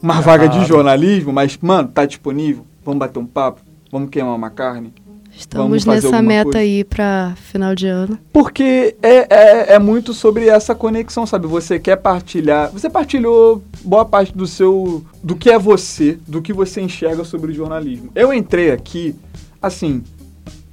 uma 0.03 0.19
vaga 0.21 0.47
de 0.49 0.65
jornalismo, 0.65 1.31
mas, 1.31 1.57
mano, 1.61 1.87
tá 1.87 2.05
disponível, 2.05 2.65
vamos 2.85 2.99
bater 2.99 3.17
um 3.19 3.25
papo, 3.25 3.61
vamos 3.91 4.09
queimar 4.09 4.35
uma 4.35 4.49
carne. 4.49 4.93
Estamos 5.35 5.83
nessa 5.83 6.21
meta 6.21 6.43
coisa. 6.43 6.59
aí 6.59 6.83
pra 6.83 7.33
final 7.37 7.73
de 7.73 7.87
ano. 7.87 8.19
Porque 8.31 8.95
é, 9.01 9.25
é, 9.35 9.73
é 9.73 9.79
muito 9.79 10.13
sobre 10.13 10.47
essa 10.47 10.75
conexão, 10.75 11.25
sabe? 11.25 11.47
Você 11.47 11.79
quer 11.79 11.95
partilhar. 11.95 12.69
Você 12.71 12.87
partilhou 12.87 13.63
boa 13.83 14.05
parte 14.05 14.31
do 14.37 14.45
seu. 14.45 15.03
do 15.23 15.35
que 15.35 15.49
é 15.49 15.57
você, 15.57 16.19
do 16.27 16.39
que 16.39 16.53
você 16.53 16.81
enxerga 16.81 17.23
sobre 17.23 17.51
o 17.51 17.55
jornalismo. 17.55 18.11
Eu 18.13 18.31
entrei 18.31 18.69
aqui, 18.69 19.15
assim, 19.59 20.03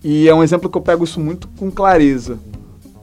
e 0.05 0.29
é 0.29 0.35
um 0.35 0.43
exemplo 0.43 0.69
que 0.69 0.77
eu 0.77 0.83
pego 0.83 1.05
isso 1.05 1.21
muito 1.21 1.49
com 1.57 1.71
clareza. 1.71 2.39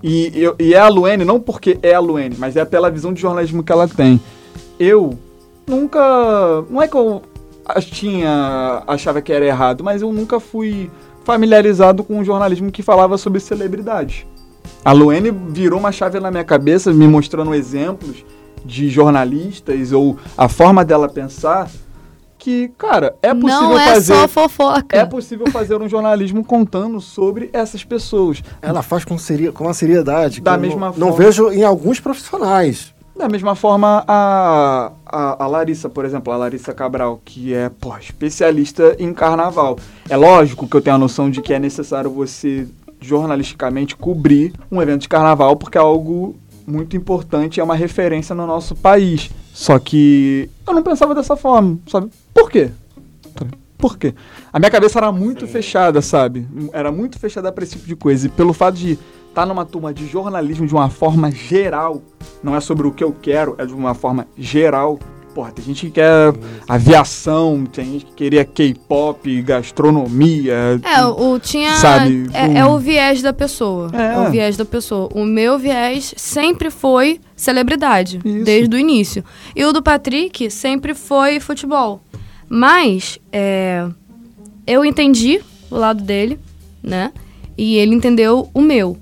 E, 0.04 0.32
eu- 0.36 0.56
e 0.60 0.76
é 0.76 0.80
a 0.80 0.88
Luene, 0.90 1.26
não 1.26 1.40
porque 1.40 1.80
é 1.82 1.96
a 1.96 2.00
Luene, 2.00 2.36
mas 2.38 2.56
é 2.56 2.64
pela 2.66 2.92
visão 2.92 3.12
de 3.12 3.20
jornalismo 3.20 3.64
que 3.64 3.72
ela 3.72 3.88
tem. 3.88 4.22
Eu 4.80 5.18
nunca. 5.68 6.00
Não 6.70 6.82
é 6.82 6.88
que 6.88 6.96
eu 6.96 7.22
tinha. 7.92 8.84
achava 8.88 9.22
que 9.22 9.32
era 9.32 9.46
errado, 9.46 9.84
mas 9.84 10.02
eu 10.02 10.12
nunca 10.12 10.40
fui 10.40 10.90
familiarizado 11.24 12.04
com 12.04 12.18
um 12.20 12.24
jornalismo 12.24 12.72
que 12.72 12.82
falava 12.82 13.18
sobre 13.18 13.40
celebridades. 13.40 14.26
A 14.84 14.92
Luene 14.94 15.32
virou 15.50 15.80
uma 15.80 15.92
chave 15.92 16.20
na 16.20 16.32
minha 16.32 16.44
cabeça, 16.44 16.94
me 16.94 17.08
mostrando 17.08 17.54
exemplos 17.54 18.24
de 18.64 18.90
jornalistas 18.90 19.92
ou 19.92 20.18
a 20.38 20.48
forma 20.48 20.84
dela 20.86 21.10
pensar. 21.10 21.70
Que, 22.38 22.70
cara, 22.78 23.16
é 23.22 23.34
possível 23.34 23.62
Não 23.62 23.80
é 23.80 23.94
fazer. 23.94 24.14
só 24.14 24.28
fofoca. 24.28 24.96
É 24.96 25.04
possível 25.06 25.48
fazer 25.52 25.82
um 25.82 25.90
jornalismo 25.90 26.46
contando 26.46 27.02
sobre 27.02 27.50
essas 27.52 27.84
pessoas. 27.84 28.42
Ela 28.62 28.82
faz 28.82 29.04
com, 29.04 29.18
seri 29.18 29.52
com 29.52 29.66
uma 29.66 29.74
seriedade 29.74 30.40
Da 30.40 30.52
que 30.52 30.58
eu 30.58 30.62
mesma 30.70 30.90
não, 30.92 30.98
não 30.98 31.08
forma. 31.10 31.26
vejo 31.26 31.52
em 31.52 31.64
alguns 31.64 32.00
profissionais. 32.00 32.94
Da 33.18 33.28
mesma 33.28 33.56
forma, 33.56 34.04
a, 34.08 34.92
a, 35.06 35.44
a 35.44 35.48
Larissa, 35.48 35.90
por 35.90 36.06
exemplo, 36.06 36.32
a 36.32 36.38
Larissa 36.38 36.72
Cabral, 36.72 37.20
que 37.26 37.52
é 37.52 37.68
pô, 37.68 37.98
especialista 37.98 38.96
em 39.00 39.12
carnaval. 39.12 39.80
É 40.08 40.16
lógico 40.16 40.68
que 40.68 40.78
eu 40.78 40.82
tenho 40.82 40.98
a 40.98 41.00
noção 41.00 41.30
de 41.30 41.42
que 41.42 41.52
é 41.52 41.60
necessário 41.60 42.12
você 42.12 42.68
jornalisticamente 43.02 43.96
cobrir 43.96 44.54
um 44.72 44.82
evento 44.82 45.02
de 45.02 45.10
carnaval, 45.10 45.56
porque 45.56 45.78
é 45.78 45.82
algo 45.82 46.36
muito 46.66 46.96
importante, 46.96 47.60
é 47.60 47.64
uma 47.64 47.76
referência 47.76 48.36
no 48.36 48.46
nosso 48.46 48.76
país. 48.76 49.32
Só 49.52 49.80
que 49.80 50.50
eu 50.68 50.74
não 50.74 50.84
pensava 50.84 51.16
dessa 51.16 51.36
forma, 51.36 51.80
sabe? 51.88 52.12
Por 52.34 52.52
quê? 52.52 52.70
Por 53.78 53.98
quê? 53.98 54.14
A 54.52 54.60
minha 54.60 54.72
cabeça 54.72 55.00
era 55.00 55.12
muito 55.12 55.48
fechada, 55.48 56.02
sabe? 56.02 56.48
Era 56.74 56.92
muito 56.92 57.18
fechada 57.20 57.52
para 57.52 57.64
esse 57.64 57.74
tipo 57.74 57.88
de 57.88 57.96
coisa. 57.96 58.28
E 58.28 58.30
pelo 58.30 58.54
fato 58.54 58.76
de 58.76 58.98
estar 59.38 59.46
numa 59.46 59.66
turma 59.66 59.94
de 59.94 60.08
jornalismo 60.08 60.66
de 60.66 60.74
uma 60.74 60.90
forma 60.90 61.30
geral, 61.30 62.02
não 62.42 62.56
é 62.56 62.60
sobre 62.60 62.88
o 62.88 62.92
que 62.92 63.04
eu 63.04 63.16
quero, 63.22 63.54
é 63.60 63.68
de 63.68 63.74
uma 63.74 63.94
forma 63.94 64.26
geral. 64.36 64.98
Porra, 65.36 65.52
tem 65.52 65.64
gente 65.64 65.86
que 65.86 65.92
quer 65.92 66.34
aviação, 66.68 67.64
tem 67.72 67.86
gente 67.86 68.06
que 68.06 68.14
queria 68.14 68.44
K-pop, 68.44 69.40
gastronomia. 69.44 70.82
É, 70.84 71.06
o, 71.06 71.34
o 71.34 71.40
tinha. 71.40 71.76
Sabe, 71.76 72.28
é, 72.34 72.48
um- 72.48 72.58
é 72.58 72.66
o 72.66 72.80
viés 72.80 73.22
da 73.22 73.32
pessoa. 73.32 73.92
É. 73.94 74.16
É. 74.16 74.20
o 74.28 74.32
viés 74.32 74.58
da 74.58 74.66
pessoa. 74.66 75.08
O 75.14 75.24
meu 75.24 75.60
viés 75.60 76.16
sempre 76.18 76.72
foi 76.72 77.22
celebridade, 77.36 78.20
Isso. 78.26 78.44
desde 78.44 78.76
o 78.76 78.80
início. 78.80 79.24
E 79.56 79.64
o 79.64 79.72
do 79.72 79.84
Patrick 79.84 80.50
sempre 80.50 80.96
foi 80.96 81.40
futebol. 81.40 82.02
Mas 82.50 83.20
é, 83.32 83.86
eu 84.66 84.84
entendi 84.84 85.40
o 85.70 85.76
lado 85.76 86.02
dele, 86.02 86.40
né? 86.82 87.12
E 87.56 87.76
ele 87.76 87.94
entendeu 87.94 88.50
o 88.52 88.62
meu. 88.62 88.98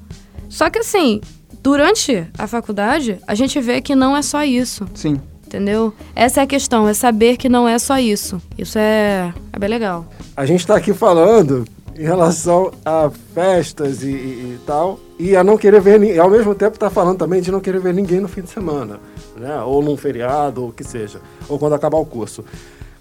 Só 0.55 0.69
que 0.69 0.79
assim, 0.79 1.19
durante 1.61 2.25
a 2.37 2.47
faculdade, 2.47 3.19
a 3.27 3.35
gente 3.35 3.59
vê 3.59 3.81
que 3.81 3.93
não 3.93 4.15
é 4.15 4.21
só 4.21 4.41
isso. 4.45 4.87
Sim. 4.95 5.19
Entendeu? 5.45 5.93
Essa 6.15 6.39
é 6.39 6.43
a 6.43 6.47
questão, 6.47 6.87
é 6.87 6.93
saber 6.93 7.35
que 7.35 7.49
não 7.49 7.67
é 7.67 7.77
só 7.77 7.99
isso. 7.99 8.41
Isso 8.57 8.77
é, 8.77 9.33
é 9.51 9.59
bem 9.59 9.69
legal. 9.69 10.05
A 10.35 10.45
gente 10.45 10.61
está 10.61 10.77
aqui 10.77 10.93
falando 10.93 11.65
em 11.93 12.03
relação 12.03 12.71
a 12.85 13.11
festas 13.33 14.01
e, 14.01 14.07
e- 14.07 14.55
e 14.55 14.59
tal, 14.65 14.97
e 15.19 15.35
a 15.35 15.43
não 15.43 15.57
querer 15.57 15.81
ver 15.81 15.99
ninguém. 15.99 16.17
Ao 16.19 16.29
mesmo 16.29 16.55
tempo, 16.55 16.79
tá 16.79 16.89
falando 16.89 17.17
também 17.17 17.41
de 17.41 17.51
não 17.51 17.59
querer 17.59 17.81
ver 17.81 17.93
ninguém 17.93 18.21
no 18.21 18.27
fim 18.29 18.41
de 18.41 18.49
semana, 18.49 18.99
né? 19.35 19.61
Ou 19.61 19.81
num 19.83 19.97
feriado, 19.97 20.63
ou 20.63 20.69
o 20.69 20.71
que 20.71 20.85
seja, 20.85 21.19
ou 21.49 21.59
quando 21.59 21.73
acabar 21.75 21.97
o 21.97 22.05
curso. 22.05 22.45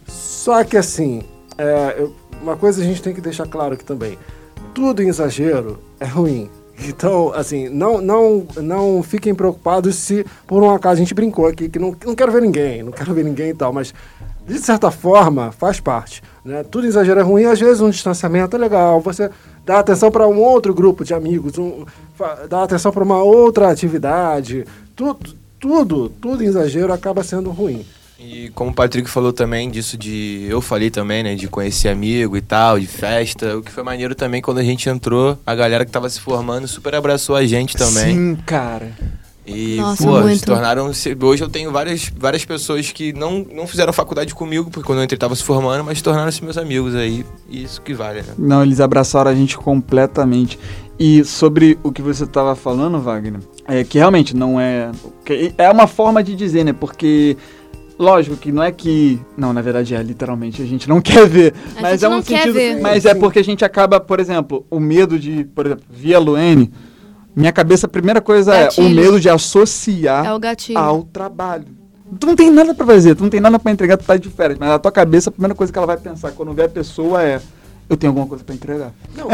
Só 0.08 0.62
que 0.64 0.76
assim, 0.76 1.22
é, 1.56 2.04
uma 2.42 2.56
coisa 2.56 2.82
a 2.82 2.84
gente 2.84 3.00
tem 3.00 3.14
que 3.14 3.20
deixar 3.20 3.46
claro 3.46 3.74
aqui 3.74 3.84
também: 3.84 4.18
tudo 4.74 5.02
em 5.02 5.08
exagero 5.08 5.78
é 6.00 6.04
ruim. 6.04 6.50
Então, 6.78 7.32
assim, 7.34 7.68
não, 7.68 8.00
não, 8.00 8.46
não 8.56 9.02
fiquem 9.02 9.34
preocupados 9.34 9.94
se 9.94 10.26
por 10.46 10.62
um 10.62 10.70
acaso 10.70 10.94
a 10.94 10.96
gente 10.96 11.14
brincou 11.14 11.46
aqui 11.46 11.68
que 11.68 11.78
não, 11.78 11.96
não 12.04 12.14
quero 12.14 12.32
ver 12.32 12.42
ninguém, 12.42 12.82
não 12.82 12.92
quero 12.92 13.14
ver 13.14 13.24
ninguém 13.24 13.50
e 13.50 13.54
tal, 13.54 13.72
mas 13.72 13.94
de 14.46 14.58
certa 14.58 14.90
forma 14.90 15.52
faz 15.52 15.80
parte. 15.80 16.22
Né? 16.44 16.64
Tudo 16.64 16.86
exagero 16.86 17.20
é 17.20 17.22
ruim, 17.22 17.44
às 17.44 17.60
vezes 17.60 17.80
um 17.80 17.90
distanciamento 17.90 18.56
é 18.56 18.58
legal, 18.58 19.00
você 19.00 19.30
dá 19.64 19.78
atenção 19.78 20.10
para 20.10 20.26
um 20.26 20.38
outro 20.40 20.74
grupo 20.74 21.04
de 21.04 21.14
amigos, 21.14 21.58
um, 21.58 21.84
dá 22.48 22.64
atenção 22.64 22.92
para 22.92 23.04
uma 23.04 23.22
outra 23.22 23.70
atividade, 23.70 24.66
tudo, 24.94 25.34
tudo, 25.58 26.08
tudo 26.08 26.42
exagero 26.42 26.92
acaba 26.92 27.22
sendo 27.22 27.50
ruim. 27.50 27.86
E 28.18 28.50
como 28.54 28.70
o 28.70 28.74
Patrick 28.74 29.10
falou 29.10 29.32
também 29.32 29.70
disso 29.70 29.98
de. 29.98 30.46
Eu 30.48 30.60
falei 30.60 30.88
também, 30.90 31.22
né? 31.22 31.34
De 31.34 31.48
conhecer 31.48 31.88
amigo 31.88 32.36
e 32.36 32.40
tal, 32.40 32.78
de 32.78 32.86
festa. 32.86 33.56
O 33.58 33.62
que 33.62 33.72
foi 33.72 33.82
maneiro 33.82 34.14
também 34.14 34.40
quando 34.40 34.58
a 34.58 34.62
gente 34.64 34.88
entrou, 34.88 35.36
a 35.44 35.54
galera 35.54 35.84
que 35.84 35.90
tava 35.90 36.08
se 36.08 36.20
formando 36.20 36.68
super 36.68 36.94
abraçou 36.94 37.34
a 37.34 37.44
gente 37.44 37.76
também. 37.76 38.14
Sim, 38.14 38.36
cara. 38.46 38.92
E, 39.46 39.76
Nossa, 39.76 40.02
pô, 40.04 40.20
muito. 40.22 40.38
se 40.38 40.44
tornaram. 40.46 40.90
se- 40.94 41.14
Hoje 41.20 41.42
eu 41.44 41.50
tenho 41.50 41.70
várias, 41.70 42.10
várias 42.16 42.44
pessoas 42.46 42.90
que 42.92 43.12
não, 43.12 43.44
não 43.52 43.66
fizeram 43.66 43.92
faculdade 43.92 44.34
comigo, 44.34 44.70
porque 44.70 44.86
quando 44.86 45.00
eu 45.00 45.04
entrei 45.04 45.18
tava 45.18 45.34
se 45.36 45.42
formando, 45.42 45.84
mas 45.84 46.00
tornaram-se 46.00 46.42
meus 46.42 46.56
amigos 46.56 46.94
aí. 46.94 47.26
E 47.50 47.62
isso 47.64 47.82
que 47.82 47.92
vale, 47.92 48.22
né? 48.22 48.32
Não, 48.38 48.62
eles 48.62 48.80
abraçaram 48.80 49.30
a 49.30 49.34
gente 49.34 49.58
completamente. 49.58 50.58
E 50.98 51.24
sobre 51.24 51.76
o 51.82 51.92
que 51.92 52.00
você 52.00 52.24
estava 52.24 52.54
falando, 52.54 52.98
Wagner, 53.00 53.40
é 53.66 53.82
que 53.84 53.98
realmente 53.98 54.34
não 54.34 54.58
é. 54.58 54.90
É 55.58 55.68
uma 55.68 55.88
forma 55.88 56.22
de 56.22 56.34
dizer, 56.36 56.64
né? 56.64 56.72
Porque. 56.72 57.36
Lógico 57.98 58.36
que 58.36 58.50
não 58.50 58.62
é 58.62 58.72
que. 58.72 59.20
Não, 59.36 59.52
na 59.52 59.60
verdade 59.62 59.94
é, 59.94 60.02
literalmente, 60.02 60.60
a 60.60 60.66
gente 60.66 60.88
não 60.88 61.00
quer 61.02 61.26
ver. 61.28 61.54
A 61.76 61.82
mas 61.82 61.92
gente 62.00 62.04
é 62.04 62.08
um 62.08 62.10
não 62.16 62.22
quer 62.22 62.38
sentido. 62.38 62.54
ver. 62.54 62.80
Mas 62.80 63.04
é 63.04 63.14
porque 63.14 63.38
a 63.38 63.44
gente 63.44 63.64
acaba, 63.64 64.00
por 64.00 64.18
exemplo, 64.18 64.66
o 64.70 64.80
medo 64.80 65.18
de, 65.18 65.44
por 65.54 65.66
exemplo, 65.66 65.84
via 65.88 66.18
Luene, 66.18 66.72
minha 67.36 67.52
cabeça, 67.52 67.86
a 67.86 67.88
primeira 67.88 68.20
coisa 68.20 68.54
é 68.54 68.64
Gatilho. 68.64 68.86
o 68.86 68.90
medo 68.90 69.20
de 69.20 69.28
associar 69.28 70.24
É 70.26 70.76
ao 70.76 71.02
trabalho. 71.04 71.66
Tu 72.18 72.26
não 72.26 72.36
tem 72.36 72.50
nada 72.50 72.74
pra 72.74 72.86
fazer, 72.86 73.14
tu 73.14 73.22
não 73.22 73.30
tem 73.30 73.40
nada 73.40 73.58
pra 73.58 73.72
entregar, 73.72 73.96
tu 73.96 74.04
tá 74.04 74.16
de 74.16 74.28
férias. 74.28 74.58
Mas 74.58 74.68
na 74.68 74.78
tua 74.78 74.92
cabeça, 74.92 75.30
a 75.30 75.32
primeira 75.32 75.54
coisa 75.54 75.72
que 75.72 75.78
ela 75.78 75.86
vai 75.86 75.96
pensar 75.96 76.32
quando 76.32 76.52
vê 76.52 76.64
a 76.64 76.68
pessoa 76.68 77.22
é: 77.22 77.40
eu 77.88 77.96
tenho 77.96 78.10
alguma 78.10 78.26
coisa 78.26 78.42
pra 78.42 78.54
entregar. 78.54 78.92
Não, 79.16 79.28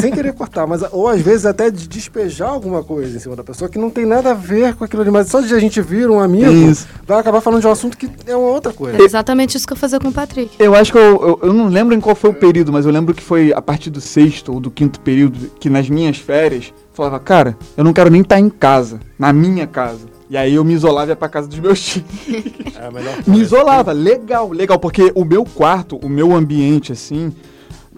sem 0.00 0.12
querer 0.12 0.32
cortar, 0.32 0.66
mas 0.66 0.82
ou 0.92 1.08
às 1.08 1.20
vezes 1.20 1.44
até 1.44 1.70
de 1.70 1.88
despejar 1.88 2.50
alguma 2.50 2.84
coisa 2.84 3.16
em 3.16 3.20
cima 3.20 3.34
da 3.34 3.42
pessoa 3.42 3.68
que 3.68 3.78
não 3.78 3.90
tem 3.90 4.06
nada 4.06 4.30
a 4.30 4.34
ver 4.34 4.74
com 4.74 4.84
aquilo 4.84 5.02
ali, 5.02 5.10
mas 5.10 5.28
só 5.28 5.40
de 5.40 5.52
a 5.54 5.58
gente 5.58 5.80
vir 5.82 6.08
um 6.08 6.20
amigo, 6.20 6.50
Isso. 6.50 6.86
vai 7.06 7.18
acabar 7.18 7.40
falando 7.40 7.60
de 7.60 7.66
um 7.66 7.70
assunto 7.70 7.96
que 7.96 8.08
é 8.26 8.36
uma 8.36 8.48
outra 8.48 8.72
coisa. 8.72 8.98
É 8.98 9.02
exatamente 9.02 9.56
isso 9.56 9.66
que 9.66 9.72
eu 9.72 9.76
fazia 9.76 9.98
com 9.98 10.08
o 10.08 10.12
Patrick. 10.12 10.54
Eu 10.58 10.74
acho 10.74 10.92
que 10.92 10.98
eu, 10.98 11.02
eu, 11.02 11.40
eu 11.42 11.52
não 11.52 11.68
lembro 11.68 11.94
em 11.94 12.00
qual 12.00 12.14
foi 12.14 12.30
o 12.30 12.34
período, 12.34 12.72
mas 12.72 12.86
eu 12.86 12.92
lembro 12.92 13.14
que 13.14 13.22
foi 13.22 13.52
a 13.52 13.60
partir 13.60 13.90
do 13.90 14.00
sexto 14.00 14.52
ou 14.52 14.60
do 14.60 14.70
quinto 14.70 15.00
período 15.00 15.50
que 15.58 15.68
nas 15.68 15.88
minhas 15.88 16.18
férias 16.18 16.72
falava, 16.92 17.18
cara, 17.18 17.56
eu 17.76 17.82
não 17.82 17.92
quero 17.92 18.10
nem 18.10 18.20
estar 18.20 18.38
em 18.38 18.48
casa, 18.48 19.00
na 19.18 19.32
minha 19.32 19.66
casa. 19.66 20.10
E 20.28 20.36
aí 20.36 20.54
eu 20.54 20.64
me 20.64 20.74
isolava 20.74 21.06
e 21.06 21.10
ia 21.10 21.16
pra 21.16 21.28
casa 21.28 21.48
dos 21.48 21.58
meus 21.58 21.80
tios. 21.82 22.04
É 22.28 23.30
Me 23.30 23.40
isolava, 23.40 23.90
legal, 23.90 24.50
legal, 24.50 24.78
porque 24.78 25.10
o 25.14 25.24
meu 25.24 25.44
quarto, 25.44 25.96
o 25.96 26.08
meu 26.08 26.32
ambiente, 26.36 26.92
assim, 26.92 27.32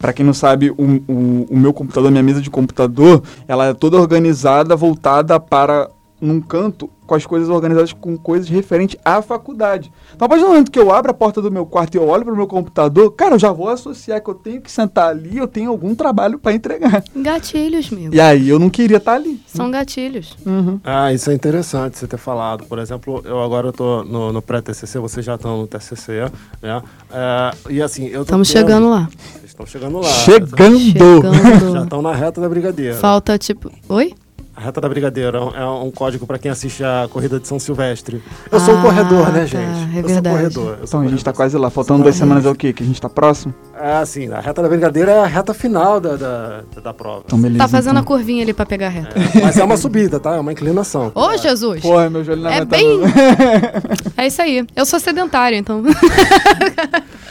pra 0.02 0.12
quem 0.12 0.26
não 0.26 0.34
sabe, 0.34 0.68
o, 0.70 0.74
o, 0.76 1.46
o 1.48 1.56
meu 1.56 1.72
computador, 1.72 2.10
minha 2.10 2.24
mesa 2.24 2.42
de 2.42 2.50
computador, 2.50 3.22
ela 3.46 3.66
é 3.66 3.72
toda 3.72 3.96
organizada, 3.96 4.74
voltada 4.74 5.38
para 5.38 5.88
num 6.22 6.40
canto 6.40 6.88
com 7.04 7.16
as 7.16 7.26
coisas 7.26 7.48
organizadas 7.50 7.92
com 7.92 8.16
coisas 8.16 8.48
referentes 8.48 8.96
à 9.04 9.20
faculdade. 9.20 9.92
Então, 10.14 10.24
a 10.24 10.28
partir 10.28 10.44
do 10.44 10.48
momento 10.50 10.70
que 10.70 10.78
eu 10.78 10.92
abro 10.92 11.10
a 11.10 11.14
porta 11.14 11.42
do 11.42 11.50
meu 11.50 11.66
quarto 11.66 11.94
e 11.96 11.98
eu 11.98 12.06
olho 12.08 12.24
pro 12.24 12.34
meu 12.36 12.46
computador, 12.46 13.10
cara, 13.12 13.34
eu 13.34 13.38
já 13.40 13.50
vou 13.52 13.68
associar 13.68 14.22
que 14.22 14.30
eu 14.30 14.34
tenho 14.34 14.60
que 14.62 14.70
sentar 14.70 15.08
ali, 15.10 15.36
eu 15.36 15.48
tenho 15.48 15.68
algum 15.70 15.94
trabalho 15.96 16.38
pra 16.38 16.52
entregar. 16.54 17.02
Gatilhos, 17.14 17.92
amigo. 17.92 18.14
E 18.14 18.20
aí 18.20 18.48
eu 18.48 18.58
não 18.58 18.70
queria 18.70 18.98
estar 18.98 19.14
ali. 19.14 19.42
São 19.46 19.68
gatilhos. 19.70 20.36
Uhum. 20.46 20.80
Ah, 20.84 21.12
isso 21.12 21.28
é 21.30 21.34
interessante 21.34 21.98
você 21.98 22.06
ter 22.06 22.16
falado. 22.18 22.64
Por 22.64 22.78
exemplo, 22.78 23.20
eu 23.26 23.42
agora 23.42 23.72
tô 23.72 24.04
no, 24.04 24.32
no 24.32 24.40
pré-TCC, 24.40 24.98
vocês 25.00 25.26
já 25.26 25.34
estão 25.34 25.58
no 25.58 25.66
TCC, 25.66 26.30
né? 26.62 26.82
É, 27.10 27.50
e 27.68 27.82
assim, 27.82 28.06
eu 28.06 28.18
tô 28.18 28.22
Estamos 28.22 28.48
tendo- 28.48 28.60
chegando 28.62 28.88
lá. 28.88 29.08
Estão 29.44 29.66
chegando 29.66 29.98
lá. 29.98 30.08
Chegando! 30.08 30.78
Já 30.78 30.92
Chegando. 30.92 31.82
estão 31.82 32.00
na 32.00 32.14
reta 32.14 32.40
da 32.40 32.48
Brigadeira. 32.48 32.94
Falta 32.94 33.36
tipo. 33.36 33.70
Oi? 33.88 34.14
A 34.62 34.66
reta 34.66 34.80
da 34.80 34.88
Brigadeira 34.88 35.38
é 35.38 35.66
um- 35.66 35.88
é 35.88 35.90
código 35.90 36.24
para 36.24 36.38
quem 36.38 36.48
assiste 36.48 36.84
a 36.84 37.08
corrida 37.10 37.40
de 37.40 37.48
São 37.48 37.58
Silvestre. 37.58 38.22
Eu 38.50 38.60
sou 38.60 38.74
um 38.74 38.78
Ah, 38.78 38.82
corredor, 38.82 39.32
né, 39.32 39.40
tá, 39.40 39.46
gente? 39.46 39.56
é 39.96 39.98
eu 39.98 40.02
verdade. 40.06 40.14
sou 40.14 40.22
corredor. 40.22 40.78
Eu 40.80 40.86
sou 40.86 41.00
Então, 41.00 41.00
a 41.00 41.10
gente 41.10 41.24
tá 41.24 41.32
corredor. 41.32 41.34
quase 41.36 41.56
lá. 41.58 41.68
Faltando 41.70 42.02
duas 42.04 42.14
semanas 42.14 42.46
é 42.46 42.48
o 42.50 42.54
quê? 42.54 42.72
Que 42.72 42.84
a 42.84 42.86
gente 42.86 43.00
tá 43.00 43.08
próximo? 43.08 43.52
É, 43.76 43.94
assim, 43.96 44.30
a 44.30 44.38
reta 44.38 44.62
da 44.62 44.68
Brigadeira 44.68 45.10
é 45.10 45.18
a 45.20 45.26
reta 45.26 45.52
final 45.52 45.98
da, 45.98 46.14
da, 46.14 46.62
da 46.80 46.94
prova. 46.94 47.24
Então, 47.26 47.40
beleza. 47.40 47.58
Tá 47.58 47.66
fazendo 47.68 47.96
a 47.96 48.00
então. 48.00 48.04
curvinha 48.16 48.44
ali 48.44 48.52
pra 48.54 48.64
pegar 48.64 48.86
a 48.86 48.90
reta. 48.90 49.18
É, 49.18 49.40
mas 49.42 49.58
é 49.58 49.64
uma 49.64 49.76
subida, 49.76 50.20
tá? 50.20 50.36
É 50.36 50.38
uma 50.38 50.52
inclinação. 50.52 51.10
Ô, 51.12 51.36
Jesus! 51.36 51.80
Porra, 51.82 52.08
meu 52.08 52.22
joelho 52.22 52.42
não 52.42 52.50
É 52.50 52.64
bem. 52.64 53.00
É 54.16 54.26
isso 54.28 54.40
aí. 54.40 54.64
Eu 54.76 54.86
sou 54.86 55.00
sedentária, 55.00 55.56
então. 55.56 55.82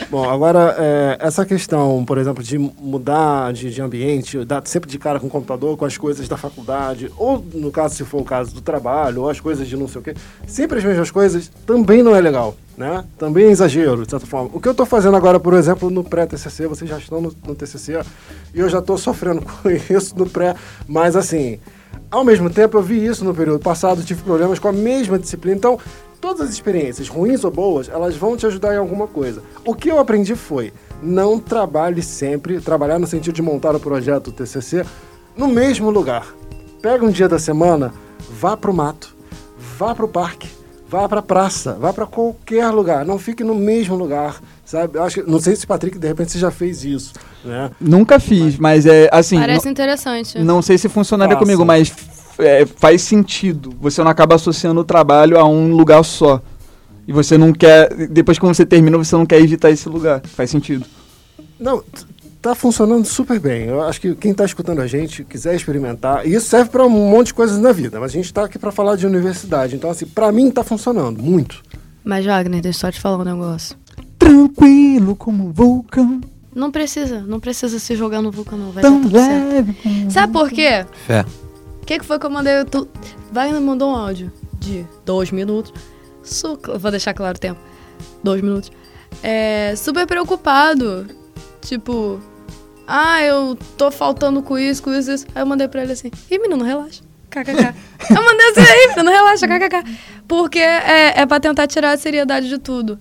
Bom, 0.09 0.29
agora, 0.29 0.75
é, 0.77 1.17
essa 1.21 1.45
questão, 1.45 2.03
por 2.03 2.17
exemplo, 2.17 2.43
de 2.43 2.57
mudar 2.57 3.53
de, 3.53 3.69
de 3.71 3.81
ambiente, 3.81 4.43
dar 4.43 4.61
sempre 4.65 4.89
de 4.89 4.99
cara 4.99 5.21
com 5.21 5.27
o 5.27 5.29
computador, 5.29 5.77
com 5.77 5.85
as 5.85 5.97
coisas 5.97 6.27
da 6.27 6.35
faculdade, 6.35 7.09
ou 7.21 7.45
no 7.53 7.69
caso, 7.69 7.93
se 7.93 8.03
for 8.03 8.21
o 8.21 8.25
caso 8.25 8.51
do 8.55 8.61
trabalho, 8.61 9.21
ou 9.21 9.29
as 9.29 9.39
coisas 9.39 9.67
de 9.67 9.77
não 9.77 9.87
sei 9.87 10.01
o 10.01 10.03
quê, 10.03 10.15
sempre 10.47 10.79
as 10.79 10.83
mesmas 10.83 11.11
coisas, 11.11 11.51
também 11.67 12.01
não 12.01 12.15
é 12.15 12.19
legal, 12.19 12.55
né? 12.75 13.05
Também 13.15 13.45
é 13.45 13.51
exagero, 13.51 14.03
de 14.05 14.09
certa 14.09 14.25
forma. 14.25 14.49
O 14.53 14.59
que 14.59 14.67
eu 14.67 14.73
tô 14.73 14.87
fazendo 14.87 15.15
agora, 15.15 15.39
por 15.39 15.53
exemplo, 15.53 15.91
no 15.91 16.03
pré-TCC, 16.03 16.65
vocês 16.65 16.89
já 16.89 16.97
estão 16.97 17.21
no, 17.21 17.31
no 17.45 17.53
TCC, 17.53 18.01
e 18.55 18.59
eu 18.59 18.67
já 18.67 18.81
tô 18.81 18.97
sofrendo 18.97 19.41
com 19.45 19.69
isso 19.69 20.17
no 20.17 20.27
pré, 20.27 20.55
mas 20.87 21.15
assim, 21.15 21.59
Ao 22.09 22.25
mesmo 22.25 22.49
tempo, 22.49 22.77
eu 22.77 22.81
vi 22.81 23.05
isso 23.05 23.23
no 23.23 23.33
período 23.33 23.59
passado, 23.59 24.03
tive 24.03 24.23
problemas 24.23 24.59
com 24.59 24.67
a 24.67 24.73
mesma 24.73 25.17
disciplina. 25.17 25.57
Então, 25.57 25.79
todas 26.19 26.41
as 26.41 26.49
experiências, 26.49 27.07
ruins 27.07 27.43
ou 27.43 27.51
boas, 27.51 27.87
elas 27.87 28.15
vão 28.15 28.35
te 28.35 28.45
ajudar 28.45 28.73
em 28.73 28.77
alguma 28.77 29.07
coisa. 29.07 29.41
O 29.63 29.73
que 29.73 29.89
eu 29.89 29.99
aprendi 29.99 30.35
foi, 30.35 30.73
não 31.01 31.39
trabalhe 31.39 32.01
sempre, 32.01 32.59
trabalhar 32.59 32.99
no 32.99 33.07
sentido 33.07 33.35
de 33.35 33.41
montar 33.41 33.75
o 33.75 33.79
projeto 33.79 34.31
TCC, 34.31 34.85
no 35.37 35.47
mesmo 35.47 35.89
lugar. 35.89 36.40
Pega 36.81 37.05
um 37.05 37.11
dia 37.11 37.29
da 37.29 37.37
semana, 37.37 37.93
vá 38.39 38.57
pro 38.57 38.73
mato, 38.73 39.15
vá 39.77 39.93
pro 39.93 40.07
parque, 40.07 40.49
vá 40.89 41.07
pra 41.07 41.21
praça, 41.21 41.77
vá 41.79 41.93
para 41.93 42.07
qualquer 42.07 42.69
lugar. 42.69 43.05
Não 43.05 43.19
fique 43.19 43.43
no 43.43 43.53
mesmo 43.53 43.95
lugar, 43.95 44.41
sabe? 44.65 44.97
Eu 44.97 45.03
acho 45.03 45.21
que, 45.21 45.29
não 45.29 45.39
sei 45.39 45.55
se 45.55 45.67
Patrick 45.67 45.99
de 45.99 46.07
repente 46.07 46.31
você 46.31 46.39
já 46.39 46.49
fez 46.49 46.83
isso, 46.83 47.13
né? 47.45 47.69
Nunca 47.79 48.19
fiz, 48.19 48.57
mas 48.57 48.87
é 48.87 49.07
assim. 49.11 49.39
Parece 49.39 49.69
interessante. 49.69 50.39
Não 50.39 50.59
sei 50.61 50.77
se 50.77 50.89
funcionaria 50.89 51.35
Faça. 51.35 51.45
comigo, 51.45 51.63
mas 51.63 51.93
é, 52.39 52.65
faz 52.65 53.03
sentido. 53.03 53.75
Você 53.79 54.03
não 54.03 54.09
acaba 54.09 54.33
associando 54.33 54.81
o 54.81 54.83
trabalho 54.83 55.37
a 55.39 55.45
um 55.45 55.75
lugar 55.75 56.03
só. 56.03 56.41
E 57.07 57.13
você 57.13 57.37
não 57.37 57.53
quer. 57.53 57.93
Depois 58.07 58.39
que 58.39 58.45
você 58.45 58.65
termina, 58.65 58.97
você 58.97 59.15
não 59.15 59.25
quer 59.25 59.39
evitar 59.39 59.69
esse 59.69 59.87
lugar. 59.87 60.21
Faz 60.25 60.49
sentido. 60.49 60.85
Não, 61.59 61.83
tá 62.41 62.55
funcionando 62.55 63.05
super 63.05 63.39
bem. 63.39 63.65
Eu 63.65 63.83
acho 63.83 64.01
que 64.01 64.15
quem 64.15 64.33
tá 64.33 64.43
escutando 64.43 64.81
a 64.81 64.87
gente, 64.87 65.23
quiser 65.23 65.55
experimentar, 65.55 66.25
e 66.25 66.33
isso 66.33 66.47
serve 66.47 66.69
para 66.69 66.85
um 66.85 66.89
monte 66.89 67.27
de 67.27 67.33
coisas 67.35 67.59
na 67.59 67.71
vida, 67.71 67.99
mas 67.99 68.11
a 68.11 68.13
gente 68.15 68.33
tá 68.33 68.45
aqui 68.45 68.57
para 68.57 68.71
falar 68.71 68.95
de 68.95 69.05
universidade. 69.05 69.75
Então, 69.75 69.89
assim, 69.89 70.05
para 70.05 70.31
mim 70.31 70.49
tá 70.49 70.63
funcionando 70.63 71.21
muito. 71.21 71.61
Mas, 72.03 72.25
Wagner, 72.25 72.61
deixa 72.61 72.77
eu 72.77 72.81
só 72.81 72.91
te 72.91 72.99
falar 72.99 73.19
um 73.19 73.23
negócio. 73.23 73.77
Tranquilo 74.17 75.15
como 75.15 75.47
um 75.47 75.51
vulcão, 75.51 76.19
Não 76.53 76.71
precisa, 76.71 77.21
não 77.21 77.39
precisa 77.39 77.77
se 77.79 77.95
jogar 77.95 78.21
no 78.21 78.31
vulcão, 78.31 78.57
não. 78.57 78.71
Vai 78.71 78.81
tão 78.81 78.99
dar 78.99 79.03
tudo 79.03 79.19
certo. 79.19 79.47
leve 79.49 79.73
como 79.73 80.05
um 80.05 80.09
Sabe 80.09 80.33
por 80.33 80.49
quê? 80.49 80.85
Fé. 81.05 81.25
O 81.81 81.85
que, 81.85 81.99
que 81.99 82.05
foi 82.05 82.17
que 82.19 82.25
eu 82.25 82.29
mandei? 82.29 82.63
Tu... 82.65 82.87
Wagner 83.31 83.61
mandou 83.61 83.91
um 83.91 83.95
áudio 83.95 84.31
de 84.59 84.85
dois 85.05 85.31
minutos. 85.31 85.73
Su... 86.23 86.57
Vou 86.79 86.91
deixar 86.91 87.13
claro 87.13 87.37
o 87.37 87.39
tempo. 87.39 87.59
Dois 88.23 88.41
minutos. 88.41 88.71
É, 89.21 89.73
super 89.75 90.07
preocupado. 90.07 91.07
Tipo, 91.61 92.19
ah, 92.93 93.23
eu 93.23 93.57
tô 93.77 93.89
faltando 93.89 94.43
com 94.43 94.59
isso, 94.59 94.83
com 94.83 94.93
isso, 94.93 95.11
isso. 95.11 95.25
Aí 95.33 95.41
eu 95.41 95.45
mandei 95.45 95.67
pra 95.67 95.81
ele 95.81 95.93
assim, 95.93 96.11
ih, 96.29 96.39
menino, 96.39 96.63
relaxa. 96.63 97.01
KKK. 97.29 97.73
eu 98.09 98.23
mandei 98.23 98.49
assim, 98.49 98.61
aí, 98.61 98.87
menino, 98.89 99.09
relaxa, 99.09 99.47
kkk. 99.47 99.83
Porque 100.27 100.59
é, 100.59 101.21
é 101.21 101.25
pra 101.25 101.39
tentar 101.39 101.67
tirar 101.67 101.91
a 101.91 101.97
seriedade 101.97 102.49
de 102.49 102.57
tudo. 102.57 102.99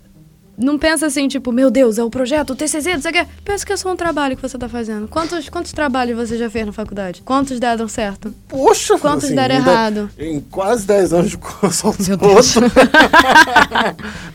Não 0.60 0.78
pensa 0.78 1.06
assim, 1.06 1.26
tipo, 1.26 1.50
meu 1.50 1.70
Deus, 1.70 1.98
é 1.98 2.04
o 2.04 2.10
projeto, 2.10 2.50
o 2.50 2.56
TCC, 2.56 2.94
não 2.94 3.00
sei 3.00 3.10
o 3.10 3.14
quê. 3.14 3.26
Pensa 3.42 3.64
que 3.64 3.72
é 3.72 3.76
só 3.76 3.90
um 3.90 3.96
trabalho 3.96 4.36
que 4.36 4.42
você 4.42 4.58
tá 4.58 4.68
fazendo. 4.68 5.08
Quantos, 5.08 5.48
quantos 5.48 5.72
trabalhos 5.72 6.16
você 6.16 6.36
já 6.36 6.50
fez 6.50 6.66
na 6.66 6.72
faculdade? 6.72 7.22
Quantos 7.24 7.58
deram 7.58 7.88
certo? 7.88 8.34
Poxa, 8.46 8.98
Quantos 8.98 9.24
assim, 9.24 9.34
deram 9.34 9.54
errado? 9.54 10.10
Em 10.18 10.38
quase 10.40 10.86
10 10.86 11.12
anos 11.14 11.30
de 11.30 11.38
curso 11.38 11.86
Meu. 12.20 12.40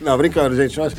Não, 0.00 0.18
brincando, 0.18 0.56
gente. 0.56 0.78
Mas, 0.78 0.94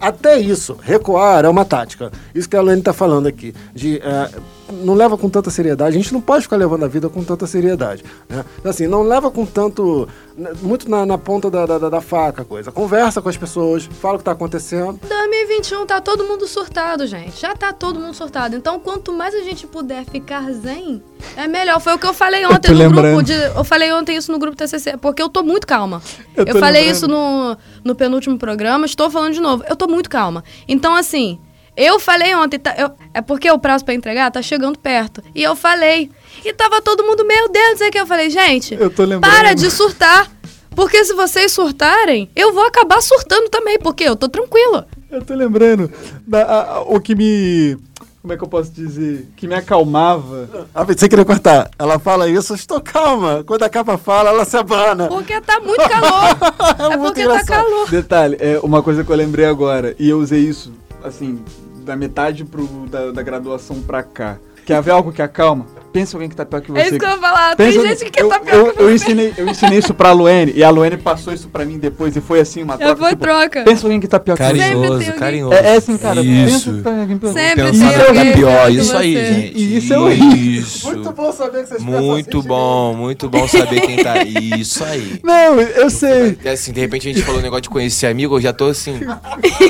até 0.00 0.38
isso, 0.38 0.76
recuar 0.82 1.44
é 1.44 1.48
uma 1.48 1.64
tática. 1.64 2.10
Isso 2.34 2.48
que 2.48 2.56
a 2.56 2.60
Luane 2.60 2.82
tá 2.82 2.92
falando 2.92 3.26
aqui. 3.26 3.54
De, 3.72 3.98
eh, 3.98 4.30
não 4.70 4.94
leva 4.94 5.16
com 5.16 5.28
tanta 5.28 5.50
seriedade. 5.50 5.96
A 5.96 6.00
gente 6.00 6.12
não 6.12 6.20
pode 6.20 6.42
ficar 6.44 6.56
levando 6.56 6.84
a 6.84 6.88
vida 6.88 7.08
com 7.08 7.22
tanta 7.22 7.46
seriedade. 7.46 8.04
Né? 8.28 8.44
Então, 8.58 8.70
Assim, 8.70 8.86
não 8.86 9.02
leva 9.02 9.30
com 9.30 9.46
tanto. 9.46 10.08
né, 10.36 10.50
Muito 10.62 10.90
na, 10.90 11.06
na 11.06 11.16
ponta 11.16 11.50
da, 11.50 11.64
da, 11.66 11.78
da 11.88 12.00
faca 12.00 12.42
a 12.42 12.44
coisa. 12.44 12.72
Conversa 12.72 13.22
com 13.22 13.28
as 13.28 13.36
pessoas, 13.36 13.84
fala 14.00 14.16
o 14.16 14.18
que 14.18 14.24
tá 14.24 14.32
acontecendo. 14.32 14.98
2021 15.08 15.86
tá 15.86 16.00
todo 16.00 16.24
mundo 16.24 16.46
surtado, 16.48 17.06
gente. 17.06 17.40
Já 17.40 17.54
tá 17.54 17.72
todo 17.72 18.00
mundo 18.00 18.14
surtado. 18.14 18.56
Então, 18.56 18.78
quanto 18.80 19.12
mais 19.12 19.34
a 19.34 19.40
gente 19.42 19.66
puder 19.66 20.04
ficar 20.04 20.50
zen, 20.52 21.02
é 21.36 21.46
melhor. 21.46 21.80
Foi 21.80 21.94
o 21.94 21.98
que 21.98 22.06
eu 22.06 22.14
falei 22.14 22.44
ontem 22.46 22.68
tô 22.68 22.72
no 22.72 22.78
lembrando. 22.78 23.06
grupo. 23.16 23.22
De, 23.22 23.32
eu 23.34 23.64
falei 23.64 23.92
ontem 23.92 24.16
isso 24.16 24.32
no 24.32 24.38
grupo 24.38 24.56
TCC, 24.56 24.96
porque 24.96 25.22
eu 25.22 25.28
tô 25.28 25.42
muito 25.42 25.66
calma. 25.66 26.02
Eu 26.36 26.44
Eu, 26.44 26.58
falei 26.58 26.82
lembrando. 26.82 26.96
isso 26.96 27.08
no, 27.08 27.56
no 27.84 27.94
penúltimo 27.94 28.38
programa, 28.38 28.84
estou 28.86 29.08
falando 29.10 29.34
de 29.34 29.40
novo. 29.40 29.64
Eu 29.68 29.76
tô 29.76 29.86
muito 29.86 30.10
calma. 30.10 30.42
Então, 30.68 30.94
assim, 30.94 31.38
eu 31.76 31.98
falei 32.00 32.34
ontem, 32.34 32.58
tá- 32.58 32.74
eu- 32.78 32.90
é 33.12 33.20
porque 33.20 33.50
o 33.50 33.58
prazo 33.58 33.84
pra 33.84 33.94
entregar 33.94 34.30
tá 34.30 34.40
chegando 34.42 34.78
perto. 34.78 35.22
E 35.34 35.42
eu 35.42 35.54
falei. 35.56 36.10
E 36.44 36.52
tava 36.52 36.80
todo 36.80 37.04
mundo, 37.04 37.24
meu 37.26 37.48
Deus, 37.48 37.70
não 37.70 37.76
sei 37.78 37.88
o 37.88 37.90
que. 37.92 37.98
Eu 38.00 38.06
falei, 38.06 38.30
gente, 38.30 38.74
Eu 38.74 38.90
tô 38.90 39.04
lembrando. 39.04 39.32
para 39.32 39.54
de 39.54 39.70
surtar. 39.70 40.30
Porque 40.74 41.02
se 41.04 41.14
vocês 41.14 41.52
surtarem, 41.52 42.28
eu 42.36 42.52
vou 42.52 42.66
acabar 42.66 43.00
surtando 43.00 43.48
também, 43.48 43.78
porque 43.78 44.04
eu 44.04 44.14
tô 44.14 44.28
tranquila. 44.28 44.86
Eu 45.10 45.22
tô 45.24 45.34
lembrando. 45.34 45.90
da- 46.26 46.42
a- 46.42 46.72
a- 46.76 46.80
o 46.82 47.00
que 47.00 47.14
me. 47.14 47.76
Como 48.20 48.34
é 48.34 48.36
que 48.36 48.42
eu 48.42 48.48
posso 48.48 48.72
dizer? 48.72 49.28
Que 49.36 49.46
me 49.46 49.54
acalmava. 49.54 50.66
Ah, 50.74 50.84
sem 50.96 51.08
querer 51.08 51.24
cortar. 51.24 51.70
Ela 51.78 51.98
fala 51.98 52.28
isso, 52.28 52.52
eu 52.52 52.56
estou 52.56 52.80
calma. 52.80 53.44
Quando 53.46 53.62
a 53.62 53.68
capa 53.70 53.96
fala, 53.96 54.30
ela 54.30 54.44
se 54.44 54.56
abana. 54.56 55.06
Porque 55.06 55.40
tá 55.40 55.60
muito 55.60 55.88
calor. 55.88 56.36
é 56.92 56.96
muito 56.96 57.14
porque 57.14 57.20
tá 57.22 57.26
engraçado. 57.26 57.46
calor. 57.64 57.88
Detalhe, 57.90 58.36
é 58.40 58.58
uma 58.62 58.82
coisa 58.82 59.04
que 59.04 59.10
eu 59.10 59.16
lembrei 59.16 59.46
agora, 59.46 59.94
e 59.98 60.08
eu 60.10 60.18
usei 60.18 60.40
isso, 60.40 60.72
assim, 61.04 61.42
da 61.86 61.96
metade 61.96 62.44
pro, 62.44 62.66
da, 62.90 63.12
da 63.12 63.22
graduação 63.22 63.80
pra 63.80 64.02
cá. 64.02 64.38
Quer 64.66 64.82
ver 64.82 64.90
algo 64.90 65.12
que 65.12 65.22
acalma? 65.22 65.66
Pensa 65.96 66.12
em 66.12 66.16
alguém 66.16 66.28
que 66.28 66.36
tá 66.36 66.44
pior 66.44 66.60
que 66.60 66.70
você. 66.70 66.80
É 66.80 66.86
isso 66.88 66.98
que 66.98 67.04
eu 67.06 67.08
ia 67.08 67.16
falar. 67.16 67.56
Tem 67.56 67.72
Pensa- 67.72 67.86
gente 67.88 68.10
que 68.10 68.22
eu, 68.22 68.28
tá 68.28 68.38
pior 68.38 68.54
eu, 68.54 68.72
que 68.74 68.82
eu 68.82 68.86
você. 68.88 68.94
ensinei, 68.94 69.34
eu 69.38 69.48
ensinei 69.48 69.78
isso 69.78 69.94
pra 69.94 70.12
Luene, 70.12 70.52
e 70.54 70.62
a 70.62 70.68
Luene 70.68 70.98
passou 70.98 71.32
isso 71.32 71.48
pra 71.48 71.64
mim 71.64 71.78
depois, 71.78 72.14
e 72.14 72.20
foi 72.20 72.38
assim, 72.40 72.62
uma 72.62 72.74
É, 72.74 72.76
troca. 72.76 72.96
foi 72.96 73.08
tipo, 73.10 73.22
troca. 73.24 73.64
Pensa 73.64 73.82
em 73.82 73.84
alguém 73.86 74.00
que 74.00 74.06
tá 74.06 74.20
pior 74.20 74.36
que 74.36 74.42
você. 74.44 74.52
Tem 74.52 74.60
Carinhoso, 74.60 75.12
carinhoso. 75.14 75.54
É, 75.54 75.66
é 75.68 75.76
assim, 75.76 75.96
cara. 75.96 76.20
Isso. 76.20 76.70
Pensa 76.70 76.90
em 76.90 77.00
alguém 77.00 77.18
pior 77.18 77.32
que 77.32 77.40
Sempre 77.40 77.70
tem 77.72 77.82
é 77.82 78.06
alguém 78.08 78.22
que 78.22 78.28
é 78.28 78.32
pior, 78.34 78.66
que 78.66 78.72
isso 78.76 78.96
aí, 78.96 79.14
gente. 79.14 79.56
E 79.58 79.76
isso 79.78 79.94
é 79.94 79.98
horrível. 79.98 80.36
Isso. 80.36 80.86
Muito 80.86 81.12
bom 81.12 81.32
saber 81.32 81.62
que 81.62 81.68
vocês 81.68 81.82
pensam 81.82 82.02
Muito 82.02 82.38
assim, 82.38 82.48
bom, 82.48 82.94
muito 82.94 83.28
bom 83.30 83.48
saber 83.48 83.80
quem 83.80 83.96
tá. 83.96 84.22
Isso 84.24 84.84
aí. 84.84 85.18
Não, 85.24 85.58
eu 85.60 85.88
sei. 85.88 86.36
É 86.44 86.50
assim, 86.50 86.72
de 86.72 86.80
repente 86.80 87.08
a 87.08 87.12
gente 87.12 87.24
falou 87.24 87.40
um 87.40 87.42
negócio 87.42 87.62
de 87.62 87.70
conhecer 87.70 88.06
amigo, 88.06 88.36
eu 88.36 88.40
já 88.42 88.52
tô 88.52 88.66
assim. 88.66 89.00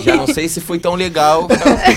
Já 0.03 0.17
não 0.17 0.27
sei 0.27 0.49
se 0.49 0.61
foi 0.61 0.79
tão 0.81 0.95
legal 0.97 1.47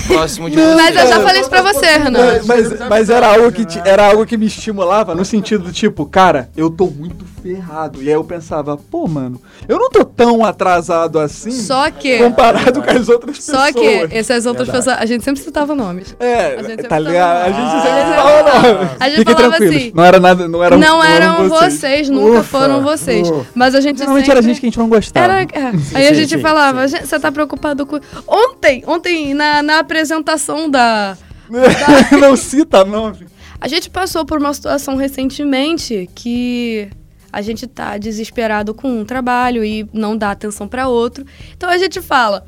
próximo 0.06 0.48
de 0.48 0.56
você. 0.56 0.74
Mas 0.74 0.96
eu 0.96 1.08
já 1.08 1.20
falei 1.20 1.40
isso 1.40 1.50
pra 1.50 1.62
você, 1.62 1.86
Renan. 1.98 2.40
Mas, 2.44 2.78
mas, 2.88 3.10
era, 3.10 3.26
algo 3.26 3.50
que, 3.50 3.66
era 3.84 4.06
algo 4.06 4.19
que 4.26 4.36
me 4.36 4.46
estimulava 4.46 5.14
no 5.14 5.24
sentido 5.24 5.64
do 5.64 5.72
tipo, 5.72 6.04
cara, 6.06 6.48
eu 6.56 6.70
tô 6.70 6.86
muito 6.86 7.24
ferrado. 7.42 8.02
E 8.02 8.08
aí 8.08 8.14
eu 8.14 8.22
pensava, 8.24 8.76
pô, 8.76 9.06
mano, 9.08 9.40
eu 9.68 9.78
não 9.78 9.90
tô 9.90 10.04
tão 10.04 10.44
atrasado 10.44 11.18
assim 11.18 11.50
Só 11.50 11.90
que. 11.90 12.18
comparado 12.18 12.82
com 12.82 12.90
as 12.90 13.08
outras 13.08 13.42
Só 13.42 13.66
pessoas. 13.66 13.72
que 14.08 14.16
essas 14.16 14.46
outras 14.46 14.68
pessoas. 14.68 14.96
A 14.98 15.06
gente 15.06 15.24
sempre 15.24 15.40
citava 15.40 15.74
nomes. 15.74 16.14
A 16.20 16.24
É, 16.24 16.56
gente 16.58 16.66
sempre 16.66 16.86
tá 16.88 16.98
ligado? 16.98 17.36
A 17.48 17.52
falava- 17.52 17.60
gente 17.60 17.76
Ah. 17.76 17.82
sempre 17.82 18.14
falava, 18.16 18.42
não. 18.82 18.90
A 19.00 19.08
gente 19.08 19.18
Fiquem 19.18 19.34
falava 19.34 19.56
tranquilos. 19.56 19.76
assim, 19.76 19.92
Não 19.94 20.04
era 20.04 20.20
nada, 20.20 20.48
não 20.48 20.64
era 20.64 20.76
Não 20.76 21.02
eram 21.04 21.48
vocês, 21.48 22.08
nunca 22.08 22.40
Ufa, 22.40 22.42
foram 22.42 22.82
vocês. 22.82 23.28
ufa. 23.30 23.46
Mas 23.54 23.74
a 23.74 23.80
gente 23.80 23.98
Geralmente 23.98 24.24
sempre... 24.26 24.38
era 24.38 24.42
gente 24.42 24.60
que 24.60 24.66
a 24.66 24.68
gente 24.68 24.78
não 24.78 24.88
gostava. 24.88 25.32
Era, 25.32 25.42
é. 25.42 25.72
Aí 25.94 26.06
a 26.06 26.08
Sim, 26.10 26.14
gente 26.14 26.36
sim, 26.36 26.40
falava, 26.40 26.86
"Gente, 26.88 27.06
você 27.06 27.18
tá 27.18 27.30
preocupado 27.32 27.86
com. 27.86 27.98
Ontem, 28.26 28.82
ontem, 28.86 29.34
na, 29.34 29.62
na 29.62 29.78
apresentação 29.78 30.68
da. 30.70 31.16
não 32.20 32.36
cita 32.36 32.84
nome. 32.84 33.26
A 33.60 33.68
gente 33.68 33.90
passou 33.90 34.24
por 34.24 34.38
uma 34.38 34.54
situação 34.54 34.96
recentemente 34.96 36.08
que 36.14 36.90
a 37.32 37.42
gente 37.42 37.66
tá 37.66 37.98
desesperado 37.98 38.74
com 38.74 39.00
um 39.00 39.04
trabalho 39.04 39.64
e 39.64 39.88
não 39.92 40.16
dá 40.16 40.30
atenção 40.30 40.66
pra 40.66 40.88
outro. 40.88 41.24
Então 41.56 41.68
a 41.68 41.78
gente 41.78 42.00
fala, 42.00 42.46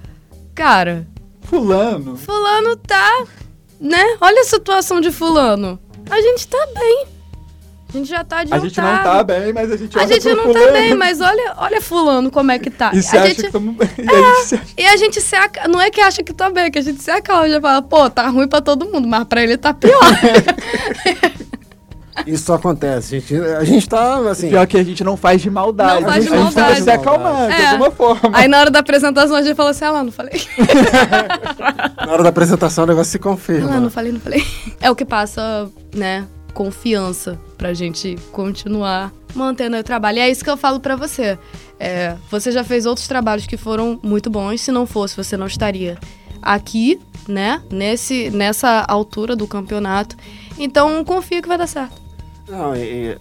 cara, 0.54 1.06
Fulano. 1.42 2.16
fulano 2.16 2.76
tá, 2.76 3.26
né? 3.78 4.16
Olha 4.20 4.40
a 4.40 4.44
situação 4.44 5.00
de 5.00 5.12
fulano. 5.12 5.78
A 6.10 6.20
gente 6.20 6.48
tá 6.48 6.68
bem. 6.74 7.06
A 7.94 7.98
gente 7.98 8.08
já 8.08 8.24
tá 8.24 8.36
A 8.36 8.40
adiantado. 8.40 8.68
gente 8.68 8.80
não 8.80 9.02
tá 9.02 9.22
bem, 9.24 9.52
mas 9.52 9.70
a 9.70 9.76
gente 9.76 9.98
A 9.98 10.06
gente 10.06 10.22
pro 10.22 10.36
não 10.36 10.44
tá 10.44 10.52
fulano 10.52 10.72
bem, 10.72 10.94
mas 10.94 11.20
olha, 11.20 11.54
olha 11.58 11.80
fulano 11.80 12.30
como 12.30 12.50
é 12.50 12.58
que 12.58 12.70
tá. 12.70 12.90
E 12.94 13.02
se 13.02 13.16
a 13.16 13.20
acha 13.20 13.28
gente, 13.28 13.40
que 13.40 13.46
estamos 13.46 13.76
bem. 13.76 13.88
E 13.98 14.06
a 14.08 14.16
gente 14.16 14.46
se 14.46 14.54
acha... 14.54 14.64
e 14.78 14.86
a 14.86 14.96
gente 14.96 15.20
se 15.20 15.36
aca... 15.36 15.68
Não 15.68 15.80
é 15.80 15.90
que 15.90 16.00
acha 16.00 16.22
que 16.22 16.32
tá 16.32 16.48
bem, 16.48 16.64
é 16.64 16.70
que 16.70 16.78
a 16.78 16.82
gente 16.82 17.02
se 17.02 17.10
acalma. 17.10 17.48
Já 17.50 17.60
fala, 17.60 17.82
pô, 17.82 18.08
tá 18.08 18.26
ruim 18.28 18.48
pra 18.48 18.60
todo 18.62 18.86
mundo, 18.86 19.06
mas 19.06 19.24
pra 19.24 19.42
ele 19.42 19.56
tá 19.58 19.74
pior. 19.74 20.00
Isso 22.26 22.52
acontece, 22.52 23.18
gente. 23.18 23.34
A 23.34 23.64
gente 23.64 23.88
tá, 23.88 24.18
assim... 24.30 24.50
Pior 24.50 24.66
que 24.66 24.76
a 24.76 24.84
gente 24.84 25.02
não 25.02 25.16
faz 25.16 25.40
de 25.40 25.50
maldade. 25.50 26.02
Não 26.02 26.10
faz 26.10 26.24
de 26.24 26.32
a 26.32 26.36
gente 26.36 26.46
tenta 26.48 26.60
maldade. 26.60 26.82
se 26.84 26.90
acalmar, 26.90 27.46
de 27.48 27.54
É. 27.62 27.66
alguma 27.70 27.90
forma. 27.90 28.30
Aí 28.34 28.46
na 28.48 28.60
hora 28.60 28.70
da 28.70 28.78
apresentação 28.80 29.34
a 29.36 29.42
gente 29.42 29.56
fala 29.56 29.70
assim, 29.70 29.84
ah 29.86 29.90
lá, 29.90 30.04
não 30.04 30.12
falei. 30.12 30.40
Na 32.06 32.12
hora 32.12 32.22
da 32.22 32.28
apresentação 32.28 32.84
o 32.84 32.86
negócio 32.86 33.10
se 33.12 33.16
Ah 33.18 33.26
lá, 33.26 33.32
confirma. 33.34 33.80
não 33.80 33.90
falei, 33.90 34.12
não 34.12 34.20
falei. 34.20 34.44
É 34.80 34.90
o 34.90 34.94
que 34.94 35.04
passa, 35.06 35.68
né, 35.94 36.24
confiança 36.54 37.38
pra 37.56 37.74
gente 37.74 38.16
continuar 38.30 39.12
mantendo 39.34 39.76
o 39.76 39.82
trabalho. 39.82 40.18
E 40.18 40.20
é 40.20 40.30
isso 40.30 40.44
que 40.44 40.50
eu 40.50 40.56
falo 40.56 40.80
pra 40.80 40.96
você. 40.96 41.38
É, 41.78 42.16
você 42.30 42.52
já 42.52 42.62
fez 42.62 42.86
outros 42.86 43.08
trabalhos 43.08 43.46
que 43.46 43.56
foram 43.56 43.98
muito 44.02 44.30
bons. 44.30 44.60
Se 44.60 44.70
não 44.70 44.86
fosse, 44.86 45.16
você 45.16 45.36
não 45.36 45.46
estaria 45.46 45.98
aqui, 46.40 47.00
né, 47.28 47.62
nesse, 47.70 48.30
nessa 48.30 48.84
altura 48.88 49.34
do 49.34 49.46
campeonato. 49.46 50.16
Então, 50.58 51.04
confia 51.04 51.40
que 51.40 51.48
vai 51.48 51.58
dar 51.58 51.66
certo. 51.66 52.00
Não, 52.48 52.74
e, 52.74 52.80
e 52.80 53.18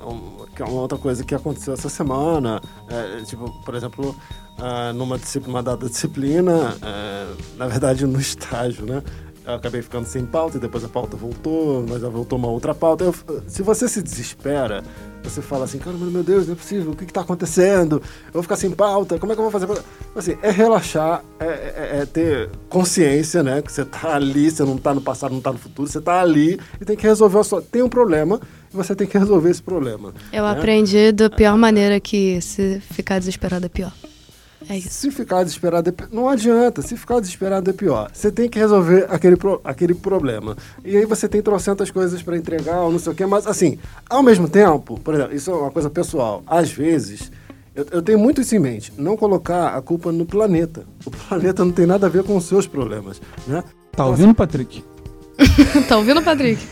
é 0.61 0.63
uma 0.63 0.81
outra 0.81 0.97
coisa 0.97 1.23
que 1.23 1.33
aconteceu 1.33 1.73
essa 1.73 1.89
semana, 1.89 2.61
é, 2.87 3.23
tipo, 3.23 3.49
por 3.63 3.75
exemplo, 3.75 4.15
ah, 4.59 4.93
numa 4.93 5.17
disciplina, 5.17 5.57
uma 5.57 5.63
dada 5.63 5.89
disciplina, 5.89 6.77
é, 6.81 7.27
na 7.57 7.67
verdade 7.67 8.05
no 8.05 8.19
estágio, 8.19 8.85
né? 8.85 9.01
Acabei 9.55 9.81
ficando 9.81 10.05
sem 10.05 10.25
pauta 10.25 10.57
e 10.57 10.59
depois 10.59 10.83
a 10.83 10.89
pauta 10.89 11.15
voltou, 11.17 11.85
mas 11.87 12.01
já 12.01 12.09
voltou 12.09 12.37
uma 12.37 12.47
outra 12.49 12.73
pauta. 12.73 13.03
Eu- 13.03 13.15
se 13.47 13.61
você 13.61 13.87
se 13.87 14.01
desespera, 14.01 14.83
você 15.23 15.41
fala 15.41 15.65
assim, 15.65 15.77
cara, 15.77 15.95
meu 15.97 16.23
Deus, 16.23 16.47
não 16.47 16.53
é 16.53 16.55
possível, 16.55 16.91
o 16.91 16.95
que 16.95 17.03
está 17.03 17.21
acontecendo? 17.21 18.01
Eu 18.27 18.33
vou 18.33 18.43
ficar 18.43 18.55
sem 18.55 18.71
pauta, 18.71 19.19
como 19.19 19.31
é 19.31 19.35
que 19.35 19.39
eu 19.39 19.43
vou 19.43 19.51
fazer? 19.51 19.67
pra-" 19.67 19.81
Assim, 20.15 20.37
é 20.41 20.49
relaxar, 20.49 21.23
é, 21.39 21.45
é- 21.45 21.99
é 22.01 22.05
ter 22.05 22.49
consciência, 22.69 23.43
né? 23.43 23.61
Que 23.61 23.71
você 23.71 23.85
tá 23.85 24.15
ali, 24.15 24.49
você 24.49 24.63
não 24.63 24.77
tá 24.77 24.93
no 24.93 25.01
passado, 25.01 25.33
não 25.33 25.41
tá 25.41 25.51
no 25.51 25.59
futuro, 25.59 25.87
você 25.87 26.01
tá 26.01 26.21
ali 26.21 26.59
e 26.79 26.85
tem 26.85 26.95
que 26.95 27.03
resolver 27.05 27.39
a 27.39 27.43
sua. 27.43 27.61
Tem 27.61 27.81
um 27.81 27.89
problema 27.89 28.39
e 28.73 28.75
você 28.75 28.95
tem 28.95 29.05
que 29.07 29.17
resolver 29.17 29.49
esse 29.49 29.61
problema. 29.61 30.13
Eu 30.33 30.43
né? 30.43 30.51
aprendi 30.51 31.11
da 31.11 31.29
pior 31.29 31.57
maneira 31.57 31.99
que 31.99 32.41
se 32.41 32.79
ficar 32.79 33.19
desesperado 33.19 33.65
é 33.65 33.69
pior. 33.69 33.91
É 34.69 34.77
isso. 34.77 34.89
Se 34.89 35.11
ficar 35.11 35.43
desesperado, 35.43 35.89
é 35.89 35.93
não 36.11 36.29
adianta. 36.29 36.81
Se 36.81 36.95
ficar 36.95 37.19
desesperado 37.19 37.69
é 37.69 37.73
pior. 37.73 38.09
Você 38.13 38.31
tem 38.31 38.47
que 38.49 38.57
resolver 38.59 39.05
aquele, 39.09 39.35
pro- 39.35 39.59
aquele 39.63 39.93
problema. 39.93 40.55
E 40.85 40.95
aí 40.95 41.05
você 41.05 41.27
tem 41.27 41.41
trocentas 41.41 41.89
coisas 41.91 42.21
para 42.21 42.37
entregar, 42.37 42.81
ou 42.81 42.91
não 42.91 42.99
sei 42.99 43.11
o 43.11 43.15
quê. 43.15 43.25
Mas, 43.25 43.45
assim, 43.47 43.77
ao 44.09 44.21
mesmo 44.23 44.47
tempo, 44.47 44.99
por 44.99 45.13
exemplo, 45.15 45.35
isso 45.35 45.51
é 45.51 45.53
uma 45.55 45.71
coisa 45.71 45.89
pessoal. 45.89 46.43
Às 46.45 46.71
vezes, 46.71 47.31
eu, 47.75 47.85
eu 47.91 48.01
tenho 48.01 48.19
muito 48.19 48.39
isso 48.41 48.55
em 48.55 48.59
mente. 48.59 48.93
Não 48.97 49.17
colocar 49.17 49.75
a 49.75 49.81
culpa 49.81 50.11
no 50.11 50.25
planeta. 50.25 50.85
O 51.05 51.11
planeta 51.11 51.65
não 51.65 51.71
tem 51.71 51.85
nada 51.85 52.05
a 52.05 52.09
ver 52.09 52.23
com 52.23 52.37
os 52.37 52.45
seus 52.45 52.67
problemas, 52.67 53.21
né? 53.47 53.63
Tá 53.93 54.05
ouvindo, 54.05 54.33
Patrick? 54.33 54.83
tá 55.87 55.97
ouvindo, 55.97 56.21
Patrick? 56.21 56.61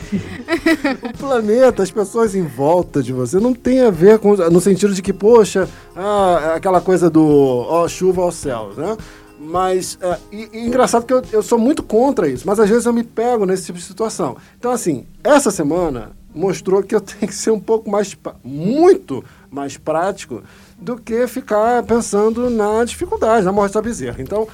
O 1.04 1.18
planeta, 1.18 1.84
as 1.84 1.92
pessoas 1.92 2.34
em 2.34 2.42
volta 2.42 3.04
de 3.04 3.14
você, 3.14 3.40
não 3.40 3.54
tem 3.54 3.82
a 3.82 3.92
ver 3.92 4.18
com. 4.18 4.36
No 4.36 4.60
sentido 4.60 4.94
de 4.94 5.02
que, 5.02 5.14
poxa, 5.14 5.70
ah, 5.96 6.54
aquela 6.56 6.82
coisa 6.82 7.10
do 7.10 7.24
ó, 7.24 7.88
chuva 7.88 8.24
ao 8.24 8.32
céu, 8.32 8.72
né? 8.76 8.98
Mas, 9.40 9.98
é, 10.02 10.18
e, 10.32 10.50
e 10.54 10.68
engraçado 10.68 11.06
que 11.06 11.14
eu, 11.14 11.22
eu 11.32 11.44
sou 11.44 11.58
muito 11.58 11.82
contra 11.84 12.28
isso, 12.28 12.46
mas 12.48 12.60
às 12.60 12.68
vezes 12.68 12.86
eu 12.86 12.94
me 12.94 13.04
pego 13.04 13.46
nesse 13.46 13.68
tipo 13.68 13.78
de 13.78 13.86
situação. 13.86 14.36
Então, 14.58 14.72
assim, 14.72 15.06
essa 15.24 15.52
semana 15.52 16.12
mostrou 16.34 16.84
que 16.84 16.96
eu 16.96 17.02
tenho 17.02 17.28
que 17.28 17.36
ser 17.36 17.52
um 17.52 17.60
pouco 17.60 17.90
mais, 17.90 18.18
muito 18.44 19.24
mais 19.50 19.78
prático 19.78 20.44
do 20.78 20.98
que 20.98 21.28
ficar 21.28 21.84
pensando 21.84 22.50
na 22.50 22.84
dificuldade, 22.84 23.46
na 23.46 23.52
morte 23.52 23.74
da 23.74 23.82
bezerra. 23.82 24.18
Então, 24.20 24.48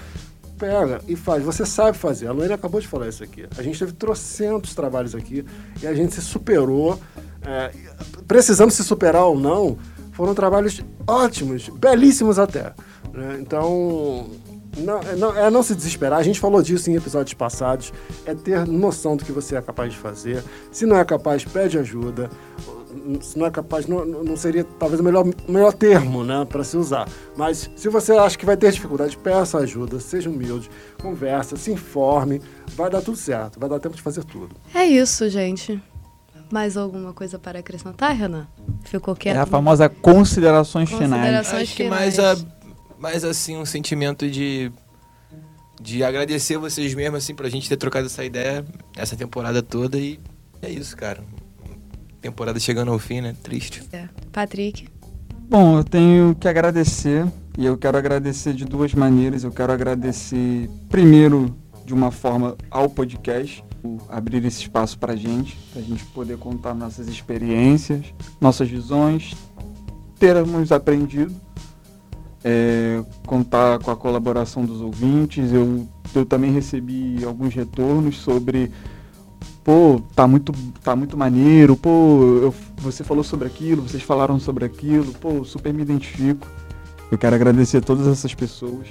pega 0.57 1.01
e 1.07 1.15
faz. 1.15 1.43
Você 1.43 1.65
sabe 1.65 1.97
fazer. 1.97 2.27
A 2.27 2.31
Luane 2.31 2.53
acabou 2.53 2.79
de 2.79 2.87
falar 2.87 3.07
isso 3.07 3.23
aqui. 3.23 3.45
A 3.57 3.61
gente 3.61 3.77
teve 3.77 3.93
trocentos 3.93 4.73
trabalhos 4.73 5.15
aqui 5.15 5.45
e 5.81 5.87
a 5.87 5.93
gente 5.93 6.13
se 6.13 6.21
superou. 6.21 6.99
É, 7.41 7.71
precisando 8.27 8.71
se 8.71 8.83
superar 8.83 9.25
ou 9.25 9.39
não, 9.39 9.77
foram 10.13 10.33
trabalhos 10.33 10.81
ótimos, 11.05 11.69
belíssimos 11.69 12.39
até. 12.39 12.73
né? 13.13 13.37
Então, 13.39 14.27
não, 14.77 14.99
é, 14.99 15.15
não, 15.15 15.37
é 15.37 15.49
não 15.49 15.61
se 15.61 15.75
desesperar. 15.75 16.19
A 16.19 16.23
gente 16.23 16.39
falou 16.39 16.61
disso 16.61 16.89
em 16.89 16.95
episódios 16.95 17.33
passados. 17.33 17.93
É 18.25 18.33
ter 18.33 18.65
noção 18.65 19.15
do 19.15 19.23
que 19.23 19.31
você 19.31 19.55
é 19.55 19.61
capaz 19.61 19.93
de 19.93 19.99
fazer. 19.99 20.43
Se 20.71 20.85
não 20.85 20.97
é 20.97 21.05
capaz, 21.05 21.43
pede 21.45 21.77
ajuda. 21.77 22.29
Se 23.21 23.37
não 23.37 23.45
é 23.45 23.51
capaz, 23.51 23.87
não, 23.87 24.05
não 24.05 24.35
seria 24.37 24.63
talvez 24.63 24.99
o 24.99 25.03
melhor, 25.03 25.25
melhor 25.47 25.73
termo 25.73 26.23
né, 26.23 26.45
para 26.47 26.63
se 26.63 26.77
usar. 26.77 27.07
Mas 27.35 27.69
se 27.75 27.89
você 27.89 28.13
acha 28.13 28.37
que 28.37 28.45
vai 28.45 28.55
ter 28.57 28.71
dificuldade, 28.71 29.17
peça 29.17 29.57
ajuda, 29.57 29.99
seja 29.99 30.29
humilde, 30.29 30.69
conversa, 31.01 31.55
se 31.57 31.71
informe. 31.71 32.41
Vai 32.75 32.89
dar 32.89 33.01
tudo 33.01 33.17
certo, 33.17 33.59
vai 33.59 33.69
dar 33.69 33.79
tempo 33.79 33.95
de 33.95 34.01
fazer 34.01 34.23
tudo. 34.23 34.55
É 34.73 34.85
isso, 34.85 35.29
gente. 35.29 35.81
Mais 36.51 36.77
alguma 36.77 37.11
coisa 37.11 37.39
para 37.39 37.59
acrescentar, 37.59 38.15
Renan? 38.15 38.47
Ficou 38.83 39.13
É 39.15 39.17
quieto? 39.17 39.37
a 39.37 39.45
famosa 39.45 39.89
considerações 39.89 40.89
finais. 40.89 41.09
Considerações 41.11 41.61
Acho 41.63 41.75
que 41.75 41.83
finais. 41.83 42.17
mais, 42.17 42.19
a, 42.19 42.45
mais 42.99 43.23
assim, 43.25 43.57
um 43.57 43.65
sentimento 43.65 44.29
de, 44.29 44.71
de 45.81 46.03
agradecer 46.03 46.57
vocês 46.57 46.93
mesmos, 46.93 47.23
assim, 47.23 47.33
pra 47.33 47.49
gente 47.49 47.67
ter 47.67 47.77
trocado 47.77 48.05
essa 48.05 48.23
ideia 48.23 48.63
essa 48.95 49.15
temporada 49.15 49.63
toda 49.63 49.97
e 49.97 50.19
é 50.61 50.69
isso, 50.69 50.95
cara. 50.95 51.23
Temporada 52.25 52.59
chegando 52.59 52.91
ao 52.91 52.97
fim, 52.97 53.21
né? 53.21 53.35
Triste. 53.43 53.83
É. 53.93 54.09
Patrick. 54.31 54.87
Bom, 55.47 55.77
eu 55.77 55.83
tenho 55.83 56.33
que 56.33 56.47
agradecer 56.47 57.23
e 57.55 57.63
eu 57.63 57.77
quero 57.77 57.99
agradecer 57.99 58.51
de 58.55 58.65
duas 58.65 58.95
maneiras. 58.95 59.43
Eu 59.43 59.51
quero 59.51 59.71
agradecer 59.71 60.67
primeiro 60.89 61.55
de 61.85 61.93
uma 61.93 62.09
forma 62.09 62.57
ao 62.71 62.89
podcast, 62.89 63.63
por 63.79 64.01
abrir 64.09 64.43
esse 64.43 64.61
espaço 64.61 64.97
pra 64.97 65.15
gente, 65.15 65.55
pra 65.71 65.83
gente 65.83 66.03
poder 66.05 66.39
contar 66.39 66.73
nossas 66.73 67.07
experiências, 67.07 68.07
nossas 68.41 68.67
visões, 68.67 69.35
termos 70.17 70.71
aprendido, 70.71 71.31
é, 72.43 73.03
contar 73.27 73.77
com 73.77 73.91
a 73.91 73.95
colaboração 73.95 74.65
dos 74.65 74.81
ouvintes. 74.81 75.53
Eu, 75.53 75.87
eu 76.15 76.25
também 76.25 76.51
recebi 76.51 77.23
alguns 77.23 77.53
retornos 77.53 78.17
sobre 78.17 78.71
pô, 79.63 80.01
tá 80.15 80.27
muito, 80.27 80.51
tá 80.83 80.95
muito 80.95 81.17
maneiro, 81.17 81.75
pô, 81.75 81.89
eu- 82.41 82.55
você 82.77 83.03
falou 83.03 83.23
sobre 83.23 83.47
aquilo, 83.47 83.81
vocês 83.81 84.03
falaram 84.03 84.39
sobre 84.39 84.65
aquilo, 84.65 85.11
pô, 85.13 85.43
super 85.43 85.73
me 85.73 85.81
identifico. 85.81 86.47
Eu 87.11 87.17
quero 87.17 87.35
agradecer 87.35 87.77
a 87.77 87.81
todas 87.81 88.07
essas 88.07 88.33
pessoas, 88.33 88.87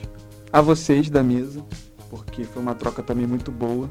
a 0.53 0.61
vocês 0.61 1.11
da 1.11 1.22
mesa, 1.22 1.64
porque 2.11 2.45
foi 2.45 2.62
uma 2.62 2.74
troca 2.74 3.03
também 3.03 3.26
muito 3.26 3.51
boa. 3.51 3.90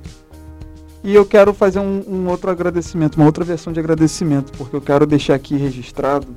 E 1.03 1.13
eu 1.13 1.25
quero 1.25 1.53
fazer 1.53 1.79
um, 1.79 2.01
um 2.07 2.29
outro 2.29 2.49
agradecimento, 2.49 3.15
uma 3.17 3.25
outra 3.25 3.43
versão 3.43 3.73
de 3.73 3.79
agradecimento, 3.79 4.51
porque 4.57 4.75
eu 4.75 4.81
quero 4.81 5.05
deixar 5.05 5.35
aqui 5.35 5.57
registrado. 5.57 6.27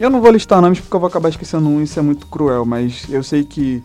Eu 0.00 0.08
não 0.08 0.20
vou 0.22 0.30
listar 0.30 0.60
nomes 0.62 0.80
porque 0.80 0.96
eu 0.96 1.00
vou 1.00 1.06
acabar 1.08 1.28
esquecendo 1.28 1.68
um, 1.68 1.82
isso 1.82 1.98
é 1.98 2.02
muito 2.02 2.26
cruel, 2.26 2.64
mas 2.64 3.04
eu 3.10 3.22
sei 3.22 3.44
que 3.44 3.82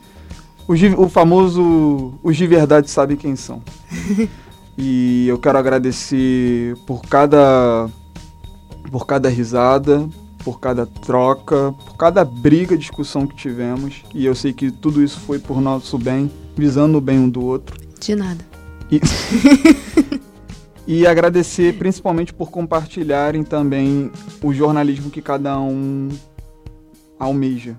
os 0.65 0.79
o 0.97 1.09
famoso 1.09 2.13
os 2.23 2.37
de 2.37 2.47
verdade 2.47 2.89
sabem 2.89 3.17
quem 3.17 3.35
são. 3.35 3.61
E 4.77 5.27
eu 5.27 5.39
quero 5.39 5.57
agradecer 5.57 6.77
por 6.85 7.01
cada 7.01 7.89
por 8.91 9.05
cada 9.05 9.27
risada, 9.27 10.07
por 10.43 10.59
cada 10.59 10.85
troca, 10.85 11.73
por 11.85 11.97
cada 11.97 12.23
briga, 12.23 12.77
discussão 12.77 13.25
que 13.25 13.35
tivemos. 13.35 14.03
E 14.13 14.25
eu 14.25 14.35
sei 14.35 14.53
que 14.53 14.71
tudo 14.71 15.03
isso 15.03 15.19
foi 15.19 15.39
por 15.39 15.59
nosso 15.59 15.97
bem, 15.97 16.31
visando 16.55 16.99
o 16.99 17.01
bem 17.01 17.19
um 17.19 17.29
do 17.29 17.43
outro. 17.43 17.75
De 17.99 18.15
nada. 18.15 18.45
E, 18.89 19.01
e 21.01 21.07
agradecer 21.07 21.77
principalmente 21.77 22.33
por 22.33 22.49
compartilharem 22.49 23.43
também 23.43 24.11
o 24.41 24.53
jornalismo 24.53 25.09
que 25.09 25.21
cada 25.21 25.59
um 25.59 26.07
almeja. 27.19 27.75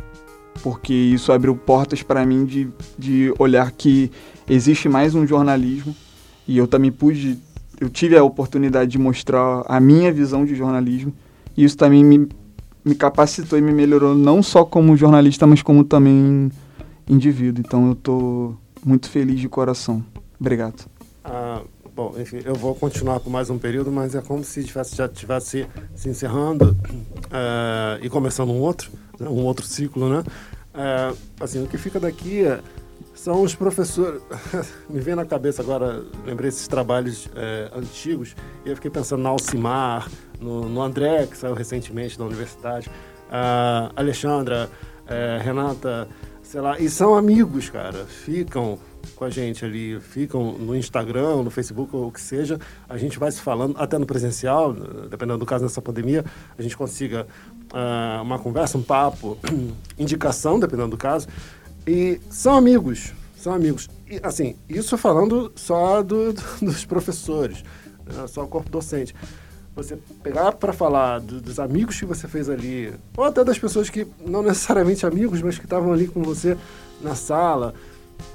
Porque 0.63 0.93
isso 0.93 1.33
abriu 1.33 1.57
portas 1.57 2.03
para 2.03 2.27
mim 2.27 2.45
de, 2.45 2.69
de 2.99 3.33
olhar 3.39 3.71
que 3.71 4.11
existe 4.49 4.89
mais 4.89 5.15
um 5.15 5.25
jornalismo 5.25 5.95
e 6.49 6.57
eu 6.57 6.67
também 6.67 6.91
pude, 6.91 7.39
eu 7.79 7.91
tive 7.91 8.17
a 8.17 8.25
oportunidade 8.25 8.91
de 8.91 8.99
mostrar 8.99 9.63
a 9.69 9.79
minha 9.79 10.11
visão 10.11 10.45
de 10.47 10.55
jornalismo 10.55 11.13
e 11.55 11.63
isso 11.63 11.77
também 11.77 12.03
me, 12.03 12.27
me 12.85 12.95
capacitou 12.95 13.59
e 13.59 13.63
me 13.63 13.73
melhorou 13.73 14.15
não 14.15 14.43
só 14.43 14.65
como 14.65 14.97
jornalista, 14.97 15.47
mas 15.47 15.61
como 15.63 15.85
também 15.85 16.51
indivíduo. 17.07 17.63
Então 17.65 17.89
eu 17.89 17.95
tô 17.95 18.55
muito 18.85 19.11
feliz 19.11 19.39
de 19.39 19.49
coração. 19.49 20.03
Obrigado. 20.41 20.87
Ah, 21.23 21.61
bom, 21.95 22.15
enfim, 22.19 22.39
eu 22.45 22.55
vou 22.55 22.75
continuar 22.75 23.21
por 23.21 23.29
mais 23.29 23.51
um 23.51 23.59
período, 23.59 23.93
mas 23.93 24.15
é 24.15 24.23
como 24.23 24.43
se 24.43 24.65
tivesse, 24.65 24.97
já 24.97 25.07
estivesse 25.07 25.67
se 25.95 26.09
encerrando 26.09 26.75
eh, 27.31 28.01
e 28.03 28.09
começando 28.09 28.51
um 28.51 28.61
outro, 28.61 28.91
né, 29.21 29.29
um 29.29 29.45
outro 29.45 29.67
ciclo, 29.67 30.09
né? 30.09 30.25
Eh, 30.75 31.13
assim, 31.41 31.63
o 31.63 31.67
que 31.67 31.77
fica 31.77 31.99
daqui 32.01 32.45
é- 32.45 32.61
são 33.19 33.43
os 33.43 33.55
professores. 33.55 34.23
Me 34.89 35.01
vem 35.01 35.15
na 35.15 35.25
cabeça 35.25 35.61
agora, 35.61 36.05
lembrei 36.25 36.49
esses 36.49 36.69
trabalhos 36.69 37.29
eh, 37.35 37.71
antigos, 37.75 38.35
e 38.65 38.71
eu 38.71 38.77
fiquei 38.77 38.91
pensando 38.91 39.23
na 39.23 39.29
Alcimar, 39.29 40.09
no, 40.41 40.69
no 40.69 40.81
André, 40.81 41.27
que 41.27 41.37
saiu 41.37 41.55
recentemente 41.55 42.17
da 42.17 42.25
universidade, 42.25 42.89
a 43.29 43.91
Alexandra, 43.97 44.71
eh, 45.07 45.41
Renata, 45.43 46.09
sei 46.43 46.61
lá, 46.61 46.79
e 46.79 46.89
são 46.89 47.17
amigos, 47.17 47.69
cara, 47.69 48.07
ficam 48.07 48.79
com 49.17 49.25
a 49.25 49.31
gente 49.31 49.65
ali, 49.65 49.99
ficam 50.01 50.53
no 50.53 50.77
Instagram, 50.77 51.43
no 51.43 51.51
Facebook, 51.51 51.95
ou 51.95 52.07
o 52.07 52.13
que 52.13 52.21
seja, 52.21 52.59
a 52.89 52.97
gente 52.97 53.19
vai 53.19 53.33
se 53.33 53.41
falando, 53.41 53.77
até 53.79 53.99
no 53.99 54.07
presencial, 54.07 54.73
dependendo 55.11 55.39
do 55.39 55.47
caso 55.47 55.65
nessa 55.65 55.83
pandemia, 55.83 56.25
a 56.57 56.63
gente 56.63 56.77
consiga 56.77 57.27
ah, 57.73 58.21
uma 58.23 58.39
conversa, 58.39 58.79
um 58.79 58.83
papo, 58.83 59.37
indicação, 59.99 60.61
dependendo 60.61 60.91
do 60.91 60.97
caso, 60.97 61.27
e 61.89 62.21
são 62.31 62.55
amigos, 62.55 63.13
são 63.37 63.53
amigos. 63.55 63.89
E, 64.11 64.21
assim, 64.23 64.57
isso 64.69 64.97
falando 64.99 65.51
só 65.57 66.03
do- 66.03 66.33
do- 66.33 66.43
dos 66.61 66.85
professores, 66.85 67.63
né, 68.07 68.27
só 68.27 68.45
o 68.45 68.49
corpo 68.49 68.69
docente. 68.71 69.15
Você 69.75 69.97
pegar 70.23 70.53
para 70.53 70.73
falar 70.73 71.21
do- 71.21 71.41
dos 71.41 71.59
amigos 71.61 71.99
que 71.99 72.05
você 72.05 72.27
fez 72.29 72.49
ali, 72.51 72.93
ou 73.17 73.25
até 73.25 73.45
das 73.45 73.59
pessoas 73.59 73.89
que 73.89 74.07
não 74.27 74.43
necessariamente 74.43 75.07
amigos, 75.07 75.41
mas 75.41 75.57
que 75.59 75.65
estavam 75.65 75.93
ali 75.93 76.09
com 76.09 76.23
você 76.23 76.57
na 77.01 77.15
sala, 77.15 77.73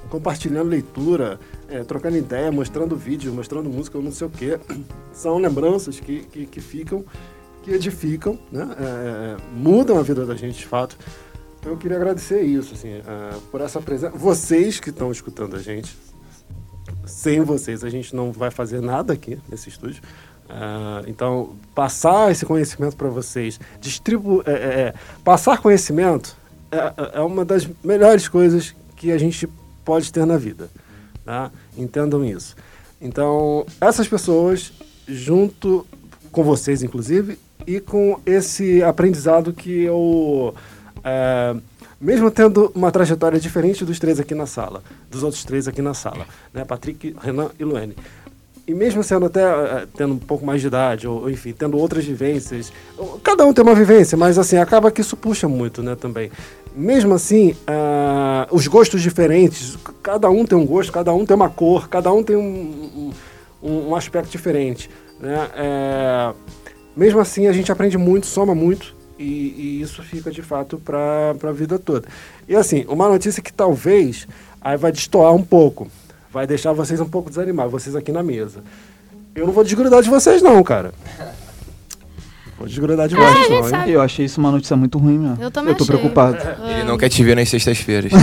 compartilhando 0.08 0.68
leitura, 0.70 1.38
eh, 1.68 1.84
trocando 1.84 2.16
ideia, 2.16 2.50
mostrando 2.50 2.96
vídeo, 2.96 3.32
mostrando 3.32 3.68
música, 3.68 3.98
não 3.98 4.10
sei 4.12 4.26
o 4.26 4.30
quê. 4.30 4.58
São 5.12 5.36
lembranças 5.38 6.00
que, 6.00 6.20
que, 6.24 6.46
que 6.46 6.60
ficam, 6.62 7.04
que 7.62 7.70
edificam, 7.72 8.38
né? 8.50 8.66
Eh, 8.78 9.36
mudam 9.54 9.98
a 9.98 10.02
vida 10.02 10.24
da 10.24 10.34
gente 10.34 10.58
de 10.58 10.66
fato. 10.66 10.96
Então 11.64 11.72
eu 11.72 11.78
queria 11.78 11.96
agradecer 11.96 12.42
isso, 12.42 12.74
assim, 12.74 12.90
eh, 12.90 13.38
por 13.50 13.62
essa 13.62 13.80
presença. 13.80 14.14
Vocês 14.14 14.78
que 14.78 14.90
estão 14.90 15.10
escutando 15.10 15.56
a 15.56 15.58
gente, 15.62 15.96
sem 17.06 17.40
vocês 17.40 17.82
a 17.82 17.88
gente 17.88 18.14
não 18.14 18.30
vai 18.30 18.50
fazer 18.50 18.82
nada 18.82 19.14
aqui 19.14 19.38
nesse 19.48 19.70
estúdio. 19.70 20.02
Uh, 20.44 21.08
então, 21.08 21.56
passar 21.74 22.30
esse 22.30 22.44
conhecimento 22.44 22.94
para 22.96 23.08
vocês, 23.08 23.58
distribuir, 23.80 24.42
é, 24.46 24.52
é, 24.52 24.56
é, 24.56 24.94
passar 25.24 25.56
conhecimento 25.56 26.36
é, 26.70 27.18
é, 27.18 27.20
uma 27.22 27.46
das 27.46 27.66
melhores 27.82 28.28
coisas 28.28 28.74
que 28.94 29.10
a 29.10 29.16
gente 29.16 29.48
pode 29.86 30.12
ter 30.12 30.26
na 30.26 30.36
vida. 30.36 30.68
Tá? 31.24 31.50
Entendam 31.78 32.22
isso. 32.26 32.54
Então, 33.00 33.64
essas 33.80 34.06
pessoas, 34.06 34.70
junto 35.08 35.86
com 36.30 36.44
vocês, 36.44 36.82
inclusive, 36.82 37.38
e 37.66 37.80
com 37.80 38.20
esse 38.26 38.82
aprendizado 38.82 39.52
que 39.52 39.84
eu. 39.84 40.54
É, 41.04 41.54
mesmo 42.00 42.30
tendo 42.30 42.72
uma 42.74 42.90
trajetória 42.90 43.38
diferente 43.38 43.84
dos 43.84 43.98
três 43.98 44.18
aqui 44.18 44.34
na 44.34 44.46
sala, 44.46 44.82
dos 45.10 45.22
outros 45.22 45.44
três 45.44 45.68
aqui 45.68 45.80
na 45.80 45.94
sala, 45.94 46.26
né? 46.52 46.64
Patrick, 46.64 47.14
Renan 47.20 47.50
e 47.58 47.64
Luane. 47.64 47.96
E 48.66 48.72
mesmo 48.72 49.02
sendo 49.02 49.26
até 49.26 49.44
uh, 49.46 49.86
tendo 49.94 50.14
um 50.14 50.18
pouco 50.18 50.44
mais 50.44 50.60
de 50.60 50.68
idade, 50.68 51.06
ou, 51.06 51.28
enfim, 51.28 51.52
tendo 51.52 51.76
outras 51.76 52.04
vivências, 52.04 52.72
cada 53.22 53.44
um 53.44 53.52
tem 53.52 53.62
uma 53.62 53.74
vivência, 53.74 54.16
mas 54.16 54.38
assim, 54.38 54.56
acaba 54.56 54.90
que 54.90 55.02
isso 55.02 55.16
puxa 55.18 55.46
muito, 55.46 55.82
né, 55.82 55.94
também. 55.94 56.30
Mesmo 56.74 57.12
assim, 57.12 57.52
uh, 57.52 58.54
os 58.54 58.66
gostos 58.66 59.02
diferentes, 59.02 59.76
cada 60.02 60.30
um 60.30 60.46
tem 60.46 60.56
um 60.56 60.64
gosto, 60.64 60.90
cada 60.90 61.12
um 61.12 61.26
tem 61.26 61.36
uma 61.36 61.50
cor, 61.50 61.88
cada 61.88 62.10
um 62.10 62.22
tem 62.22 62.36
um, 62.36 63.12
um, 63.62 63.88
um 63.90 63.94
aspecto 63.94 64.30
diferente, 64.30 64.90
né? 65.20 65.48
É, 65.54 66.32
mesmo 66.96 67.20
assim, 67.20 67.46
a 67.46 67.52
gente 67.52 67.70
aprende 67.70 67.98
muito, 67.98 68.26
soma 68.26 68.54
muito, 68.54 68.94
e, 69.18 69.24
e 69.24 69.80
isso 69.80 70.02
fica 70.02 70.30
de 70.30 70.42
fato 70.42 70.78
para 70.78 71.34
a 71.42 71.52
vida 71.52 71.78
toda. 71.78 72.08
E 72.48 72.54
assim, 72.54 72.84
uma 72.88 73.08
notícia 73.08 73.42
que 73.42 73.52
talvez 73.52 74.26
aí 74.60 74.76
vai 74.76 74.92
destoar 74.92 75.34
um 75.34 75.42
pouco, 75.42 75.88
vai 76.32 76.46
deixar 76.46 76.72
vocês 76.72 77.00
um 77.00 77.08
pouco 77.08 77.28
desanimados, 77.28 77.72
vocês 77.72 77.94
aqui 77.94 78.10
na 78.10 78.22
mesa. 78.22 78.62
Eu 79.34 79.46
não 79.46 79.52
vou 79.52 79.64
desgrudar 79.64 80.02
de 80.02 80.10
vocês, 80.10 80.42
não, 80.42 80.62
cara. 80.62 80.92
Vou 82.56 82.68
desgrudar 82.68 83.08
de 83.08 83.16
É, 83.16 83.52
hein? 83.52 83.64
sabe. 83.68 83.90
Eu 83.90 84.00
achei 84.00 84.26
isso 84.26 84.38
uma 84.40 84.50
notícia 84.52 84.76
muito 84.76 84.96
ruim, 84.96 85.18
meu. 85.18 85.36
Eu 85.40 85.50
também 85.50 85.72
Eu 85.72 85.76
tô 85.76 85.84
achei. 85.84 85.96
preocupado. 85.96 86.38
Ele 86.70 86.84
não 86.84 86.96
quer 86.96 87.08
te 87.08 87.22
ver 87.24 87.34
nas 87.34 87.48
sextas-feiras. 87.48 88.12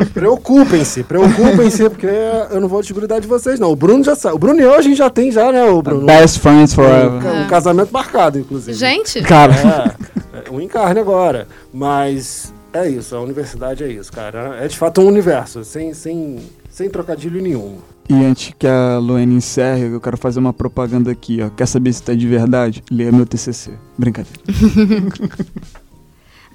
É. 0.00 0.04
Preocupem-se, 0.06 1.02
preocupem-se, 1.02 1.88
porque 1.90 2.06
eu 2.06 2.60
não 2.60 2.68
vou 2.68 2.80
desgrudar 2.80 3.20
de 3.20 3.26
vocês, 3.26 3.58
não. 3.58 3.70
O 3.72 3.76
Bruno 3.76 4.02
já 4.04 4.14
sabe. 4.14 4.34
O 4.36 4.38
Bruno 4.38 4.60
e 4.60 4.62
eu 4.62 4.74
a 4.74 4.82
gente 4.82 4.96
já 4.96 5.10
tem, 5.10 5.30
já, 5.32 5.50
né, 5.52 5.64
o 5.64 5.82
Bruno? 5.82 6.06
Best 6.06 6.38
friends 6.40 6.72
Um, 6.72 6.76
forever. 6.76 7.22
ca- 7.22 7.28
um 7.32 7.42
É. 7.44 7.46
casamento 7.48 7.90
marcado, 7.92 8.38
inclusive. 8.38 8.76
Gente, 8.76 9.20
Cara, 9.22 9.94
É, 10.32 10.48
é 10.48 10.50
um 10.52 10.60
encarne 10.60 11.00
agora. 11.00 11.46
Mas 11.72 12.52
é 12.72 12.88
isso, 12.88 13.14
a 13.16 13.20
universidade 13.20 13.82
é 13.84 13.88
isso, 13.88 14.12
cara. 14.12 14.56
É 14.60 14.68
de 14.68 14.76
fato 14.76 15.00
um 15.00 15.06
universo, 15.06 15.64
sem, 15.64 15.92
sem, 15.94 16.38
sem 16.78 16.88
trocadilho 16.88 17.42
nenhum. 17.42 17.78
e 18.08 18.14
antes 18.14 18.54
que 18.58 18.66
a 18.66 18.98
Luane 18.98 19.34
encerre, 19.34 19.86
eu 19.92 20.00
quero 20.00 20.16
fazer 20.16 20.38
uma 20.38 20.52
propaganda 20.52 21.10
aqui, 21.10 21.42
ó. 21.42 21.50
Quer 21.50 21.66
saber 21.66 21.92
se 21.92 22.02
tá 22.02 22.14
de 22.14 22.26
verdade? 22.26 22.82
Leia 22.90 23.12
meu 23.12 23.26
TCC. 23.26 23.72
Brincadeira. 23.98 24.38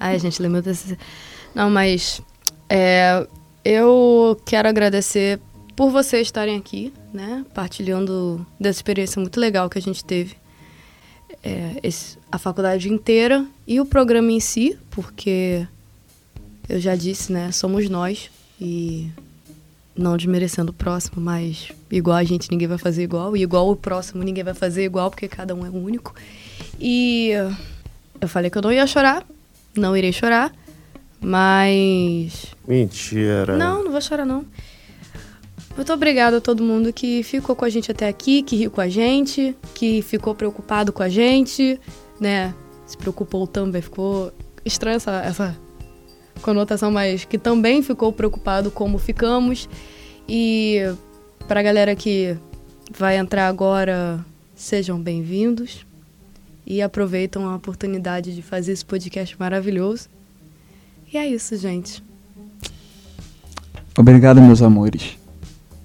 Ai, 0.00 0.18
gente, 0.18 0.40
lembra 0.42 0.60
desse. 0.62 0.98
Não, 1.54 1.70
mas 1.70 2.20
é, 2.68 3.26
eu 3.64 4.38
quero 4.44 4.68
agradecer 4.68 5.38
por 5.76 5.90
vocês 5.90 6.26
estarem 6.26 6.56
aqui, 6.56 6.92
né? 7.12 7.44
Partilhando 7.54 8.44
dessa 8.58 8.78
experiência 8.78 9.20
muito 9.20 9.38
legal 9.38 9.68
que 9.70 9.78
a 9.78 9.82
gente 9.82 10.04
teve. 10.04 10.34
É, 11.42 11.78
esse- 11.82 12.18
a 12.32 12.38
faculdade 12.38 12.90
inteira 12.90 13.46
e 13.66 13.80
o 13.80 13.84
programa 13.86 14.32
em 14.32 14.40
si, 14.40 14.76
porque 14.90 15.66
eu 16.68 16.80
já 16.80 16.96
disse, 16.96 17.32
né? 17.32 17.52
Somos 17.52 17.88
nós 17.88 18.30
e 18.60 19.10
não 19.96 20.16
desmerecendo 20.16 20.70
o 20.70 20.74
próximo, 20.74 21.20
mas 21.20 21.70
igual 21.90 22.16
a 22.16 22.24
gente 22.24 22.50
ninguém 22.50 22.66
vai 22.66 22.78
fazer 22.78 23.02
igual, 23.02 23.36
e 23.36 23.42
igual 23.42 23.70
o 23.70 23.76
próximo 23.76 24.22
ninguém 24.22 24.44
vai 24.44 24.54
fazer 24.54 24.84
igual, 24.84 25.10
porque 25.10 25.28
cada 25.28 25.54
um 25.54 25.64
é 25.64 25.70
único. 25.70 26.14
E 26.80 27.30
eu 28.20 28.28
falei 28.28 28.50
que 28.50 28.58
eu 28.58 28.62
não 28.62 28.72
ia 28.72 28.86
chorar, 28.86 29.24
não 29.76 29.96
irei 29.96 30.12
chorar, 30.12 30.52
mas. 31.20 32.46
Mentira. 32.66 33.56
Não, 33.56 33.84
não 33.84 33.92
vou 33.92 34.00
chorar, 34.00 34.26
não. 34.26 34.44
Muito 35.76 35.92
obrigada 35.92 36.36
a 36.36 36.40
todo 36.40 36.62
mundo 36.62 36.92
que 36.92 37.22
ficou 37.24 37.56
com 37.56 37.64
a 37.64 37.68
gente 37.68 37.90
até 37.90 38.06
aqui, 38.06 38.42
que 38.42 38.54
riu 38.54 38.70
com 38.70 38.80
a 38.80 38.88
gente, 38.88 39.56
que 39.74 40.02
ficou 40.02 40.34
preocupado 40.34 40.92
com 40.92 41.02
a 41.02 41.08
gente, 41.08 41.80
né? 42.20 42.54
Se 42.86 42.96
preocupou 42.96 43.46
também, 43.46 43.82
ficou 43.82 44.32
estranha 44.64 44.96
essa, 44.96 45.20
essa 45.22 45.56
conotação, 46.44 46.90
mas 46.90 47.24
que 47.24 47.38
também 47.38 47.82
ficou 47.82 48.12
preocupado 48.12 48.70
como 48.70 48.98
ficamos. 48.98 49.66
E 50.28 50.80
pra 51.48 51.62
galera 51.62 51.96
que 51.96 52.36
vai 52.92 53.16
entrar 53.16 53.48
agora, 53.48 54.22
sejam 54.54 55.00
bem-vindos 55.00 55.86
e 56.66 56.82
aproveitam 56.82 57.48
a 57.48 57.56
oportunidade 57.56 58.34
de 58.34 58.42
fazer 58.42 58.72
esse 58.72 58.84
podcast 58.84 59.34
maravilhoso. 59.38 60.10
E 61.10 61.16
é 61.16 61.26
isso, 61.26 61.56
gente. 61.56 62.04
Obrigado, 63.96 64.42
meus 64.42 64.60
amores. 64.60 65.16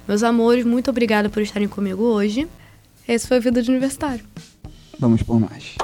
Meus 0.07 0.23
amores, 0.23 0.65
muito 0.65 0.89
obrigada 0.89 1.29
por 1.29 1.43
estarem 1.43 1.67
comigo 1.67 2.05
hoje. 2.05 2.47
Esse 3.09 3.27
foi 3.27 3.41
o 3.41 3.43
Vida 3.43 3.61
de 3.61 3.69
Universitário. 3.69 4.25
Vamos 4.97 5.25
por 5.25 5.41
mais. 5.41 5.75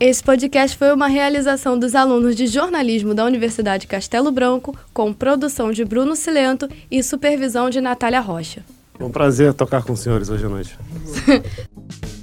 Esse 0.00 0.22
podcast 0.22 0.78
foi 0.78 0.92
uma 0.92 1.08
realização 1.08 1.76
dos 1.76 1.92
alunos 1.96 2.36
de 2.36 2.46
jornalismo 2.46 3.14
da 3.14 3.24
Universidade 3.24 3.88
Castelo 3.88 4.30
Branco, 4.30 4.72
com 4.94 5.12
produção 5.12 5.72
de 5.72 5.84
Bruno 5.84 6.14
Silento 6.14 6.68
e 6.88 7.02
supervisão 7.02 7.68
de 7.68 7.80
Natália 7.80 8.20
Rocha. 8.20 8.64
Foi 8.94 9.04
um 9.04 9.10
prazer 9.10 9.52
tocar 9.54 9.82
com 9.82 9.94
os 9.94 9.98
senhores 9.98 10.30
hoje 10.30 10.46
à 10.46 10.48
noite. 10.48 10.78